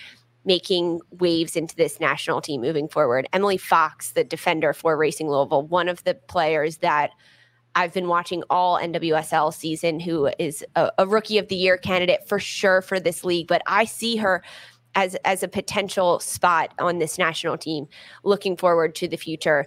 making 0.45 1.01
waves 1.13 1.57
into 1.57 1.75
this 1.77 2.01
national 2.01 2.41
team 2.41 2.61
moving 2.61 2.89
forward. 2.89 3.29
Emily 3.33 3.57
Fox, 3.57 4.13
the 4.13 4.25
defender 4.25 4.73
for 4.73 4.97
Racing 4.97 5.29
Louisville, 5.29 5.67
one 5.67 5.89
of 5.89 6.05
the 6.05 6.15
players 6.15 6.79
that 6.79 7.11
I've 7.75 7.93
been 7.93 8.09
watching 8.09 8.43
all 8.51 8.79
NWSL 8.79 9.53
season, 9.53 9.99
who 9.99 10.31
is 10.39 10.65
a, 10.77 10.93
a 10.99 11.07
rookie 11.07 11.39
of 11.39 11.49
the 11.49 11.57
year 11.57 11.77
candidate 11.77 12.29
for 12.29 12.39
sure 12.39 12.83
for 12.83 13.01
this 13.01 13.25
league. 13.25 13.49
But 13.49 13.63
I 13.67 13.85
see 13.85 14.17
her 14.17 14.43
as 14.95 15.17
as 15.25 15.43
a 15.43 15.49
potential 15.49 16.21
spot 16.21 16.73
on 16.79 16.99
this 16.99 17.19
national 17.19 17.59
team. 17.59 17.87
Looking 18.23 18.57
forward 18.57 18.95
to 18.97 19.09
the 19.09 19.17
future. 19.17 19.67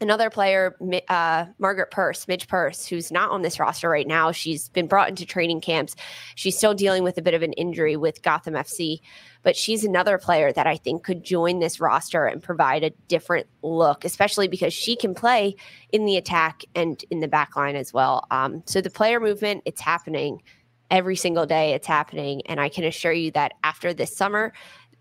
Another 0.00 0.30
player, 0.30 0.76
uh, 1.08 1.46
Margaret 1.58 1.90
Purce, 1.90 2.28
Midge 2.28 2.46
Purce, 2.46 2.86
who's 2.86 3.10
not 3.10 3.30
on 3.30 3.42
this 3.42 3.58
roster 3.58 3.88
right 3.88 4.06
now. 4.06 4.30
She's 4.30 4.68
been 4.68 4.86
brought 4.86 5.08
into 5.08 5.26
training 5.26 5.60
camps. 5.60 5.96
She's 6.36 6.56
still 6.56 6.72
dealing 6.72 7.02
with 7.02 7.18
a 7.18 7.22
bit 7.22 7.34
of 7.34 7.42
an 7.42 7.52
injury 7.54 7.96
with 7.96 8.22
Gotham 8.22 8.54
FC, 8.54 9.00
but 9.48 9.56
she's 9.56 9.82
another 9.82 10.18
player 10.18 10.52
that 10.52 10.66
I 10.66 10.76
think 10.76 11.04
could 11.04 11.24
join 11.24 11.58
this 11.58 11.80
roster 11.80 12.26
and 12.26 12.42
provide 12.42 12.84
a 12.84 12.90
different 13.08 13.46
look, 13.62 14.04
especially 14.04 14.46
because 14.46 14.74
she 14.74 14.94
can 14.94 15.14
play 15.14 15.56
in 15.90 16.04
the 16.04 16.18
attack 16.18 16.64
and 16.74 17.02
in 17.10 17.20
the 17.20 17.28
back 17.28 17.56
line 17.56 17.74
as 17.74 17.90
well. 17.90 18.26
Um, 18.30 18.62
so 18.66 18.82
the 18.82 18.90
player 18.90 19.20
movement, 19.20 19.62
it's 19.64 19.80
happening 19.80 20.42
every 20.90 21.16
single 21.16 21.46
day 21.46 21.72
it's 21.72 21.86
happening. 21.86 22.42
And 22.44 22.60
I 22.60 22.68
can 22.68 22.84
assure 22.84 23.10
you 23.10 23.30
that 23.30 23.54
after 23.64 23.94
this 23.94 24.14
summer, 24.14 24.52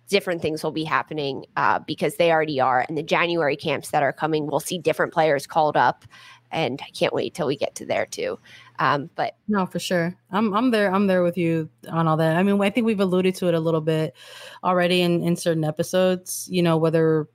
different 0.07 0.41
things 0.41 0.63
will 0.63 0.71
be 0.71 0.85
happening 0.85 1.45
uh, 1.57 1.79
because 1.79 2.15
they 2.15 2.31
already 2.31 2.61
are. 2.61 2.85
And 2.87 2.97
the 2.97 3.03
January 3.03 3.57
camps 3.57 3.89
that 3.91 4.01
are 4.01 4.13
coming, 4.13 4.47
we'll 4.47 4.61
see 4.61 4.77
different 4.77 5.11
players 5.11 5.45
called 5.45 5.75
up. 5.75 6.05
And 6.51 6.79
I 6.81 6.89
can't 6.91 7.13
wait 7.13 7.33
till 7.33 7.47
we 7.47 7.57
get 7.57 7.75
to 7.75 7.85
there 7.85 8.05
too. 8.05 8.39
Um, 8.79 9.09
but 9.15 9.37
no, 9.47 9.65
for 9.65 9.79
sure, 9.79 10.15
I'm 10.31 10.53
I'm 10.53 10.71
there. 10.71 10.93
I'm 10.93 11.07
there 11.07 11.23
with 11.23 11.37
you 11.37 11.69
on 11.89 12.07
all 12.07 12.17
that. 12.17 12.37
I 12.37 12.43
mean, 12.43 12.61
I 12.61 12.69
think 12.69 12.85
we've 12.85 12.99
alluded 12.99 13.35
to 13.35 13.47
it 13.47 13.53
a 13.53 13.59
little 13.59 13.81
bit 13.81 14.15
already 14.63 15.01
in 15.01 15.23
in 15.23 15.35
certain 15.35 15.63
episodes. 15.63 16.47
You 16.51 16.61
know, 16.61 16.77
whether 16.77 17.27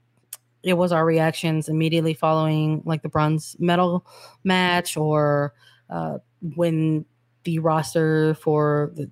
it 0.62 0.74
was 0.74 0.92
our 0.92 1.04
reactions 1.04 1.68
immediately 1.68 2.14
following 2.14 2.82
like 2.84 3.02
the 3.02 3.08
bronze 3.08 3.56
medal 3.58 4.06
match 4.44 4.96
or 4.96 5.52
uh, 5.90 6.18
when 6.54 7.04
the 7.44 7.58
roster 7.58 8.34
for 8.34 8.92
the, 8.94 9.10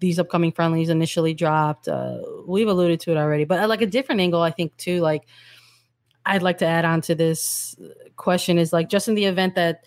these 0.00 0.18
upcoming 0.18 0.52
friendlies 0.52 0.90
initially 0.90 1.32
dropped. 1.32 1.88
Uh, 1.88 2.18
we've 2.46 2.68
alluded 2.68 3.00
to 3.00 3.10
it 3.10 3.16
already, 3.16 3.44
but 3.44 3.66
like 3.68 3.80
a 3.80 3.86
different 3.86 4.20
angle, 4.20 4.42
I 4.42 4.50
think 4.50 4.76
too. 4.76 5.00
Like 5.00 5.24
I'd 6.26 6.42
like 6.42 6.58
to 6.58 6.66
add 6.66 6.84
on 6.84 7.00
to 7.02 7.14
this 7.14 7.74
question 8.16 8.58
is 8.58 8.72
like 8.72 8.88
just 8.88 9.08
in 9.08 9.14
the 9.14 9.24
event 9.24 9.54
that 9.54 9.84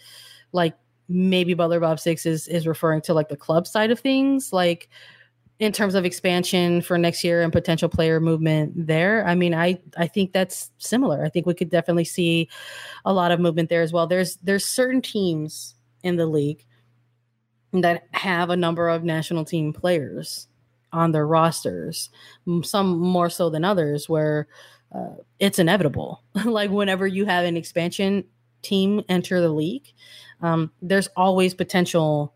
like 0.51 0.75
maybe 1.09 1.53
Butler 1.53 1.79
Bob 1.79 1.99
Six 1.99 2.25
is 2.25 2.47
is 2.47 2.67
referring 2.67 3.01
to 3.01 3.13
like 3.13 3.29
the 3.29 3.37
club 3.37 3.67
side 3.67 3.91
of 3.91 3.99
things, 3.99 4.51
like 4.51 4.89
in 5.59 5.71
terms 5.71 5.95
of 5.95 6.05
expansion 6.05 6.81
for 6.81 6.97
next 6.97 7.23
year 7.23 7.41
and 7.41 7.51
potential 7.51 7.89
player 7.89 8.19
movement 8.19 8.73
there. 8.75 9.25
I 9.25 9.35
mean, 9.35 9.53
I 9.53 9.79
I 9.97 10.07
think 10.07 10.33
that's 10.33 10.71
similar. 10.77 11.23
I 11.25 11.29
think 11.29 11.45
we 11.45 11.53
could 11.53 11.69
definitely 11.69 12.05
see 12.05 12.49
a 13.05 13.13
lot 13.13 13.31
of 13.31 13.39
movement 13.39 13.69
there 13.69 13.81
as 13.81 13.91
well. 13.91 14.07
There's 14.07 14.35
there's 14.37 14.65
certain 14.65 15.01
teams 15.01 15.75
in 16.03 16.15
the 16.15 16.27
league 16.27 16.63
that 17.73 18.07
have 18.11 18.49
a 18.49 18.57
number 18.57 18.87
of 18.87 19.03
national 19.03 19.45
team 19.45 19.73
players 19.73 20.47
on 20.93 21.11
their 21.11 21.27
rosters, 21.27 22.09
some 22.63 22.97
more 22.97 23.29
so 23.29 23.49
than 23.49 23.65
others, 23.65 24.07
where 24.07 24.47
uh, 24.95 25.15
it's 25.39 25.59
inevitable. 25.59 26.23
like 26.45 26.71
whenever 26.71 27.05
you 27.05 27.25
have 27.25 27.45
an 27.45 27.57
expansion 27.57 28.23
team 28.61 29.01
enter 29.09 29.41
the 29.41 29.49
league, 29.49 29.87
um, 30.41 30.71
there's 30.81 31.07
always 31.15 31.53
potential 31.53 32.33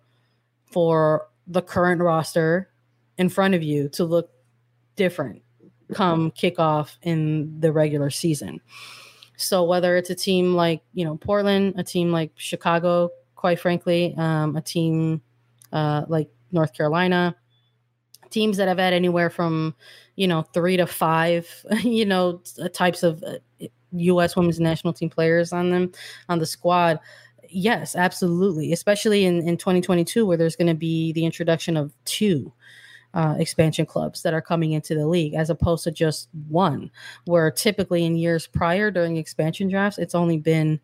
for 0.65 1.27
the 1.47 1.61
current 1.61 2.01
roster 2.01 2.69
in 3.17 3.29
front 3.29 3.53
of 3.53 3.63
you 3.63 3.89
to 3.89 4.05
look 4.05 4.31
different 4.95 5.41
come 5.93 6.31
kickoff 6.31 6.97
in 7.01 7.59
the 7.59 7.71
regular 7.71 8.09
season. 8.09 8.61
So 9.37 9.63
whether 9.63 9.97
it's 9.97 10.09
a 10.09 10.15
team 10.15 10.53
like 10.55 10.81
you 10.93 11.03
know 11.05 11.17
Portland, 11.17 11.75
a 11.77 11.83
team 11.83 12.11
like 12.11 12.31
Chicago, 12.35 13.09
quite 13.35 13.59
frankly, 13.59 14.13
um, 14.17 14.55
a 14.55 14.61
team 14.61 15.21
uh, 15.71 16.05
like 16.07 16.29
North 16.51 16.73
Carolina, 16.73 17.35
teams 18.29 18.57
that 18.57 18.67
have 18.67 18.77
had 18.77 18.93
anywhere 18.93 19.29
from 19.29 19.75
you 20.15 20.27
know 20.27 20.43
three 20.53 20.77
to 20.77 20.87
five 20.87 21.47
you 21.81 22.05
know 22.05 22.41
types 22.73 23.03
of 23.03 23.23
U.S. 23.93 24.31
Uh, 24.31 24.41
women's 24.41 24.59
national 24.59 24.93
team 24.93 25.09
players 25.09 25.51
on 25.51 25.69
them 25.71 25.91
on 26.29 26.39
the 26.39 26.45
squad. 26.45 26.99
Yes, 27.53 27.95
absolutely, 27.95 28.71
especially 28.71 29.25
in 29.25 29.47
in 29.47 29.57
2022 29.57 30.25
where 30.25 30.37
there's 30.37 30.55
going 30.55 30.67
to 30.67 30.73
be 30.73 31.11
the 31.13 31.25
introduction 31.25 31.75
of 31.77 31.93
two 32.05 32.51
uh, 33.13 33.35
expansion 33.37 33.85
clubs 33.85 34.21
that 34.21 34.33
are 34.33 34.41
coming 34.41 34.71
into 34.71 34.95
the 34.95 35.05
league 35.05 35.33
as 35.33 35.49
opposed 35.49 35.83
to 35.83 35.91
just 35.91 36.29
one 36.47 36.89
where 37.25 37.51
typically 37.51 38.05
in 38.05 38.15
years 38.15 38.47
prior 38.47 38.89
during 38.89 39.17
expansion 39.17 39.67
drafts 39.67 39.97
it's 39.97 40.15
only 40.15 40.37
been 40.37 40.79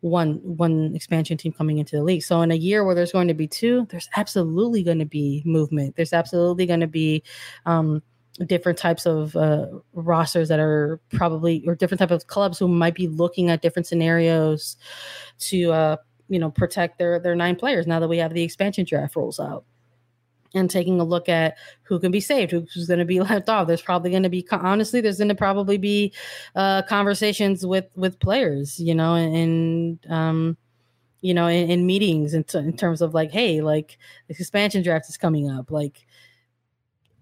one 0.00 0.34
one 0.42 0.94
expansion 0.94 1.36
team 1.36 1.52
coming 1.52 1.78
into 1.78 1.96
the 1.96 2.02
league. 2.02 2.22
So 2.22 2.40
in 2.42 2.50
a 2.50 2.56
year 2.56 2.84
where 2.84 2.94
there's 2.94 3.12
going 3.12 3.28
to 3.28 3.34
be 3.34 3.48
two, 3.48 3.86
there's 3.90 4.08
absolutely 4.16 4.82
going 4.82 5.00
to 5.00 5.04
be 5.04 5.42
movement. 5.44 5.96
There's 5.96 6.12
absolutely 6.12 6.66
going 6.66 6.80
to 6.80 6.86
be 6.86 7.22
um, 7.66 8.02
different 8.46 8.78
types 8.78 9.06
of 9.06 9.34
uh, 9.36 9.66
rosters 9.92 10.48
that 10.48 10.60
are 10.60 11.00
probably 11.10 11.64
or 11.66 11.74
different 11.74 11.98
type 11.98 12.10
of 12.10 12.26
clubs 12.26 12.58
who 12.58 12.68
might 12.68 12.94
be 12.94 13.08
looking 13.08 13.50
at 13.50 13.62
different 13.62 13.86
scenarios 13.86 14.76
to 15.38 15.72
uh, 15.72 15.96
you 16.28 16.38
know 16.38 16.50
protect 16.50 16.98
their 16.98 17.18
their 17.18 17.34
nine 17.34 17.56
players 17.56 17.86
now 17.86 17.98
that 17.98 18.08
we 18.08 18.18
have 18.18 18.34
the 18.34 18.42
expansion 18.42 18.84
draft 18.84 19.16
rolls 19.16 19.40
out 19.40 19.64
and 20.54 20.70
taking 20.70 21.00
a 21.00 21.04
look 21.04 21.28
at 21.28 21.56
who 21.82 21.98
can 21.98 22.10
be 22.10 22.20
saved, 22.20 22.52
who's 22.52 22.86
going 22.86 22.98
to 22.98 23.04
be 23.04 23.20
left 23.20 23.48
off. 23.48 23.66
There's 23.66 23.82
probably 23.82 24.10
going 24.10 24.22
to 24.22 24.28
be, 24.28 24.46
honestly, 24.50 25.00
there's 25.00 25.18
going 25.18 25.28
to 25.28 25.34
probably 25.34 25.78
be 25.78 26.12
uh, 26.54 26.82
conversations 26.82 27.66
with 27.66 27.86
with 27.96 28.18
players, 28.20 28.78
you 28.78 28.94
know, 28.94 29.14
and 29.14 29.98
um, 30.08 30.56
you 31.20 31.34
know, 31.34 31.48
in, 31.48 31.70
in 31.70 31.86
meetings 31.86 32.34
in, 32.34 32.44
t- 32.44 32.58
in 32.58 32.76
terms 32.76 33.02
of 33.02 33.14
like, 33.14 33.30
hey, 33.30 33.60
like 33.60 33.98
the 34.28 34.34
expansion 34.38 34.82
draft 34.82 35.08
is 35.08 35.16
coming 35.16 35.50
up, 35.50 35.70
like. 35.70 36.06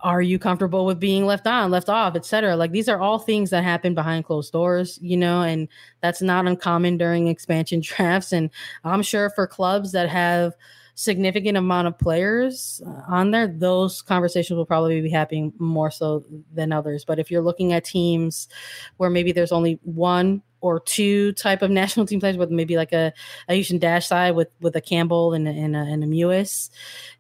Are 0.01 0.21
you 0.21 0.39
comfortable 0.39 0.85
with 0.85 1.01
being 1.01 1.25
left 1.27 1.47
on, 1.47 1.71
left 1.71 1.89
off, 1.89 2.17
etc.? 2.17 2.55
Like 2.57 2.73
these 2.73 2.89
are 2.89 3.01
all 3.01 3.19
things 3.19 3.51
that 3.51 3.65
happen 3.65 3.95
behind 3.95 4.25
closed 4.25 4.53
doors, 4.53 4.99
you 5.01 5.17
know, 5.17 5.43
and 5.43 5.69
that's 6.03 6.21
not 6.21 6.47
uncommon 6.47 6.99
during 6.99 7.29
expansion 7.29 7.81
drafts. 7.83 8.33
And 8.33 8.51
I'm 8.85 9.03
sure 9.03 9.31
for 9.31 9.47
clubs 9.47 9.93
that 9.93 10.09
have 10.09 10.55
significant 10.97 11.59
amount 11.59 11.87
of 11.87 11.99
players 11.99 12.81
uh, 12.87 13.03
on 13.07 13.31
there, 13.31 13.47
those 13.47 14.03
conversations 14.03 14.57
will 14.57 14.67
probably 14.67 15.01
be 15.03 15.11
happening 15.11 15.53
more 15.59 15.91
so 15.91 16.25
than 16.53 16.73
others. 16.73 17.05
But 17.05 17.19
if 17.19 17.31
you're 17.31 17.43
looking 17.43 17.73
at 17.73 17.85
teams 17.85 18.49
where 18.97 19.11
maybe 19.11 19.31
there's 19.31 19.53
only 19.53 19.79
one 19.83 20.43
or 20.61 20.81
two 20.81 21.33
type 21.33 21.63
of 21.63 21.71
national 21.71 22.07
team 22.07 22.21
players 22.21 22.37
with 22.37 22.51
maybe 22.51 22.77
like 22.77 22.93
a, 22.93 23.13
a 23.49 23.55
Houston 23.55 23.79
Dash 23.79 24.07
side 24.07 24.35
with 24.35 24.49
with 24.61 24.75
a 24.77 24.81
Campbell 24.81 25.33
and, 25.33 25.47
and, 25.47 25.77
a, 25.77 25.81
and 25.81 26.03
a 26.03 26.07
Mewis, 26.07 26.71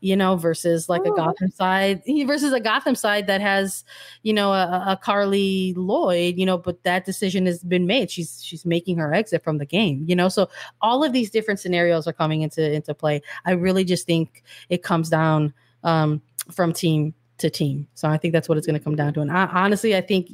you 0.01 0.17
know, 0.17 0.37
versus 0.37 0.89
like 0.89 1.07
Ooh. 1.07 1.13
a 1.13 1.17
Gotham 1.17 1.51
side 1.51 2.03
versus 2.27 2.53
a 2.53 2.61
Gotham 2.61 2.95
side 2.95 3.27
that 3.27 3.41
has, 3.41 3.85
you 4.23 4.33
know, 4.33 4.53
a, 4.53 4.85
a, 4.89 5.01
Carli 5.03 5.75
Lloyd, 5.77 6.37
you 6.37 6.47
know, 6.47 6.59
but 6.59 6.83
that 6.85 7.05
decision 7.05 7.47
has 7.47 7.63
been 7.63 7.87
made. 7.87 8.11
She's 8.11 8.43
she's 8.43 8.65
making 8.65 8.99
her 8.99 9.13
exit 9.13 9.45
from 9.45 9.59
the 9.59 9.67
game, 9.67 10.05
you 10.07 10.17
know. 10.17 10.29
So 10.29 10.49
all 10.81 11.05
of 11.05 11.13
these 11.13 11.31
different 11.31 11.61
scenarios 11.61 12.07
are 12.07 12.13
coming 12.13 12.43
into 12.43 12.73
into 12.73 12.95
play. 12.95 13.23
I 13.45 13.53
really 13.53 13.85
just 13.85 14.07
think 14.07 14.43
it 14.69 14.83
comes 14.83 15.09
down 15.09 15.53
um, 15.85 16.23
from 16.51 16.73
team 16.73 17.15
to 17.39 17.51
team. 17.51 17.87
So 17.95 18.09
I 18.09 18.17
think 18.17 18.33
that's 18.33 18.49
what 18.49 18.59
it's 18.59 18.67
going 18.67 18.79
to 18.79 18.85
come 18.85 18.97
down 18.97 19.13
to. 19.15 19.21
And 19.21 19.31
I, 19.31 19.47
honestly, 19.47 19.95
I 19.97 20.01
think 20.01 20.31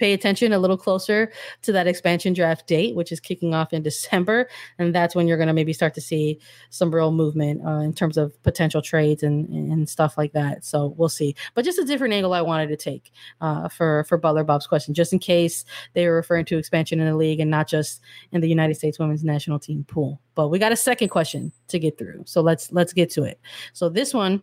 pay 0.00 0.14
attention 0.14 0.52
a 0.52 0.58
little 0.58 0.78
closer 0.78 1.30
to 1.62 1.72
that 1.72 1.86
expansion 1.86 2.32
draft 2.32 2.66
date, 2.66 2.96
which 2.96 3.12
is 3.12 3.20
kicking 3.20 3.54
off 3.54 3.72
in 3.74 3.82
December. 3.82 4.48
And 4.78 4.94
that's 4.94 5.14
when 5.14 5.28
you're 5.28 5.36
going 5.36 5.48
to 5.48 5.52
maybe 5.52 5.74
start 5.74 5.92
to 5.94 6.00
see 6.00 6.40
some 6.70 6.92
real 6.92 7.12
movement 7.12 7.64
uh, 7.64 7.80
in 7.80 7.92
terms 7.92 8.16
of 8.16 8.42
potential 8.42 8.80
trades 8.80 9.22
and, 9.22 9.46
and 9.48 9.88
stuff 9.88 10.16
like 10.16 10.32
that. 10.32 10.64
So 10.64 10.94
we'll 10.96 11.10
see. 11.10 11.36
But 11.54 11.66
just 11.66 11.78
a 11.78 11.84
different 11.84 12.14
angle 12.14 12.32
I 12.32 12.40
wanted 12.40 12.68
to 12.68 12.76
take 12.76 13.12
uh, 13.42 13.68
for, 13.68 14.04
for 14.08 14.16
Butler 14.16 14.42
Bob's 14.42 14.66
question, 14.66 14.94
just 14.94 15.12
in 15.12 15.18
case 15.18 15.64
they 15.92 16.08
were 16.08 16.14
referring 16.14 16.46
to 16.46 16.56
expansion 16.56 16.98
in 16.98 17.06
the 17.06 17.16
league 17.16 17.40
and 17.40 17.50
not 17.50 17.68
just 17.68 18.00
in 18.32 18.40
the 18.40 18.48
United 18.48 18.74
States 18.76 18.98
women's 18.98 19.22
national 19.22 19.58
team 19.58 19.84
pool. 19.84 20.20
But 20.34 20.48
we 20.48 20.58
got 20.58 20.72
a 20.72 20.76
second 20.76 21.10
question 21.10 21.52
to 21.68 21.78
get 21.78 21.98
through. 21.98 22.22
So 22.24 22.40
let's 22.40 22.72
let's 22.72 22.94
get 22.94 23.10
to 23.10 23.24
it. 23.24 23.38
So 23.74 23.90
this 23.90 24.14
one 24.14 24.42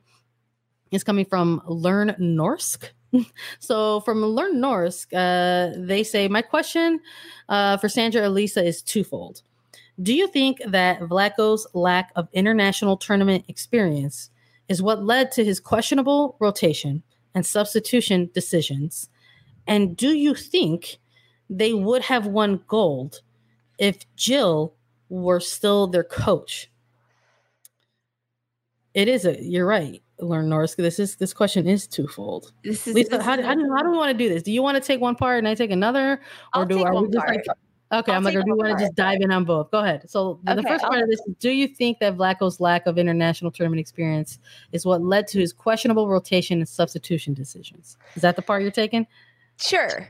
is 0.92 1.04
coming 1.04 1.26
from 1.26 1.62
Learn 1.66 2.16
Norsk. 2.20 2.90
so 3.60 4.02
from 4.02 4.24
Learn 4.24 4.60
Norse, 4.60 5.12
uh, 5.14 5.74
they 5.78 6.04
say, 6.04 6.28
My 6.28 6.42
question 6.42 7.00
uh, 7.50 7.78
for 7.78 7.90
Sandra 7.90 8.28
Elisa 8.28 8.64
is 8.64 8.82
twofold. 8.82 9.42
Do 10.02 10.14
you 10.14 10.28
think 10.28 10.62
that 10.68 11.00
Vlatko's 11.00 11.66
lack 11.74 12.12
of 12.16 12.28
international 12.32 12.98
tournament 12.98 13.46
experience 13.48 14.30
is 14.70 14.82
what 14.82 15.04
led 15.04 15.32
to 15.32 15.44
his 15.44 15.60
questionable 15.60 16.36
rotation 16.40 17.04
and 17.34 17.46
substitution 17.46 18.30
decisions? 18.34 19.10
And 19.66 19.98
do 19.98 20.10
you 20.10 20.36
think 20.36 20.98
they 21.50 21.74
would 21.74 22.04
have 22.04 22.28
won 22.28 22.62
gold 22.68 23.22
if 23.80 23.98
Jill 24.16 24.74
were 25.10 25.40
still 25.40 25.88
their 25.88 26.04
coach? 26.04 26.70
It 28.94 29.08
is 29.08 29.26
a, 29.26 29.42
you're 29.44 29.66
right 29.66 30.02
learn 30.20 30.50
Norse. 30.50 30.76
This 30.76 31.00
is 31.00 31.16
this 31.16 31.34
question 31.34 31.68
is 31.68 31.88
twofold. 31.88 32.52
This 32.64 32.88
is 32.88 32.96
Lisa, 32.96 33.10
this 33.12 33.24
how, 33.24 33.38
is 33.38 33.46
how, 33.46 33.56
do, 33.56 33.70
how 33.76 33.84
do 33.84 33.92
we 33.92 33.98
want 33.98 34.12
to 34.12 34.18
do 34.18 34.30
this? 34.30 34.44
Do 34.44 34.52
you 34.52 34.62
want 34.62 34.76
to 34.76 34.82
take 34.82 35.00
one 35.00 35.16
part 35.16 35.40
and 35.40 35.48
I 35.48 35.56
take 35.56 35.72
another, 35.72 36.14
or 36.14 36.20
I'll 36.54 36.66
do 36.66 36.84
are 36.84 37.02
we 37.02 37.08
just 37.08 37.18
part. 37.18 37.38
like? 37.38 37.46
Okay, 37.90 38.12
I'll 38.12 38.18
I'm 38.18 38.24
like, 38.26 38.34
do 38.34 38.44
you 38.46 38.56
want 38.56 38.78
to 38.78 38.84
just 38.84 38.96
dive 38.96 39.22
in 39.22 39.32
on 39.32 39.46
both? 39.46 39.72
Go 39.72 39.80
ahead. 39.80 40.10
So 40.10 40.40
the, 40.44 40.52
okay, 40.52 40.62
the 40.62 40.68
1st 40.68 40.82
part 40.82 41.02
of 41.02 41.10
this 41.10 41.22
is: 41.26 41.36
Do 41.40 41.52
you 41.52 41.68
think 41.68 42.00
that 42.00 42.18
Vlatko's 42.18 42.60
lack 42.60 42.86
of 42.86 42.98
international 42.98 43.50
tournament 43.50 43.80
experience 43.80 44.40
is 44.74 44.86
what 44.86 45.02
led 45.02 45.28
to 45.28 45.40
his 45.40 45.54
questionable 45.54 46.10
rotation 46.10 46.60
and 46.60 46.68
substitution 46.68 47.34
decisions? 47.34 47.98
Is 48.16 48.24
that 48.24 48.36
the 48.36 48.42
part 48.42 48.62
you're 48.62 48.72
taking? 48.72 49.08
Sure. 49.58 50.10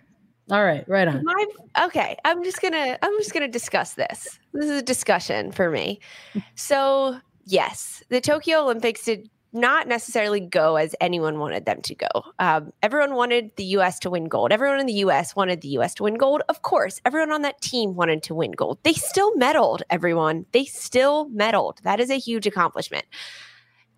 All 0.50 0.64
right, 0.64 0.88
right 0.88 1.08
on. 1.08 1.24
I'm, 1.28 1.88
okay, 1.88 2.16
I'm 2.24 2.44
just 2.44 2.62
gonna 2.62 2.98
I'm 3.02 3.18
just 3.20 3.34
gonna 3.34 3.48
discuss 3.48 3.94
this. 3.94 4.40
This 4.54 4.66
is 4.66 4.72
a 4.72 4.82
discussion 4.82 5.52
for 5.52 5.70
me. 5.70 6.00
So 6.56 7.20
yes, 7.46 8.04
the 8.10 8.20
Tokyo 8.22 8.64
Olympics 8.64 9.06
did 9.06 9.30
not 9.58 9.88
necessarily 9.88 10.40
go 10.40 10.76
as 10.76 10.96
anyone 11.02 11.40
wanted 11.40 11.66
them 11.66 11.82
to 11.82 11.96
go. 11.96 12.08
Um, 12.40 12.72
everyone 12.82 13.16
wanted 13.16 13.52
the 13.58 13.66
US 13.66 14.00
to 14.00 14.10
win 14.10 14.26
gold. 14.26 14.52
Everyone 14.52 14.80
in 14.80 14.86
the 14.86 14.94
US 15.06 15.36
wanted 15.36 15.62
the 15.62 15.70
US 15.80 15.94
to 15.96 16.04
win 16.04 16.16
gold. 16.16 16.44
Of 16.48 16.62
course, 16.62 17.02
everyone 17.04 17.32
on 17.32 17.42
that 17.42 17.60
team 17.62 17.96
wanted 17.96 18.24
to 18.24 18.36
win 18.36 18.52
gold. 18.52 18.80
They 18.84 18.94
still 18.94 19.34
medaled, 19.36 19.82
everyone. 19.90 20.46
They 20.52 20.66
still 20.66 21.30
medaled. 21.30 21.82
That 21.82 22.00
is 22.00 22.10
a 22.10 22.18
huge 22.18 22.48
accomplishment. 22.48 23.06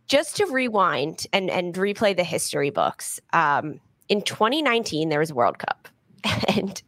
Just 0.07 0.38
to 0.38 0.45
rewind 0.47 1.28
and, 1.32 1.51
and 1.51 1.76
replay 1.76 2.16
the 2.16 2.24
history 2.24 2.72
books, 2.72 3.20
um, 3.34 3.80
in 4.07 4.24
2019, 4.24 5.10
there 5.10 5.20
was 5.20 5.32
World 5.32 5.60
Cup 5.60 5.88
and 6.55 6.82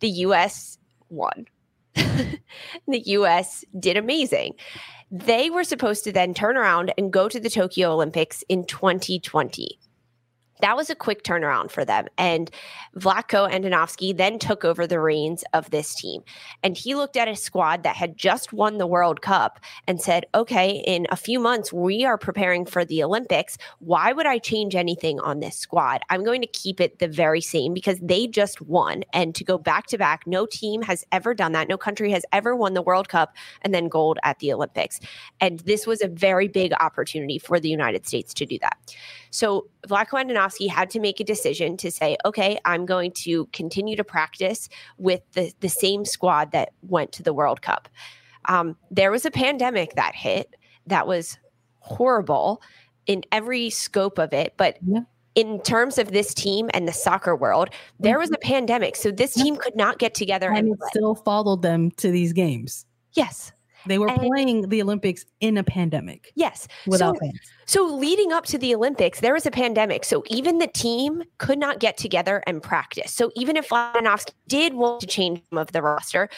the 0.00 0.08
US 0.08 0.78
won. 1.10 1.46
the 2.88 3.02
US 3.06 3.64
did 3.78 3.96
amazing. 3.96 4.54
They 5.10 5.50
were 5.50 5.64
supposed 5.64 6.04
to 6.04 6.12
then 6.12 6.34
turn 6.34 6.56
around 6.56 6.92
and 6.98 7.12
go 7.12 7.28
to 7.28 7.38
the 7.38 7.50
Tokyo 7.50 7.92
Olympics 7.92 8.42
in 8.48 8.64
2020 8.64 9.78
that 10.60 10.76
was 10.76 10.90
a 10.90 10.94
quick 10.94 11.22
turnaround 11.22 11.70
for 11.70 11.84
them. 11.84 12.06
And 12.18 12.50
Vlatko 12.96 13.50
Andonovski 13.50 14.16
then 14.16 14.38
took 14.38 14.64
over 14.64 14.86
the 14.86 15.00
reins 15.00 15.44
of 15.52 15.70
this 15.70 15.94
team. 15.94 16.22
And 16.62 16.76
he 16.76 16.94
looked 16.94 17.16
at 17.16 17.28
a 17.28 17.36
squad 17.36 17.82
that 17.82 17.96
had 17.96 18.16
just 18.16 18.52
won 18.52 18.78
the 18.78 18.86
World 18.86 19.22
Cup 19.22 19.60
and 19.86 20.00
said, 20.00 20.26
okay, 20.34 20.82
in 20.86 21.06
a 21.10 21.16
few 21.16 21.38
months, 21.38 21.72
we 21.72 22.04
are 22.04 22.18
preparing 22.18 22.64
for 22.64 22.84
the 22.84 23.02
Olympics. 23.02 23.58
Why 23.78 24.12
would 24.12 24.26
I 24.26 24.38
change 24.38 24.74
anything 24.74 25.20
on 25.20 25.40
this 25.40 25.56
squad? 25.56 26.02
I'm 26.10 26.24
going 26.24 26.40
to 26.40 26.46
keep 26.46 26.80
it 26.80 26.98
the 26.98 27.08
very 27.08 27.40
same 27.40 27.74
because 27.74 27.98
they 28.00 28.26
just 28.26 28.60
won. 28.60 29.04
And 29.12 29.34
to 29.34 29.44
go 29.44 29.58
back 29.58 29.86
to 29.88 29.98
back, 29.98 30.26
no 30.26 30.46
team 30.46 30.82
has 30.82 31.04
ever 31.12 31.34
done 31.34 31.52
that. 31.52 31.68
No 31.68 31.76
country 31.76 32.10
has 32.10 32.24
ever 32.32 32.56
won 32.56 32.74
the 32.74 32.82
World 32.82 33.08
Cup 33.08 33.34
and 33.62 33.74
then 33.74 33.88
gold 33.88 34.18
at 34.22 34.38
the 34.38 34.52
Olympics. 34.52 35.00
And 35.40 35.60
this 35.60 35.86
was 35.86 36.00
a 36.02 36.08
very 36.08 36.48
big 36.48 36.72
opportunity 36.80 37.38
for 37.38 37.60
the 37.60 37.68
United 37.68 38.06
States 38.06 38.32
to 38.34 38.46
do 38.46 38.58
that. 38.60 38.76
So 39.30 39.66
Vlatko 39.86 40.18
Andonovski 40.46 40.68
had 40.68 40.90
to 40.90 41.00
make 41.00 41.20
a 41.20 41.24
decision 41.24 41.76
to 41.78 41.90
say, 41.90 42.16
okay, 42.24 42.58
I'm 42.64 42.86
going 42.86 43.12
to 43.12 43.46
continue 43.46 43.96
to 43.96 44.04
practice 44.04 44.68
with 44.98 45.20
the, 45.32 45.52
the 45.60 45.68
same 45.68 46.04
squad 46.04 46.52
that 46.52 46.72
went 46.82 47.12
to 47.12 47.22
the 47.22 47.32
World 47.32 47.62
Cup. 47.62 47.88
Um, 48.46 48.76
there 48.90 49.10
was 49.10 49.26
a 49.26 49.30
pandemic 49.30 49.94
that 49.94 50.14
hit 50.14 50.54
that 50.86 51.06
was 51.06 51.38
horrible 51.80 52.62
in 53.06 53.24
every 53.32 53.70
scope 53.70 54.18
of 54.18 54.32
it, 54.32 54.54
but 54.56 54.78
yeah. 54.86 55.00
in 55.34 55.60
terms 55.60 55.98
of 55.98 56.12
this 56.12 56.34
team 56.34 56.70
and 56.74 56.86
the 56.86 56.92
soccer 56.92 57.34
world, 57.34 57.70
there 58.00 58.18
was 58.18 58.30
a 58.30 58.34
mm-hmm. 58.34 58.52
pandemic. 58.52 58.96
So 58.96 59.10
this 59.10 59.34
team 59.34 59.56
could 59.56 59.76
not 59.76 59.98
get 59.98 60.14
together 60.14 60.48
and, 60.48 60.68
and 60.68 60.74
it 60.74 60.78
still 60.88 61.14
followed 61.14 61.62
them 61.62 61.90
to 61.92 62.10
these 62.10 62.32
games. 62.32 62.84
Yes. 63.14 63.52
They 63.86 63.98
were 63.98 64.08
and, 64.08 64.20
playing 64.20 64.68
the 64.68 64.82
Olympics 64.82 65.24
in 65.40 65.56
a 65.56 65.64
pandemic. 65.64 66.32
Yes. 66.34 66.68
Without 66.86 67.16
so, 67.16 67.20
fans. 67.20 67.40
So 67.66 67.84
leading 67.84 68.32
up 68.32 68.46
to 68.46 68.58
the 68.58 68.74
Olympics, 68.74 69.20
there 69.20 69.34
was 69.34 69.46
a 69.46 69.50
pandemic. 69.50 70.04
So 70.04 70.22
even 70.28 70.58
the 70.58 70.68
team 70.68 71.22
could 71.38 71.58
not 71.58 71.80
get 71.80 71.96
together 71.96 72.42
and 72.46 72.62
practice. 72.62 73.12
So 73.12 73.30
even 73.34 73.56
if 73.56 73.68
Vlatko 73.68 74.30
did 74.48 74.74
want 74.74 75.00
to 75.00 75.06
change 75.06 75.42
some 75.50 75.58
of 75.58 75.72
the 75.72 75.82
roster, 75.82 76.28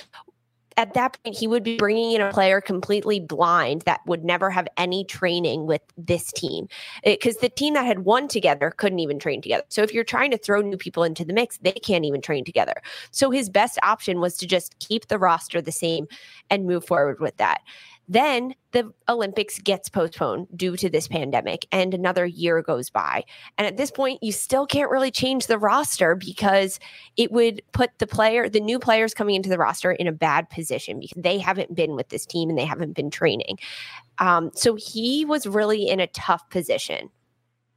at 0.79 0.95
that 0.95 1.19
point, 1.23 1.37
he 1.37 1.49
would 1.49 1.65
be 1.65 1.77
bringing 1.77 2.13
in 2.13 2.21
a 2.21 2.33
player 2.33 2.61
completely 2.61 3.19
blind 3.19 3.83
that 3.83 4.01
would 4.07 4.25
never 4.25 4.49
have 4.49 4.69
any 4.77 5.05
training 5.05 5.67
with 5.67 5.83
this 5.99 6.33
team 6.33 6.69
because 7.05 7.39
the 7.39 7.49
team 7.49 7.75
that 7.75 7.85
had 7.85 8.05
won 8.05 8.29
together 8.29 8.71
couldn't 8.71 9.01
even 9.01 9.19
train 9.19 9.43
together. 9.43 9.65
So 9.69 9.83
if 9.83 9.93
you're 9.93 10.05
trying 10.05 10.31
to 10.31 10.39
throw 10.39 10.61
new 10.61 10.77
people 10.77 11.03
into 11.03 11.25
the 11.25 11.33
mix, 11.33 11.59
they 11.59 11.73
can't 11.73 12.05
even 12.05 12.21
train 12.21 12.45
together. 12.45 12.81
So 13.11 13.33
his 13.33 13.51
best 13.51 13.77
option 13.83 14.21
was 14.21 14.37
to 14.37 14.47
just 14.47 14.79
keep 14.79 15.09
the 15.09 15.19
roster 15.19 15.61
the 15.61 15.73
same 15.73 16.07
and 16.49 16.65
move 16.65 16.87
forward 16.87 17.19
with 17.19 17.37
that. 17.39 17.61
Then 18.09 18.55
the 18.73 18.91
Olympics 19.09 19.59
gets 19.59 19.91
postponed 19.91 20.49
due 20.57 20.77
to 20.79 20.89
this 20.89 21.07
pandemic, 21.07 21.67
and 21.71 21.93
another 21.93 22.25
year 22.25 22.63
goes 22.63 22.89
by. 22.89 23.25
And 23.59 23.67
at 23.67 23.77
this 23.77 23.91
point, 23.91 24.23
you 24.23 24.33
still 24.33 24.67
can't 24.67 24.91
really 24.91 25.11
change 25.11 25.47
the 25.47 25.59
roster 25.59 26.15
because 26.15 26.81
it 27.17 27.31
would 27.31 27.61
put 27.73 27.91
the 27.99 28.07
player, 28.07 28.49
the 28.49 28.61
new 28.61 28.79
players 28.79 29.13
coming 29.13 29.35
into 29.35 29.51
the 29.51 29.59
roster, 29.59 29.93
in 29.93 30.07
a 30.07 30.13
bad 30.13 30.49
position 30.49 31.01
because 31.01 31.23
they 31.23 31.39
haven't 31.39 31.75
been 31.75 31.95
with 31.95 32.09
this 32.09 32.25
team 32.25 32.49
and 32.49 32.59
they 32.59 32.65
haven't 32.65 32.95
been 32.95 33.11
training. 33.11 33.59
Um, 34.19 34.51
so 34.55 34.75
he 34.75 35.25
was 35.27 35.47
really 35.47 35.89
in 35.89 36.01
a 36.01 36.07
tough 36.09 36.49
position 36.49 37.11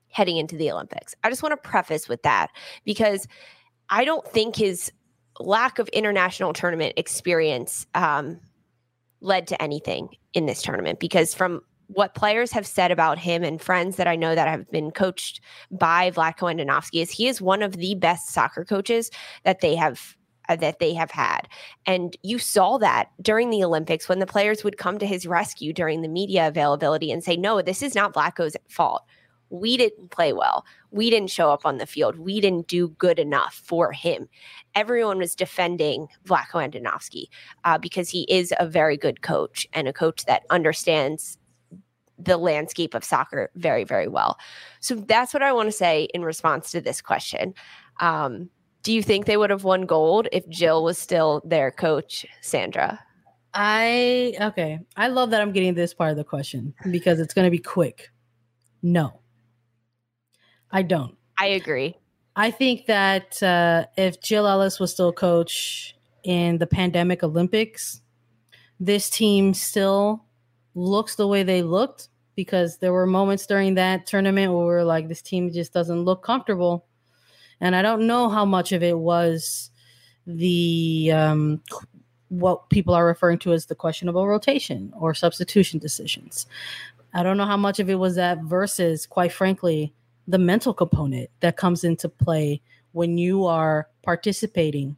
heading 0.07 0.37
into 0.37 0.55
the 0.55 0.71
Olympics. 0.71 1.13
I 1.23 1.29
just 1.29 1.43
want 1.43 1.51
to 1.51 1.69
preface 1.69 2.07
with 2.07 2.23
that 2.23 2.47
because 2.85 3.27
I 3.89 4.05
don't 4.05 4.25
think 4.27 4.55
his 4.55 4.91
lack 5.39 5.79
of 5.79 5.87
international 5.89 6.53
tournament 6.53 6.93
experience 6.97 7.85
um, 7.95 8.39
led 9.21 9.47
to 9.47 9.61
anything 9.61 10.09
in 10.33 10.45
this 10.45 10.61
tournament 10.61 10.99
because 10.99 11.33
from 11.33 11.61
what 11.87 12.15
players 12.15 12.51
have 12.51 12.65
said 12.65 12.91
about 12.91 13.19
him 13.19 13.43
and 13.43 13.61
friends 13.61 13.97
that 13.97 14.07
I 14.07 14.15
know 14.15 14.33
that 14.33 14.47
have 14.47 14.69
been 14.71 14.91
coached 14.91 15.41
by 15.71 16.11
Vlatko 16.11 16.53
Andonovski 16.53 17.01
is 17.01 17.11
he 17.11 17.27
is 17.27 17.41
one 17.41 17.61
of 17.61 17.77
the 17.77 17.95
best 17.95 18.29
soccer 18.29 18.63
coaches 18.63 19.11
that 19.43 19.59
they 19.61 19.75
have 19.75 20.15
uh, 20.49 20.55
that 20.55 20.79
they 20.79 20.93
have 20.93 21.11
had. 21.11 21.41
And 21.85 22.17
you 22.23 22.39
saw 22.39 22.77
that 22.79 23.09
during 23.21 23.49
the 23.49 23.63
Olympics 23.63 24.09
when 24.09 24.19
the 24.19 24.25
players 24.25 24.63
would 24.63 24.77
come 24.77 24.97
to 24.99 25.05
his 25.05 25.27
rescue 25.27 25.73
during 25.73 26.01
the 26.01 26.07
media 26.07 26.47
availability 26.47 27.11
and 27.11 27.23
say, 27.23 27.37
"No, 27.37 27.61
this 27.61 27.83
is 27.83 27.93
not 27.93 28.13
Vlatko's 28.13 28.55
fault 28.69 29.03
we 29.51 29.77
didn't 29.77 30.09
play 30.09 30.33
well. 30.33 30.65
We 30.91 31.09
didn't 31.09 31.29
show 31.29 31.51
up 31.51 31.65
on 31.65 31.77
the 31.77 31.85
field. 31.85 32.17
We 32.17 32.39
didn't 32.41 32.67
do 32.67 32.89
good 32.89 33.19
enough 33.19 33.61
for 33.63 33.91
him. 33.91 34.27
Everyone 34.73 35.19
was 35.19 35.35
defending 35.35 36.07
Vlatko 36.25 36.71
Andonovski 36.71 37.25
uh, 37.65 37.77
because 37.77 38.09
he 38.09 38.23
is 38.23 38.53
a 38.59 38.67
very 38.67 38.97
good 38.97 39.21
coach 39.21 39.67
and 39.73 39.87
a 39.87 39.93
coach 39.93 40.25
that 40.25 40.43
understands 40.49 41.37
the 42.17 42.37
landscape 42.37 42.93
of 42.93 43.03
soccer 43.03 43.51
very, 43.55 43.83
very 43.83 44.07
well. 44.07 44.37
So 44.79 44.95
that's 44.95 45.33
what 45.33 45.43
I 45.43 45.51
want 45.51 45.67
to 45.67 45.71
say 45.71 46.07
in 46.13 46.23
response 46.23 46.71
to 46.71 46.81
this 46.81 47.01
question. 47.01 47.53
Um, 47.99 48.49
do 48.83 48.93
you 48.93 49.03
think 49.03 49.25
they 49.25 49.37
would 49.37 49.49
have 49.49 49.63
won 49.63 49.85
gold 49.85 50.27
if 50.31 50.47
Jill 50.49 50.83
was 50.83 50.97
still 50.97 51.41
their 51.45 51.71
coach, 51.71 52.25
Sandra? 52.41 52.99
I 53.53 54.33
okay. 54.39 54.79
I 54.95 55.09
love 55.09 55.29
that 55.31 55.41
I'm 55.41 55.51
getting 55.51 55.73
this 55.73 55.93
part 55.93 56.11
of 56.11 56.17
the 56.17 56.23
question 56.23 56.73
because 56.89 57.19
it's 57.19 57.33
going 57.33 57.45
to 57.45 57.51
be 57.51 57.59
quick. 57.59 58.09
No. 58.81 59.20
I 60.71 60.81
don't. 60.83 61.15
I 61.37 61.47
agree. 61.47 61.95
I 62.35 62.51
think 62.51 62.85
that 62.85 63.41
uh, 63.43 63.85
if 63.97 64.21
Jill 64.21 64.47
Ellis 64.47 64.79
was 64.79 64.91
still 64.91 65.11
coach 65.11 65.95
in 66.23 66.59
the 66.59 66.67
pandemic 66.67 67.23
Olympics, 67.23 68.01
this 68.79 69.09
team 69.09 69.53
still 69.53 70.25
looks 70.75 71.15
the 71.15 71.27
way 71.27 71.43
they 71.43 71.61
looked 71.61 72.09
because 72.35 72.77
there 72.77 72.93
were 72.93 73.05
moments 73.05 73.45
during 73.45 73.75
that 73.75 74.05
tournament 74.05 74.53
where 74.53 74.65
we 74.65 74.73
are 74.73 74.83
like, 74.83 75.07
this 75.07 75.21
team 75.21 75.51
just 75.51 75.73
doesn't 75.73 76.03
look 76.03 76.23
comfortable. 76.23 76.85
And 77.59 77.75
I 77.75 77.81
don't 77.81 78.07
know 78.07 78.29
how 78.29 78.45
much 78.45 78.71
of 78.71 78.81
it 78.81 78.97
was 78.97 79.69
the 80.25 81.11
um, 81.13 81.61
what 82.29 82.69
people 82.69 82.93
are 82.93 83.05
referring 83.05 83.39
to 83.39 83.51
as 83.51 83.65
the 83.65 83.75
questionable 83.75 84.27
rotation 84.27 84.93
or 84.97 85.13
substitution 85.13 85.79
decisions. 85.79 86.45
I 87.13 87.23
don't 87.23 87.37
know 87.37 87.45
how 87.45 87.57
much 87.57 87.79
of 87.79 87.89
it 87.89 87.95
was 87.95 88.15
that 88.15 88.41
versus, 88.43 89.05
quite 89.05 89.33
frankly, 89.33 89.93
the 90.31 90.37
mental 90.37 90.73
component 90.73 91.29
that 91.41 91.57
comes 91.57 91.83
into 91.83 92.07
play 92.07 92.61
when 92.93 93.17
you 93.17 93.45
are 93.45 93.89
participating 94.01 94.95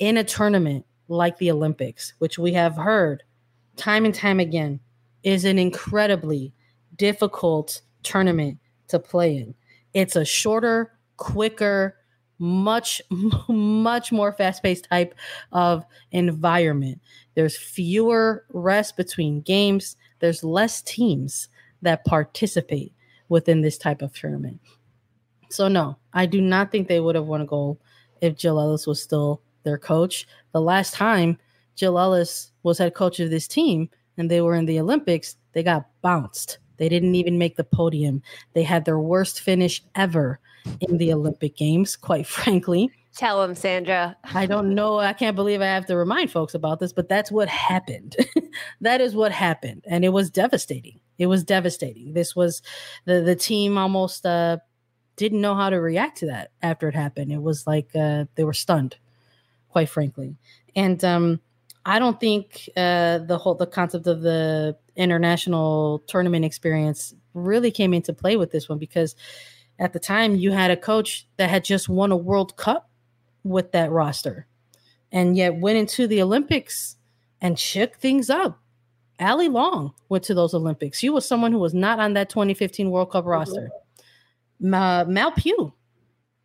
in 0.00 0.16
a 0.16 0.24
tournament 0.24 0.84
like 1.08 1.38
the 1.38 1.52
Olympics, 1.52 2.14
which 2.18 2.36
we 2.36 2.52
have 2.52 2.76
heard 2.76 3.22
time 3.76 4.04
and 4.04 4.14
time 4.14 4.40
again 4.40 4.80
is 5.22 5.44
an 5.44 5.56
incredibly 5.56 6.52
difficult 6.96 7.80
tournament 8.02 8.58
to 8.88 8.98
play 8.98 9.36
in. 9.36 9.54
It's 9.94 10.16
a 10.16 10.24
shorter, 10.24 10.92
quicker, 11.16 11.96
much 12.38 13.00
much 13.48 14.10
more 14.10 14.32
fast-paced 14.32 14.88
type 14.90 15.14
of 15.52 15.84
environment. 16.10 17.00
There's 17.34 17.56
fewer 17.56 18.44
rest 18.52 18.96
between 18.96 19.42
games, 19.42 19.96
there's 20.18 20.42
less 20.42 20.82
teams 20.82 21.48
that 21.82 22.04
participate 22.04 22.92
within 23.28 23.60
this 23.60 23.78
type 23.78 24.02
of 24.02 24.12
tournament. 24.12 24.60
So 25.50 25.68
no, 25.68 25.96
I 26.12 26.26
do 26.26 26.40
not 26.40 26.72
think 26.72 26.88
they 26.88 27.00
would 27.00 27.14
have 27.14 27.26
won 27.26 27.40
a 27.40 27.46
gold 27.46 27.78
if 28.20 28.36
Jill 28.36 28.60
Ellis 28.60 28.86
was 28.86 29.02
still 29.02 29.42
their 29.62 29.78
coach. 29.78 30.26
The 30.52 30.60
last 30.60 30.94
time 30.94 31.38
Jill 31.74 31.98
Ellis 31.98 32.52
was 32.62 32.78
head 32.78 32.94
coach 32.94 33.20
of 33.20 33.30
this 33.30 33.46
team 33.46 33.88
and 34.16 34.30
they 34.30 34.40
were 34.40 34.54
in 34.54 34.66
the 34.66 34.80
Olympics, 34.80 35.36
they 35.52 35.62
got 35.62 35.86
bounced. 36.02 36.58
They 36.78 36.88
didn't 36.88 37.14
even 37.14 37.38
make 37.38 37.56
the 37.56 37.64
podium. 37.64 38.22
They 38.52 38.62
had 38.62 38.84
their 38.84 38.98
worst 38.98 39.40
finish 39.40 39.82
ever 39.94 40.40
in 40.80 40.98
the 40.98 41.12
Olympic 41.12 41.56
Games, 41.56 41.96
quite 41.96 42.26
frankly. 42.26 42.90
Tell 43.14 43.40
them, 43.40 43.54
Sandra. 43.54 44.14
I 44.24 44.44
don't 44.44 44.74
know. 44.74 44.98
I 44.98 45.14
can't 45.14 45.36
believe 45.36 45.62
I 45.62 45.66
have 45.66 45.86
to 45.86 45.96
remind 45.96 46.30
folks 46.30 46.54
about 46.54 46.80
this, 46.80 46.92
but 46.92 47.08
that's 47.08 47.32
what 47.32 47.48
happened. 47.48 48.14
that 48.82 49.00
is 49.00 49.14
what 49.14 49.32
happened. 49.32 49.84
And 49.88 50.04
it 50.04 50.10
was 50.10 50.28
devastating. 50.28 51.00
It 51.18 51.26
was 51.26 51.44
devastating. 51.44 52.12
This 52.12 52.36
was 52.36 52.62
the 53.04 53.20
the 53.22 53.36
team 53.36 53.78
almost 53.78 54.26
uh 54.26 54.58
didn't 55.16 55.40
know 55.40 55.54
how 55.54 55.70
to 55.70 55.80
react 55.80 56.18
to 56.18 56.26
that 56.26 56.50
after 56.62 56.88
it 56.88 56.94
happened. 56.94 57.32
It 57.32 57.42
was 57.42 57.66
like 57.66 57.94
uh 57.94 58.26
they 58.34 58.44
were 58.44 58.52
stunned, 58.52 58.96
quite 59.68 59.88
frankly. 59.88 60.36
And 60.74 61.02
um 61.04 61.40
I 61.84 61.98
don't 61.98 62.20
think 62.20 62.68
uh 62.76 63.18
the 63.18 63.38
whole 63.38 63.54
the 63.54 63.66
concept 63.66 64.06
of 64.06 64.22
the 64.22 64.76
international 64.96 66.00
tournament 66.06 66.44
experience 66.44 67.14
really 67.34 67.70
came 67.70 67.92
into 67.94 68.12
play 68.12 68.36
with 68.36 68.50
this 68.50 68.68
one 68.68 68.78
because 68.78 69.14
at 69.78 69.92
the 69.92 69.98
time 69.98 70.36
you 70.36 70.52
had 70.52 70.70
a 70.70 70.76
coach 70.76 71.28
that 71.36 71.50
had 71.50 71.64
just 71.64 71.88
won 71.88 72.12
a 72.12 72.16
World 72.16 72.56
Cup 72.56 72.88
with 73.44 73.72
that 73.72 73.90
roster 73.90 74.46
and 75.12 75.36
yet 75.36 75.56
went 75.56 75.78
into 75.78 76.06
the 76.06 76.20
Olympics 76.22 76.96
and 77.40 77.58
shook 77.58 77.96
things 77.96 78.30
up. 78.30 78.60
Allie 79.18 79.48
Long 79.48 79.92
went 80.08 80.24
to 80.24 80.34
those 80.34 80.54
Olympics. 80.54 80.98
She 80.98 81.10
was 81.10 81.26
someone 81.26 81.52
who 81.52 81.58
was 81.58 81.74
not 81.74 81.98
on 81.98 82.14
that 82.14 82.28
2015 82.28 82.90
World 82.90 83.10
Cup 83.10 83.22
mm-hmm. 83.22 83.30
roster. 83.30 83.70
Uh, 84.62 85.04
Mal 85.06 85.32
Pugh 85.32 85.72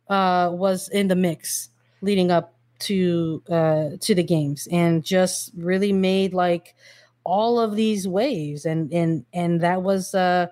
uh, 0.08 0.50
was 0.52 0.88
in 0.88 1.08
the 1.08 1.16
mix 1.16 1.70
leading 2.02 2.30
up 2.30 2.54
to 2.80 3.42
uh, 3.48 3.90
to 4.00 4.14
the 4.14 4.22
games 4.22 4.66
and 4.70 5.04
just 5.04 5.52
really 5.56 5.92
made 5.92 6.34
like 6.34 6.74
all 7.24 7.60
of 7.60 7.76
these 7.76 8.08
waves 8.08 8.64
and 8.64 8.92
and 8.92 9.24
and 9.32 9.60
that 9.60 9.82
was 9.84 10.12
uh 10.14 10.48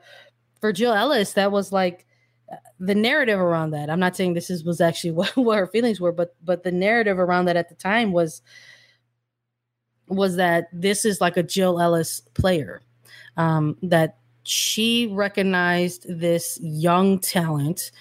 for 0.60 0.72
Jill 0.72 0.92
Ellis 0.92 1.32
that 1.32 1.50
was 1.50 1.72
like 1.72 2.06
the 2.78 2.94
narrative 2.94 3.38
around 3.38 3.72
that. 3.72 3.90
I'm 3.90 4.00
not 4.00 4.16
saying 4.16 4.34
this 4.34 4.50
is 4.50 4.64
was 4.64 4.80
actually 4.80 5.10
what, 5.12 5.36
what 5.36 5.58
her 5.58 5.66
feelings 5.66 6.00
were, 6.00 6.12
but 6.12 6.34
but 6.44 6.62
the 6.62 6.72
narrative 6.72 7.18
around 7.18 7.44
that 7.46 7.56
at 7.56 7.68
the 7.68 7.74
time 7.74 8.12
was 8.12 8.42
was 10.10 10.36
that 10.36 10.68
this 10.72 11.04
is 11.04 11.20
like 11.20 11.36
a 11.36 11.42
Jill 11.42 11.80
Ellis 11.80 12.20
player. 12.34 12.82
Um, 13.36 13.78
that 13.82 14.18
she 14.42 15.06
recognized 15.12 16.06
this 16.08 16.58
young 16.62 17.18
talent 17.18 17.92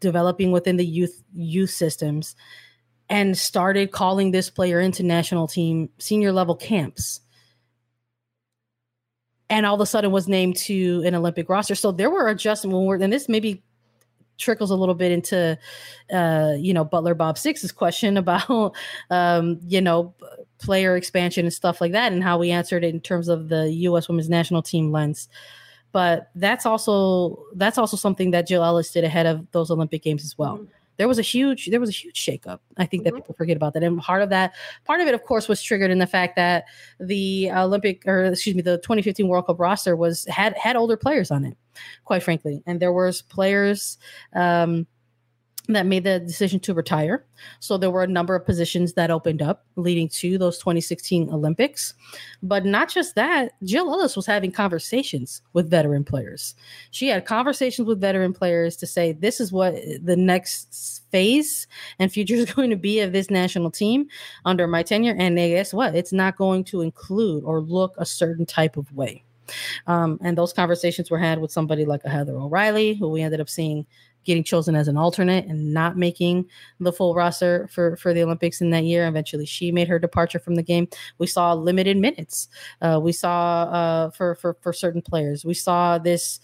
developing 0.00 0.50
within 0.50 0.76
the 0.76 0.86
youth 0.86 1.22
youth 1.34 1.70
systems 1.70 2.34
and 3.08 3.36
started 3.36 3.92
calling 3.92 4.30
this 4.30 4.50
player 4.50 4.80
into 4.80 5.02
national 5.02 5.46
team 5.46 5.88
senior 5.98 6.32
level 6.32 6.56
camps 6.56 7.20
and 9.48 9.64
all 9.64 9.74
of 9.74 9.80
a 9.80 9.86
sudden 9.86 10.10
was 10.10 10.26
named 10.26 10.56
to 10.56 11.02
an 11.04 11.14
olympic 11.14 11.48
roster 11.48 11.74
so 11.74 11.92
there 11.92 12.10
were 12.10 12.28
adjustments 12.28 13.02
and 13.02 13.12
this 13.12 13.28
maybe 13.28 13.62
trickles 14.38 14.70
a 14.70 14.76
little 14.76 14.94
bit 14.94 15.12
into 15.12 15.58
uh 16.12 16.54
you 16.58 16.74
know 16.74 16.84
butler 16.84 17.14
bob 17.14 17.38
six's 17.38 17.72
question 17.72 18.16
about 18.16 18.74
um 19.10 19.58
you 19.66 19.80
know 19.80 20.14
player 20.58 20.96
expansion 20.96 21.44
and 21.44 21.52
stuff 21.52 21.80
like 21.80 21.92
that 21.92 22.12
and 22.12 22.22
how 22.22 22.38
we 22.38 22.50
answered 22.50 22.84
it 22.84 22.94
in 22.94 23.00
terms 23.00 23.28
of 23.28 23.48
the 23.48 23.66
us 23.68 24.08
women's 24.08 24.28
national 24.28 24.62
team 24.62 24.92
lens 24.92 25.28
but 25.96 26.30
that's 26.34 26.66
also 26.66 27.42
that's 27.54 27.78
also 27.78 27.96
something 27.96 28.32
that 28.32 28.46
Jill 28.46 28.62
Ellis 28.62 28.92
did 28.92 29.02
ahead 29.02 29.24
of 29.24 29.50
those 29.52 29.70
Olympic 29.70 30.02
games 30.02 30.26
as 30.26 30.36
well. 30.36 30.58
Mm-hmm. 30.58 30.64
There 30.96 31.08
was 31.08 31.18
a 31.18 31.22
huge 31.22 31.66
there 31.66 31.80
was 31.80 31.90
a 31.90 31.92
huge 31.92 32.24
shakeup. 32.24 32.60
I 32.76 32.86
think 32.86 33.02
mm-hmm. 33.02 33.14
that 33.14 33.22
people 33.22 33.34
forget 33.34 33.56
about 33.56 33.74
that. 33.74 33.82
And 33.82 33.98
part 33.98 34.22
of 34.22 34.30
that, 34.30 34.54
part 34.84 35.00
of 35.00 35.08
it, 35.08 35.14
of 35.14 35.24
course, 35.24 35.48
was 35.48 35.62
triggered 35.62 35.90
in 35.90 35.98
the 35.98 36.06
fact 36.06 36.36
that 36.36 36.64
the 37.00 37.50
Olympic 37.52 38.06
or 38.06 38.24
excuse 38.24 38.56
me, 38.56 38.62
the 38.62 38.78
2015 38.78 39.28
World 39.28 39.46
Cup 39.46 39.60
roster 39.60 39.96
was 39.96 40.24
had 40.26 40.56
had 40.56 40.76
older 40.76 40.96
players 40.96 41.30
on 41.30 41.44
it, 41.44 41.56
quite 42.04 42.22
frankly, 42.22 42.62
and 42.66 42.80
there 42.80 42.92
was 42.92 43.22
players. 43.22 43.98
Um, 44.34 44.86
that 45.68 45.86
made 45.86 46.04
the 46.04 46.20
decision 46.20 46.60
to 46.60 46.74
retire. 46.74 47.24
So 47.60 47.76
there 47.76 47.90
were 47.90 48.02
a 48.02 48.08
number 48.08 48.34
of 48.34 48.46
positions 48.46 48.92
that 48.94 49.10
opened 49.10 49.42
up 49.42 49.64
leading 49.76 50.08
to 50.10 50.38
those 50.38 50.58
2016 50.58 51.30
Olympics. 51.30 51.94
But 52.42 52.64
not 52.64 52.88
just 52.88 53.14
that, 53.16 53.52
Jill 53.64 53.90
Ellis 53.90 54.16
was 54.16 54.26
having 54.26 54.52
conversations 54.52 55.42
with 55.52 55.70
veteran 55.70 56.04
players. 56.04 56.54
She 56.90 57.08
had 57.08 57.26
conversations 57.26 57.86
with 57.86 58.00
veteran 58.00 58.32
players 58.32 58.76
to 58.76 58.86
say, 58.86 59.12
this 59.12 59.40
is 59.40 59.52
what 59.52 59.74
the 60.02 60.16
next 60.16 61.02
phase 61.10 61.66
and 61.98 62.12
future 62.12 62.34
is 62.34 62.52
going 62.52 62.70
to 62.70 62.76
be 62.76 63.00
of 63.00 63.12
this 63.12 63.30
national 63.30 63.70
team 63.70 64.06
under 64.44 64.66
my 64.66 64.82
tenure. 64.82 65.16
And 65.18 65.36
guess 65.36 65.74
what? 65.74 65.94
It's 65.94 66.12
not 66.12 66.36
going 66.36 66.64
to 66.64 66.80
include 66.80 67.44
or 67.44 67.60
look 67.60 67.94
a 67.98 68.06
certain 68.06 68.46
type 68.46 68.76
of 68.76 68.92
way. 68.92 69.24
Um, 69.86 70.18
and 70.22 70.36
those 70.36 70.52
conversations 70.52 71.10
were 71.10 71.18
had 71.18 71.40
with 71.40 71.52
somebody 71.52 71.84
like 71.84 72.04
a 72.04 72.08
Heather 72.08 72.36
O'Reilly, 72.36 72.94
who 72.94 73.08
we 73.08 73.22
ended 73.22 73.40
up 73.40 73.48
seeing 73.48 73.86
getting 74.26 74.44
chosen 74.44 74.74
as 74.74 74.88
an 74.88 74.96
alternate 74.96 75.46
and 75.46 75.72
not 75.72 75.96
making 75.96 76.46
the 76.80 76.92
full 76.92 77.14
roster 77.14 77.68
for 77.72 77.96
for 77.96 78.12
the 78.12 78.22
Olympics 78.22 78.60
in 78.60 78.70
that 78.70 78.84
year. 78.84 79.06
Eventually, 79.06 79.46
she 79.46 79.72
made 79.72 79.88
her 79.88 79.98
departure 79.98 80.38
from 80.38 80.56
the 80.56 80.62
game. 80.62 80.88
We 81.18 81.26
saw 81.26 81.54
limited 81.54 81.96
minutes. 81.96 82.48
Uh, 82.82 83.00
we 83.02 83.12
saw 83.12 83.62
uh, 83.62 84.10
for 84.10 84.34
for 84.34 84.56
for 84.60 84.72
certain 84.72 85.02
players. 85.02 85.44
We 85.44 85.54
saw 85.54 85.98
this 85.98 86.40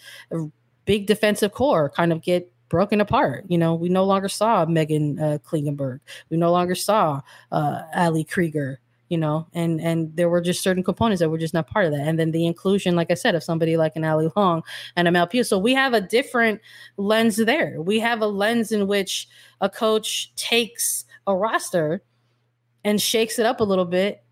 big 0.85 1.07
defensive 1.07 1.53
core 1.53 1.91
kind 1.91 2.12
of 2.12 2.22
get 2.22 2.51
broken 2.68 3.01
apart. 3.01 3.45
You 3.49 3.59
know, 3.59 3.74
we 3.74 3.91
no 3.91 4.05
longer 4.05 4.28
saw 4.28 4.64
Meghan 4.64 5.20
uh, 5.20 5.39
Klingenberg. 5.39 6.01
We 6.30 6.39
no 6.39 6.51
longer 6.51 6.74
saw 6.74 7.20
uh, 7.51 7.83
Ali 7.95 8.24
Krieger 8.24 8.80
you 9.12 9.18
know, 9.18 9.46
and 9.52 9.78
and 9.78 10.16
there 10.16 10.30
were 10.30 10.40
just 10.40 10.62
certain 10.62 10.82
components 10.82 11.20
that 11.20 11.28
were 11.28 11.36
just 11.36 11.52
not 11.52 11.66
part 11.66 11.84
of 11.84 11.92
that. 11.92 12.00
And 12.00 12.18
then 12.18 12.30
the 12.30 12.46
inclusion, 12.46 12.96
like 12.96 13.10
I 13.10 13.14
said, 13.14 13.34
of 13.34 13.42
somebody 13.42 13.76
like 13.76 13.94
an 13.94 14.04
Allie 14.04 14.30
Long 14.34 14.62
and 14.96 15.06
a 15.06 15.26
Pugh. 15.26 15.44
So 15.44 15.58
we 15.58 15.74
have 15.74 15.92
a 15.92 16.00
different 16.00 16.62
lens 16.96 17.36
there. 17.36 17.76
We 17.78 18.00
have 18.00 18.22
a 18.22 18.26
lens 18.26 18.72
in 18.72 18.86
which 18.86 19.28
a 19.60 19.68
coach 19.68 20.34
takes 20.34 21.04
a 21.26 21.36
roster 21.36 22.02
and 22.84 23.02
shakes 23.02 23.38
it 23.38 23.44
up 23.44 23.60
a 23.60 23.64
little 23.64 23.84
bit 23.84 24.24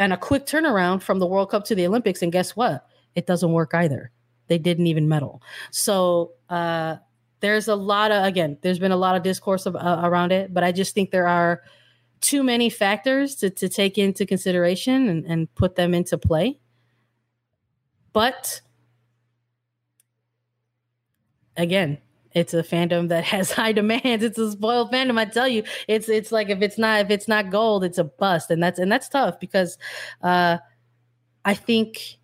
and 0.00 0.12
a 0.12 0.16
quick 0.16 0.46
turnaround 0.46 1.00
from 1.00 1.20
the 1.20 1.28
World 1.28 1.50
Cup 1.52 1.64
to 1.66 1.76
the 1.76 1.86
Olympics. 1.86 2.20
And 2.20 2.32
guess 2.32 2.56
what? 2.56 2.84
It 3.14 3.28
doesn't 3.28 3.52
work 3.52 3.72
either. 3.72 4.10
They 4.48 4.58
didn't 4.58 4.88
even 4.88 5.08
medal. 5.08 5.42
So 5.70 6.32
uh, 6.50 6.96
there's 7.38 7.68
a 7.68 7.76
lot 7.76 8.10
of, 8.10 8.24
again, 8.24 8.58
there's 8.62 8.80
been 8.80 8.90
a 8.90 8.96
lot 8.96 9.14
of 9.14 9.22
discourse 9.22 9.64
of, 9.64 9.76
uh, 9.76 10.00
around 10.02 10.32
it, 10.32 10.52
but 10.52 10.64
I 10.64 10.72
just 10.72 10.92
think 10.92 11.12
there 11.12 11.28
are 11.28 11.62
too 12.24 12.42
many 12.42 12.70
factors 12.70 13.34
to, 13.36 13.50
to 13.50 13.68
take 13.68 13.98
into 13.98 14.24
consideration 14.24 15.08
and, 15.08 15.24
and 15.26 15.54
put 15.54 15.76
them 15.76 15.92
into 15.92 16.16
play. 16.16 16.58
But 18.12 18.62
again, 21.56 21.98
it's 22.32 22.54
a 22.54 22.62
fandom 22.62 23.08
that 23.08 23.24
has 23.34 23.52
high 23.52 23.72
demands. 23.72 24.24
It's 24.24 24.38
a 24.38 24.50
spoiled 24.50 24.90
fandom. 24.90 25.18
I 25.18 25.26
tell 25.26 25.48
you, 25.48 25.64
it's 25.86 26.08
it's 26.08 26.32
like 26.32 26.48
if 26.48 26.62
it's 26.62 26.78
not 26.78 27.00
if 27.00 27.10
it's 27.10 27.28
not 27.28 27.50
gold, 27.50 27.84
it's 27.84 27.98
a 27.98 28.04
bust, 28.04 28.50
and 28.50 28.62
that's 28.62 28.78
and 28.78 28.90
that's 28.90 29.08
tough 29.08 29.38
because 29.38 29.76
uh, 30.22 30.58
I 31.44 31.54
think 31.54 32.18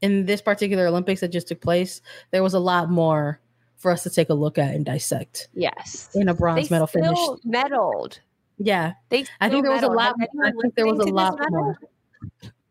in 0.00 0.26
this 0.26 0.40
particular 0.40 0.86
Olympics 0.86 1.20
that 1.20 1.28
just 1.28 1.48
took 1.48 1.60
place, 1.60 2.00
there 2.30 2.42
was 2.42 2.54
a 2.54 2.60
lot 2.60 2.90
more 2.90 3.40
for 3.76 3.90
us 3.90 4.02
to 4.02 4.10
take 4.10 4.28
a 4.28 4.34
look 4.34 4.58
at 4.58 4.74
and 4.74 4.84
dissect. 4.84 5.48
Yes, 5.54 6.08
in 6.14 6.28
a 6.28 6.34
bronze 6.34 6.68
they 6.68 6.74
medal 6.74 6.86
finish, 6.86 7.18
medaled. 7.44 8.20
Yeah, 8.62 8.92
they 9.08 9.24
I 9.40 9.48
think 9.48 9.64
there 9.64 9.72
was 9.72 9.82
a 9.82 9.88
lot. 9.88 10.14
I 10.44 10.52
think 10.60 10.74
there 10.74 10.86
was 10.86 10.98
a 10.98 11.10
lot 11.10 11.38
more. 11.48 11.78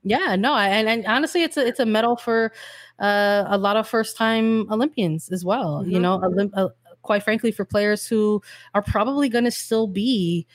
Yeah, 0.04 0.36
no, 0.36 0.54
I, 0.54 0.68
and, 0.70 0.88
and 0.88 1.06
honestly, 1.08 1.42
it's 1.42 1.58
a 1.58 1.66
it's 1.66 1.80
a 1.80 1.86
medal 1.86 2.16
for 2.16 2.54
uh, 3.00 3.46
a 3.48 3.58
lot 3.58 3.76
of 3.76 3.88
first 3.88 4.16
time 4.16 4.72
Olympians 4.72 5.32
as 5.32 5.44
well. 5.44 5.82
Mm-hmm. 5.82 5.92
You 5.92 6.00
know, 6.00 6.20
Olymp- 6.20 6.52
uh, 6.54 6.70
quite 7.02 7.24
frankly, 7.24 7.52
for 7.52 7.66
players 7.66 8.06
who 8.06 8.42
are 8.76 8.84
probably 8.84 9.30
going 9.30 9.46
to 9.46 9.52
still 9.52 9.88
be 9.88 10.46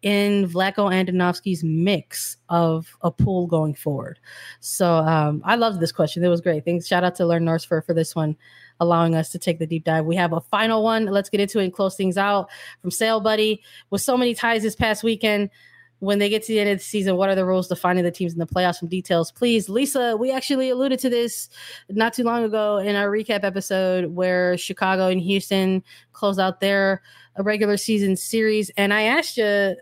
in 0.00 0.48
Vlatko 0.48 0.90
Andonovski's 0.90 1.62
mix 1.62 2.36
of 2.48 2.96
a 3.02 3.10
pool 3.10 3.46
going 3.46 3.74
forward. 3.74 4.18
So 4.60 4.94
um, 4.98 5.42
I 5.44 5.56
loved 5.56 5.80
this 5.80 5.92
question. 5.92 6.24
It 6.24 6.28
was 6.28 6.40
great. 6.40 6.64
Thanks. 6.64 6.86
Shout 6.86 7.04
out 7.04 7.14
to 7.16 7.26
Learn 7.26 7.44
Norse 7.44 7.64
for 7.64 7.82
for 7.82 7.92
this 7.92 8.16
one 8.16 8.36
allowing 8.80 9.14
us 9.14 9.30
to 9.30 9.38
take 9.38 9.58
the 9.58 9.66
deep 9.66 9.84
dive. 9.84 10.04
We 10.04 10.16
have 10.16 10.32
a 10.32 10.40
final 10.40 10.82
one. 10.82 11.06
Let's 11.06 11.28
get 11.28 11.40
into 11.40 11.58
it 11.58 11.64
and 11.64 11.72
close 11.72 11.96
things 11.96 12.16
out 12.16 12.48
from 12.80 12.90
Sale 12.90 13.20
Buddy. 13.20 13.62
With 13.90 14.00
so 14.00 14.16
many 14.16 14.34
ties 14.34 14.62
this 14.62 14.76
past 14.76 15.02
weekend, 15.02 15.50
when 16.00 16.20
they 16.20 16.28
get 16.28 16.44
to 16.44 16.52
the 16.52 16.60
end 16.60 16.70
of 16.70 16.78
the 16.78 16.84
season, 16.84 17.16
what 17.16 17.28
are 17.28 17.34
the 17.34 17.44
rules 17.44 17.66
defining 17.66 18.04
the 18.04 18.10
teams 18.10 18.32
in 18.32 18.38
the 18.38 18.46
playoffs? 18.46 18.76
Some 18.76 18.88
details, 18.88 19.32
please. 19.32 19.68
Lisa, 19.68 20.16
we 20.16 20.30
actually 20.30 20.70
alluded 20.70 21.00
to 21.00 21.10
this 21.10 21.48
not 21.88 22.14
too 22.14 22.22
long 22.22 22.44
ago 22.44 22.78
in 22.78 22.94
our 22.94 23.08
recap 23.08 23.42
episode 23.42 24.06
where 24.14 24.56
Chicago 24.56 25.08
and 25.08 25.20
Houston 25.20 25.82
closed 26.12 26.38
out 26.38 26.60
their 26.60 27.02
regular 27.38 27.76
season 27.76 28.16
series. 28.16 28.70
And 28.76 28.94
I 28.94 29.02
asked 29.02 29.36
you 29.38 29.74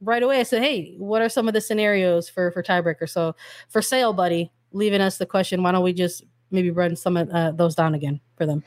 right 0.00 0.22
away, 0.22 0.40
I 0.40 0.42
said, 0.42 0.62
hey, 0.62 0.94
what 0.96 1.20
are 1.20 1.28
some 1.28 1.48
of 1.48 1.54
the 1.54 1.60
scenarios 1.60 2.28
for, 2.28 2.50
for 2.50 2.62
tiebreaker? 2.62 3.08
So 3.08 3.36
for 3.68 3.82
sale 3.82 4.14
Buddy, 4.14 4.50
leaving 4.72 5.00
us 5.00 5.18
the 5.18 5.26
question, 5.26 5.62
why 5.62 5.72
don't 5.72 5.84
we 5.84 5.92
just 5.92 6.24
maybe 6.54 6.70
run 6.70 6.96
some 6.96 7.16
of 7.16 7.28
uh, 7.30 7.52
those 7.52 7.74
down 7.74 7.94
again 7.94 8.20
for 8.36 8.46
them. 8.46 8.62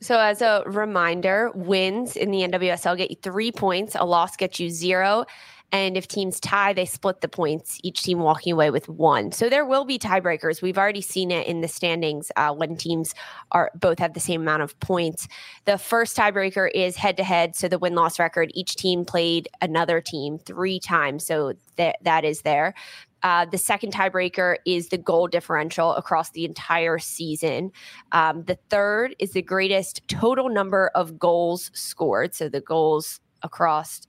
So, 0.00 0.18
as 0.18 0.42
a 0.42 0.62
reminder, 0.66 1.50
wins 1.54 2.16
in 2.16 2.30
the 2.30 2.42
NWSL 2.42 2.96
get 2.96 3.10
you 3.10 3.16
three 3.20 3.50
points, 3.50 3.96
a 3.98 4.04
loss 4.04 4.36
gets 4.36 4.60
you 4.60 4.70
zero. 4.70 5.24
And 5.70 5.98
if 5.98 6.08
teams 6.08 6.40
tie, 6.40 6.72
they 6.72 6.86
split 6.86 7.20
the 7.20 7.28
points, 7.28 7.78
each 7.82 8.02
team 8.02 8.20
walking 8.20 8.54
away 8.54 8.70
with 8.70 8.88
one. 8.88 9.32
So 9.32 9.50
there 9.50 9.66
will 9.66 9.84
be 9.84 9.98
tiebreakers. 9.98 10.62
We've 10.62 10.78
already 10.78 11.02
seen 11.02 11.30
it 11.30 11.46
in 11.46 11.60
the 11.60 11.68
standings 11.68 12.32
uh, 12.36 12.54
when 12.54 12.76
teams 12.76 13.14
are 13.52 13.70
both 13.74 13.98
have 13.98 14.14
the 14.14 14.20
same 14.20 14.40
amount 14.40 14.62
of 14.62 14.78
points. 14.80 15.28
The 15.66 15.76
first 15.76 16.16
tiebreaker 16.16 16.70
is 16.74 16.96
head 16.96 17.18
to 17.18 17.24
head. 17.24 17.54
So 17.54 17.68
the 17.68 17.78
win 17.78 17.94
loss 17.94 18.18
record, 18.18 18.50
each 18.54 18.76
team 18.76 19.04
played 19.04 19.48
another 19.60 20.00
team 20.00 20.38
three 20.38 20.80
times. 20.80 21.26
So 21.26 21.52
that 21.76 21.96
that 22.02 22.24
is 22.24 22.42
there. 22.42 22.74
Uh, 23.22 23.44
the 23.46 23.58
second 23.58 23.92
tiebreaker 23.92 24.56
is 24.66 24.88
the 24.88 24.98
goal 24.98 25.26
differential 25.26 25.94
across 25.94 26.30
the 26.30 26.44
entire 26.44 26.98
season. 26.98 27.70
Um, 28.12 28.44
the 28.44 28.58
third 28.70 29.14
is 29.18 29.32
the 29.32 29.42
greatest 29.42 30.06
total 30.08 30.48
number 30.48 30.90
of 30.94 31.18
goals 31.18 31.70
scored. 31.74 32.34
So 32.34 32.48
the 32.48 32.60
goals 32.60 33.20
across 33.42 34.06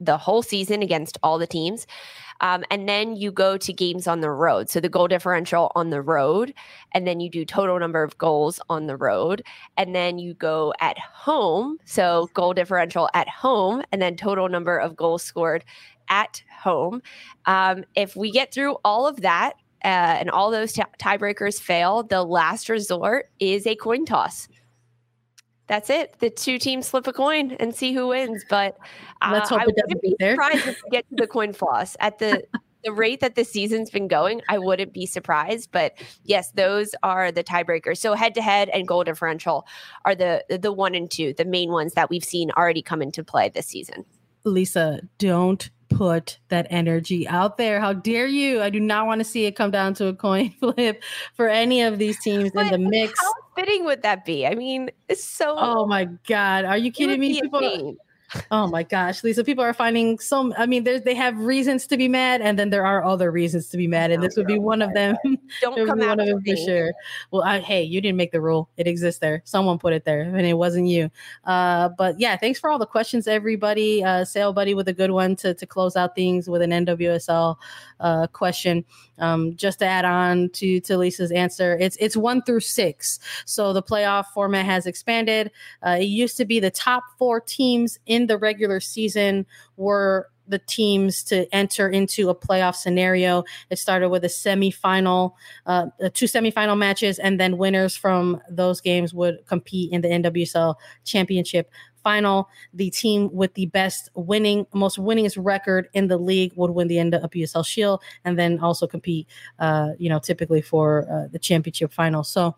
the 0.00 0.18
whole 0.18 0.42
season 0.42 0.82
against 0.82 1.18
all 1.22 1.38
the 1.38 1.46
teams. 1.46 1.86
Um, 2.40 2.64
and 2.70 2.88
then 2.88 3.16
you 3.16 3.30
go 3.30 3.56
to 3.56 3.72
games 3.72 4.06
on 4.06 4.20
the 4.20 4.30
road. 4.30 4.68
So 4.68 4.80
the 4.80 4.88
goal 4.88 5.06
differential 5.06 5.70
on 5.74 5.90
the 5.90 6.02
road, 6.02 6.52
and 6.92 7.06
then 7.06 7.20
you 7.20 7.30
do 7.30 7.44
total 7.44 7.78
number 7.78 8.02
of 8.02 8.18
goals 8.18 8.60
on 8.68 8.86
the 8.86 8.96
road. 8.96 9.42
And 9.76 9.94
then 9.94 10.18
you 10.18 10.34
go 10.34 10.74
at 10.80 10.98
home. 10.98 11.78
So 11.84 12.28
goal 12.34 12.52
differential 12.52 13.08
at 13.14 13.28
home, 13.28 13.82
and 13.92 14.02
then 14.02 14.16
total 14.16 14.48
number 14.48 14.76
of 14.76 14.96
goals 14.96 15.22
scored 15.22 15.64
at 16.08 16.42
home. 16.62 17.02
Um, 17.46 17.84
if 17.94 18.16
we 18.16 18.30
get 18.30 18.52
through 18.52 18.76
all 18.84 19.06
of 19.06 19.20
that 19.22 19.54
uh, 19.84 19.88
and 20.20 20.30
all 20.30 20.50
those 20.50 20.72
t- 20.72 20.82
tiebreakers 20.98 21.60
fail, 21.60 22.02
the 22.02 22.22
last 22.24 22.68
resort 22.68 23.30
is 23.40 23.66
a 23.66 23.74
coin 23.76 24.04
toss. 24.04 24.48
that's 25.66 25.88
it. 25.90 26.14
The 26.18 26.30
two 26.30 26.58
teams 26.58 26.90
flip 26.90 27.06
a 27.06 27.12
coin 27.12 27.52
and 27.52 27.74
see 27.74 27.92
who 27.94 28.08
wins. 28.08 28.44
But 28.48 28.76
uh, 29.22 29.30
Let's 29.32 29.48
hope 29.50 29.60
I 29.60 29.64
it 29.64 29.76
doesn't 29.76 29.88
wouldn't 29.88 30.02
be 30.02 30.08
be 30.10 30.16
there. 30.20 30.32
surprised 30.32 30.66
if 30.66 30.82
we 30.84 30.90
get 30.90 31.08
to 31.08 31.16
the 31.16 31.26
coin 31.26 31.52
floss 31.54 31.96
at 32.00 32.18
the 32.18 32.44
the 32.84 32.92
rate 32.92 33.20
that 33.20 33.34
the 33.34 33.44
season's 33.46 33.88
been 33.88 34.08
going. 34.08 34.42
I 34.46 34.58
wouldn't 34.58 34.92
be 34.92 35.06
surprised. 35.06 35.70
But 35.72 35.94
yes, 36.24 36.50
those 36.50 36.94
are 37.02 37.32
the 37.32 37.42
tiebreakers. 37.42 37.96
So 37.96 38.12
head 38.12 38.34
to 38.34 38.42
head 38.42 38.68
and 38.68 38.86
goal 38.86 39.04
differential 39.04 39.66
are 40.04 40.14
the 40.14 40.44
the 40.50 40.70
one 40.70 40.94
and 40.94 41.10
two, 41.10 41.32
the 41.32 41.46
main 41.46 41.70
ones 41.70 41.94
that 41.94 42.10
we've 42.10 42.24
seen 42.24 42.50
already 42.50 42.82
come 42.82 43.00
into 43.00 43.24
play 43.24 43.48
this 43.48 43.66
season. 43.66 44.04
Lisa, 44.44 45.00
don't 45.16 45.70
put 45.96 46.38
that 46.48 46.66
energy 46.70 47.26
out 47.28 47.56
there. 47.56 47.80
How 47.80 47.92
dare 47.92 48.26
you? 48.26 48.60
I 48.62 48.70
do 48.70 48.80
not 48.80 49.06
want 49.06 49.20
to 49.20 49.24
see 49.24 49.46
it 49.46 49.52
come 49.52 49.70
down 49.70 49.94
to 49.94 50.06
a 50.06 50.14
coin 50.14 50.50
flip 50.60 51.02
for 51.34 51.48
any 51.48 51.82
of 51.82 51.98
these 51.98 52.18
teams 52.22 52.50
in 52.54 52.68
the 52.70 52.78
mix. 52.78 53.20
How 53.20 53.32
fitting 53.56 53.84
would 53.84 54.02
that 54.02 54.24
be? 54.24 54.46
I 54.46 54.54
mean, 54.54 54.90
it's 55.08 55.24
so. 55.24 55.54
Oh 55.58 55.86
my 55.86 56.06
God. 56.26 56.64
Are 56.64 56.78
you 56.78 56.92
kidding 56.92 57.20
me? 57.20 57.40
People. 57.40 57.96
Oh 58.50 58.66
my 58.66 58.82
gosh, 58.82 59.22
Lisa, 59.22 59.44
people 59.44 59.64
are 59.64 59.72
finding 59.72 60.18
some. 60.18 60.54
I 60.56 60.66
mean, 60.66 60.84
they 60.84 61.14
have 61.14 61.38
reasons 61.38 61.86
to 61.88 61.96
be 61.96 62.08
mad, 62.08 62.40
and 62.40 62.58
then 62.58 62.70
there 62.70 62.84
are 62.84 63.04
other 63.04 63.30
reasons 63.30 63.68
to 63.68 63.76
be 63.76 63.86
mad, 63.86 64.10
and 64.10 64.20
No, 64.20 64.28
this 64.28 64.36
would 64.36 64.46
be 64.46 64.58
one 64.58 64.82
of 64.82 64.92
them. 64.94 65.16
Don't 65.60 65.86
come 65.86 65.98
one 65.98 66.20
of 66.20 66.28
for 66.28 66.56
sure. 66.56 66.92
Well, 67.30 67.42
I, 67.42 67.60
hey, 67.60 67.82
you 67.82 68.00
didn't 68.00 68.16
make 68.16 68.32
the 68.32 68.40
rule; 68.40 68.68
it 68.76 68.86
exists 68.86 69.20
there. 69.20 69.42
Someone 69.44 69.78
put 69.78 69.92
it 69.92 70.04
there, 70.04 70.22
and 70.22 70.46
it 70.46 70.54
wasn't 70.54 70.88
you. 70.88 71.10
Uh, 71.44 71.90
but 71.96 72.18
yeah, 72.18 72.36
thanks 72.36 72.58
for 72.58 72.70
all 72.70 72.78
the 72.78 72.86
questions, 72.86 73.26
everybody. 73.26 74.02
Uh, 74.02 74.24
Sail 74.24 74.52
buddy 74.52 74.74
with 74.74 74.88
a 74.88 74.92
good 74.92 75.10
one 75.10 75.36
to 75.36 75.54
to 75.54 75.66
close 75.66 75.96
out 75.96 76.14
things 76.14 76.48
with 76.48 76.62
an 76.62 76.70
NWSL 76.70 77.56
uh, 78.00 78.26
question. 78.28 78.84
Um, 79.18 79.54
just 79.54 79.78
to 79.78 79.86
add 79.86 80.04
on 80.04 80.50
to 80.54 80.80
to 80.80 80.96
Lisa's 80.96 81.30
answer, 81.30 81.76
it's 81.80 81.96
it's 82.00 82.16
one 82.16 82.42
through 82.42 82.60
six. 82.60 83.18
So 83.44 83.72
the 83.72 83.82
playoff 83.82 84.26
format 84.34 84.64
has 84.64 84.86
expanded. 84.86 85.50
Uh, 85.86 85.98
it 86.00 86.04
used 86.04 86.36
to 86.38 86.44
be 86.44 86.60
the 86.60 86.70
top 86.70 87.04
four 87.18 87.40
teams 87.40 87.98
in 88.06 88.23
the 88.26 88.38
regular 88.38 88.80
season 88.80 89.46
were 89.76 90.28
the 90.46 90.58
teams 90.58 91.22
to 91.24 91.52
enter 91.54 91.88
into 91.88 92.28
a 92.28 92.34
playoff 92.34 92.76
scenario. 92.76 93.44
It 93.70 93.78
started 93.78 94.10
with 94.10 94.24
a 94.24 94.28
semifinal, 94.28 95.32
uh, 95.66 95.86
uh, 96.02 96.10
two 96.12 96.26
semifinal 96.26 96.76
matches, 96.76 97.18
and 97.18 97.40
then 97.40 97.56
winners 97.56 97.96
from 97.96 98.40
those 98.50 98.80
games 98.80 99.14
would 99.14 99.46
compete 99.46 99.92
in 99.92 100.02
the 100.02 100.08
NWSL 100.08 100.74
championship 101.04 101.70
final. 102.02 102.50
The 102.74 102.90
team 102.90 103.30
with 103.32 103.54
the 103.54 103.66
best 103.66 104.10
winning, 104.14 104.66
most 104.74 104.98
winningest 104.98 105.42
record 105.42 105.88
in 105.94 106.08
the 106.08 106.18
league 106.18 106.52
would 106.54 106.70
win 106.72 106.88
the 106.88 106.96
NWSL 106.96 107.66
Shield, 107.66 108.02
and 108.24 108.38
then 108.38 108.60
also 108.60 108.86
compete, 108.86 109.26
uh, 109.58 109.90
you 109.98 110.10
know, 110.10 110.18
typically 110.18 110.60
for 110.60 111.08
uh, 111.10 111.28
the 111.32 111.38
championship 111.38 111.92
final. 111.92 112.22
So 112.22 112.54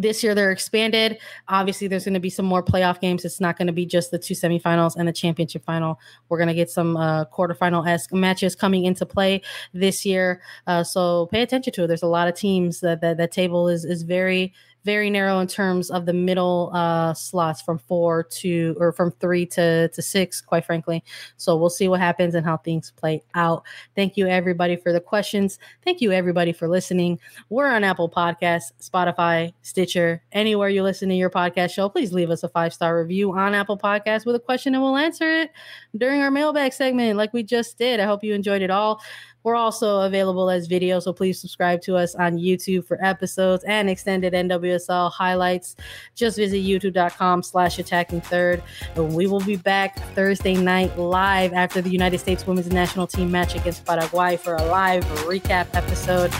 this 0.00 0.22
year 0.22 0.34
they're 0.34 0.52
expanded. 0.52 1.18
Obviously, 1.48 1.88
there's 1.88 2.04
going 2.04 2.14
to 2.14 2.20
be 2.20 2.30
some 2.30 2.46
more 2.46 2.62
playoff 2.62 3.00
games. 3.00 3.24
It's 3.24 3.40
not 3.40 3.56
going 3.56 3.66
to 3.66 3.72
be 3.72 3.86
just 3.86 4.10
the 4.10 4.18
two 4.18 4.34
semifinals 4.34 4.96
and 4.96 5.08
the 5.08 5.12
championship 5.12 5.64
final. 5.64 5.98
We're 6.28 6.38
going 6.38 6.48
to 6.48 6.54
get 6.54 6.70
some 6.70 6.96
uh, 6.96 7.24
quarterfinal 7.26 7.86
esque 7.88 8.12
matches 8.12 8.54
coming 8.54 8.84
into 8.84 9.06
play 9.06 9.42
this 9.72 10.04
year. 10.04 10.40
Uh, 10.66 10.84
so 10.84 11.26
pay 11.26 11.42
attention 11.42 11.72
to 11.74 11.84
it. 11.84 11.86
There's 11.86 12.02
a 12.02 12.08
lot 12.08 12.28
of 12.28 12.34
teams 12.34 12.80
that 12.80 13.00
that, 13.00 13.16
that 13.16 13.32
table 13.32 13.68
is 13.68 13.84
is 13.84 14.02
very 14.02 14.52
very 14.86 15.10
narrow 15.10 15.40
in 15.40 15.48
terms 15.48 15.90
of 15.90 16.06
the 16.06 16.12
middle 16.12 16.70
uh, 16.72 17.12
slots 17.12 17.60
from 17.60 17.76
four 17.76 18.22
to 18.22 18.76
or 18.78 18.92
from 18.92 19.10
three 19.10 19.44
to 19.44 19.88
to 19.88 20.00
six. 20.00 20.40
Quite 20.40 20.64
frankly, 20.64 21.02
so 21.36 21.56
we'll 21.56 21.68
see 21.68 21.88
what 21.88 22.00
happens 22.00 22.34
and 22.36 22.46
how 22.46 22.56
things 22.58 22.92
play 22.96 23.22
out. 23.34 23.64
Thank 23.96 24.16
you 24.16 24.28
everybody 24.28 24.76
for 24.76 24.92
the 24.92 25.00
questions. 25.00 25.58
Thank 25.84 26.00
you 26.00 26.12
everybody 26.12 26.52
for 26.52 26.68
listening. 26.68 27.18
We're 27.50 27.66
on 27.66 27.82
Apple 27.82 28.08
Podcasts, 28.08 28.70
Spotify, 28.80 29.52
Stitcher, 29.62 29.85
anywhere 30.32 30.68
you 30.68 30.82
listen 30.82 31.08
to 31.08 31.14
your 31.14 31.30
podcast 31.30 31.72
show. 31.72 31.88
Please 31.88 32.12
leave 32.12 32.30
us 32.30 32.42
a 32.42 32.48
five 32.48 32.72
star 32.72 32.98
review 32.98 33.32
on 33.32 33.54
Apple 33.54 33.78
Podcasts 33.78 34.26
with 34.26 34.34
a 34.34 34.40
question, 34.40 34.74
and 34.74 34.82
we'll 34.82 34.96
answer 34.96 35.30
it 35.30 35.52
during 35.96 36.20
our 36.20 36.30
mailbag 36.30 36.72
segment, 36.72 37.16
like 37.16 37.32
we 37.32 37.42
just 37.42 37.78
did. 37.78 38.00
I 38.00 38.04
hope 38.04 38.24
you 38.24 38.34
enjoyed 38.34 38.62
it 38.62 38.70
all. 38.70 39.00
We're 39.46 39.54
also 39.54 40.00
available 40.00 40.50
as 40.50 40.66
video, 40.66 40.98
so 40.98 41.12
please 41.12 41.40
subscribe 41.40 41.80
to 41.82 41.94
us 41.94 42.16
on 42.16 42.36
YouTube 42.36 42.84
for 42.84 42.98
episodes 43.00 43.62
and 43.62 43.88
extended 43.88 44.32
NWSL 44.32 45.12
highlights. 45.12 45.76
Just 46.16 46.36
visit 46.36 46.64
youtube.com 46.64 47.44
slash 47.44 47.78
attacking 47.78 48.22
third. 48.22 48.60
And 48.96 49.14
we 49.14 49.28
will 49.28 49.38
be 49.38 49.54
back 49.54 50.00
Thursday 50.16 50.56
night 50.56 50.98
live 50.98 51.52
after 51.52 51.80
the 51.80 51.90
United 51.90 52.18
States 52.18 52.44
women's 52.44 52.72
national 52.72 53.06
team 53.06 53.30
match 53.30 53.54
against 53.54 53.84
Paraguay 53.84 54.36
for 54.36 54.56
a 54.56 54.64
live 54.64 55.04
recap 55.28 55.68
episode. 55.74 56.32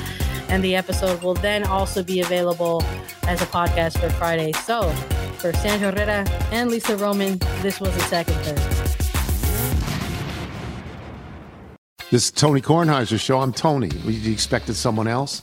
And 0.49 0.63
the 0.63 0.77
episode 0.77 1.23
will 1.23 1.35
then 1.35 1.65
also 1.65 2.03
be 2.03 2.21
available 2.21 2.83
as 3.27 3.43
a 3.43 3.47
podcast 3.47 3.99
for 3.99 4.11
Friday. 4.11 4.53
So 4.53 4.91
for 5.39 5.53
Sandra 5.53 5.91
Herrera 5.91 6.25
and 6.53 6.71
Lisa 6.71 6.97
Roman, 6.97 7.39
this 7.63 7.81
was 7.81 7.95
the 7.95 8.03
second 8.03 8.35
Third. 8.37 8.87
This 12.11 12.27
is 12.27 12.31
Tony 12.31 12.61
Kornheiser's 12.61 13.21
show. 13.21 13.41
I'm 13.41 13.53
Tony. 13.53 13.89
You 13.89 14.33
expected 14.33 14.77
someone 14.77 15.09
else? 15.09 15.43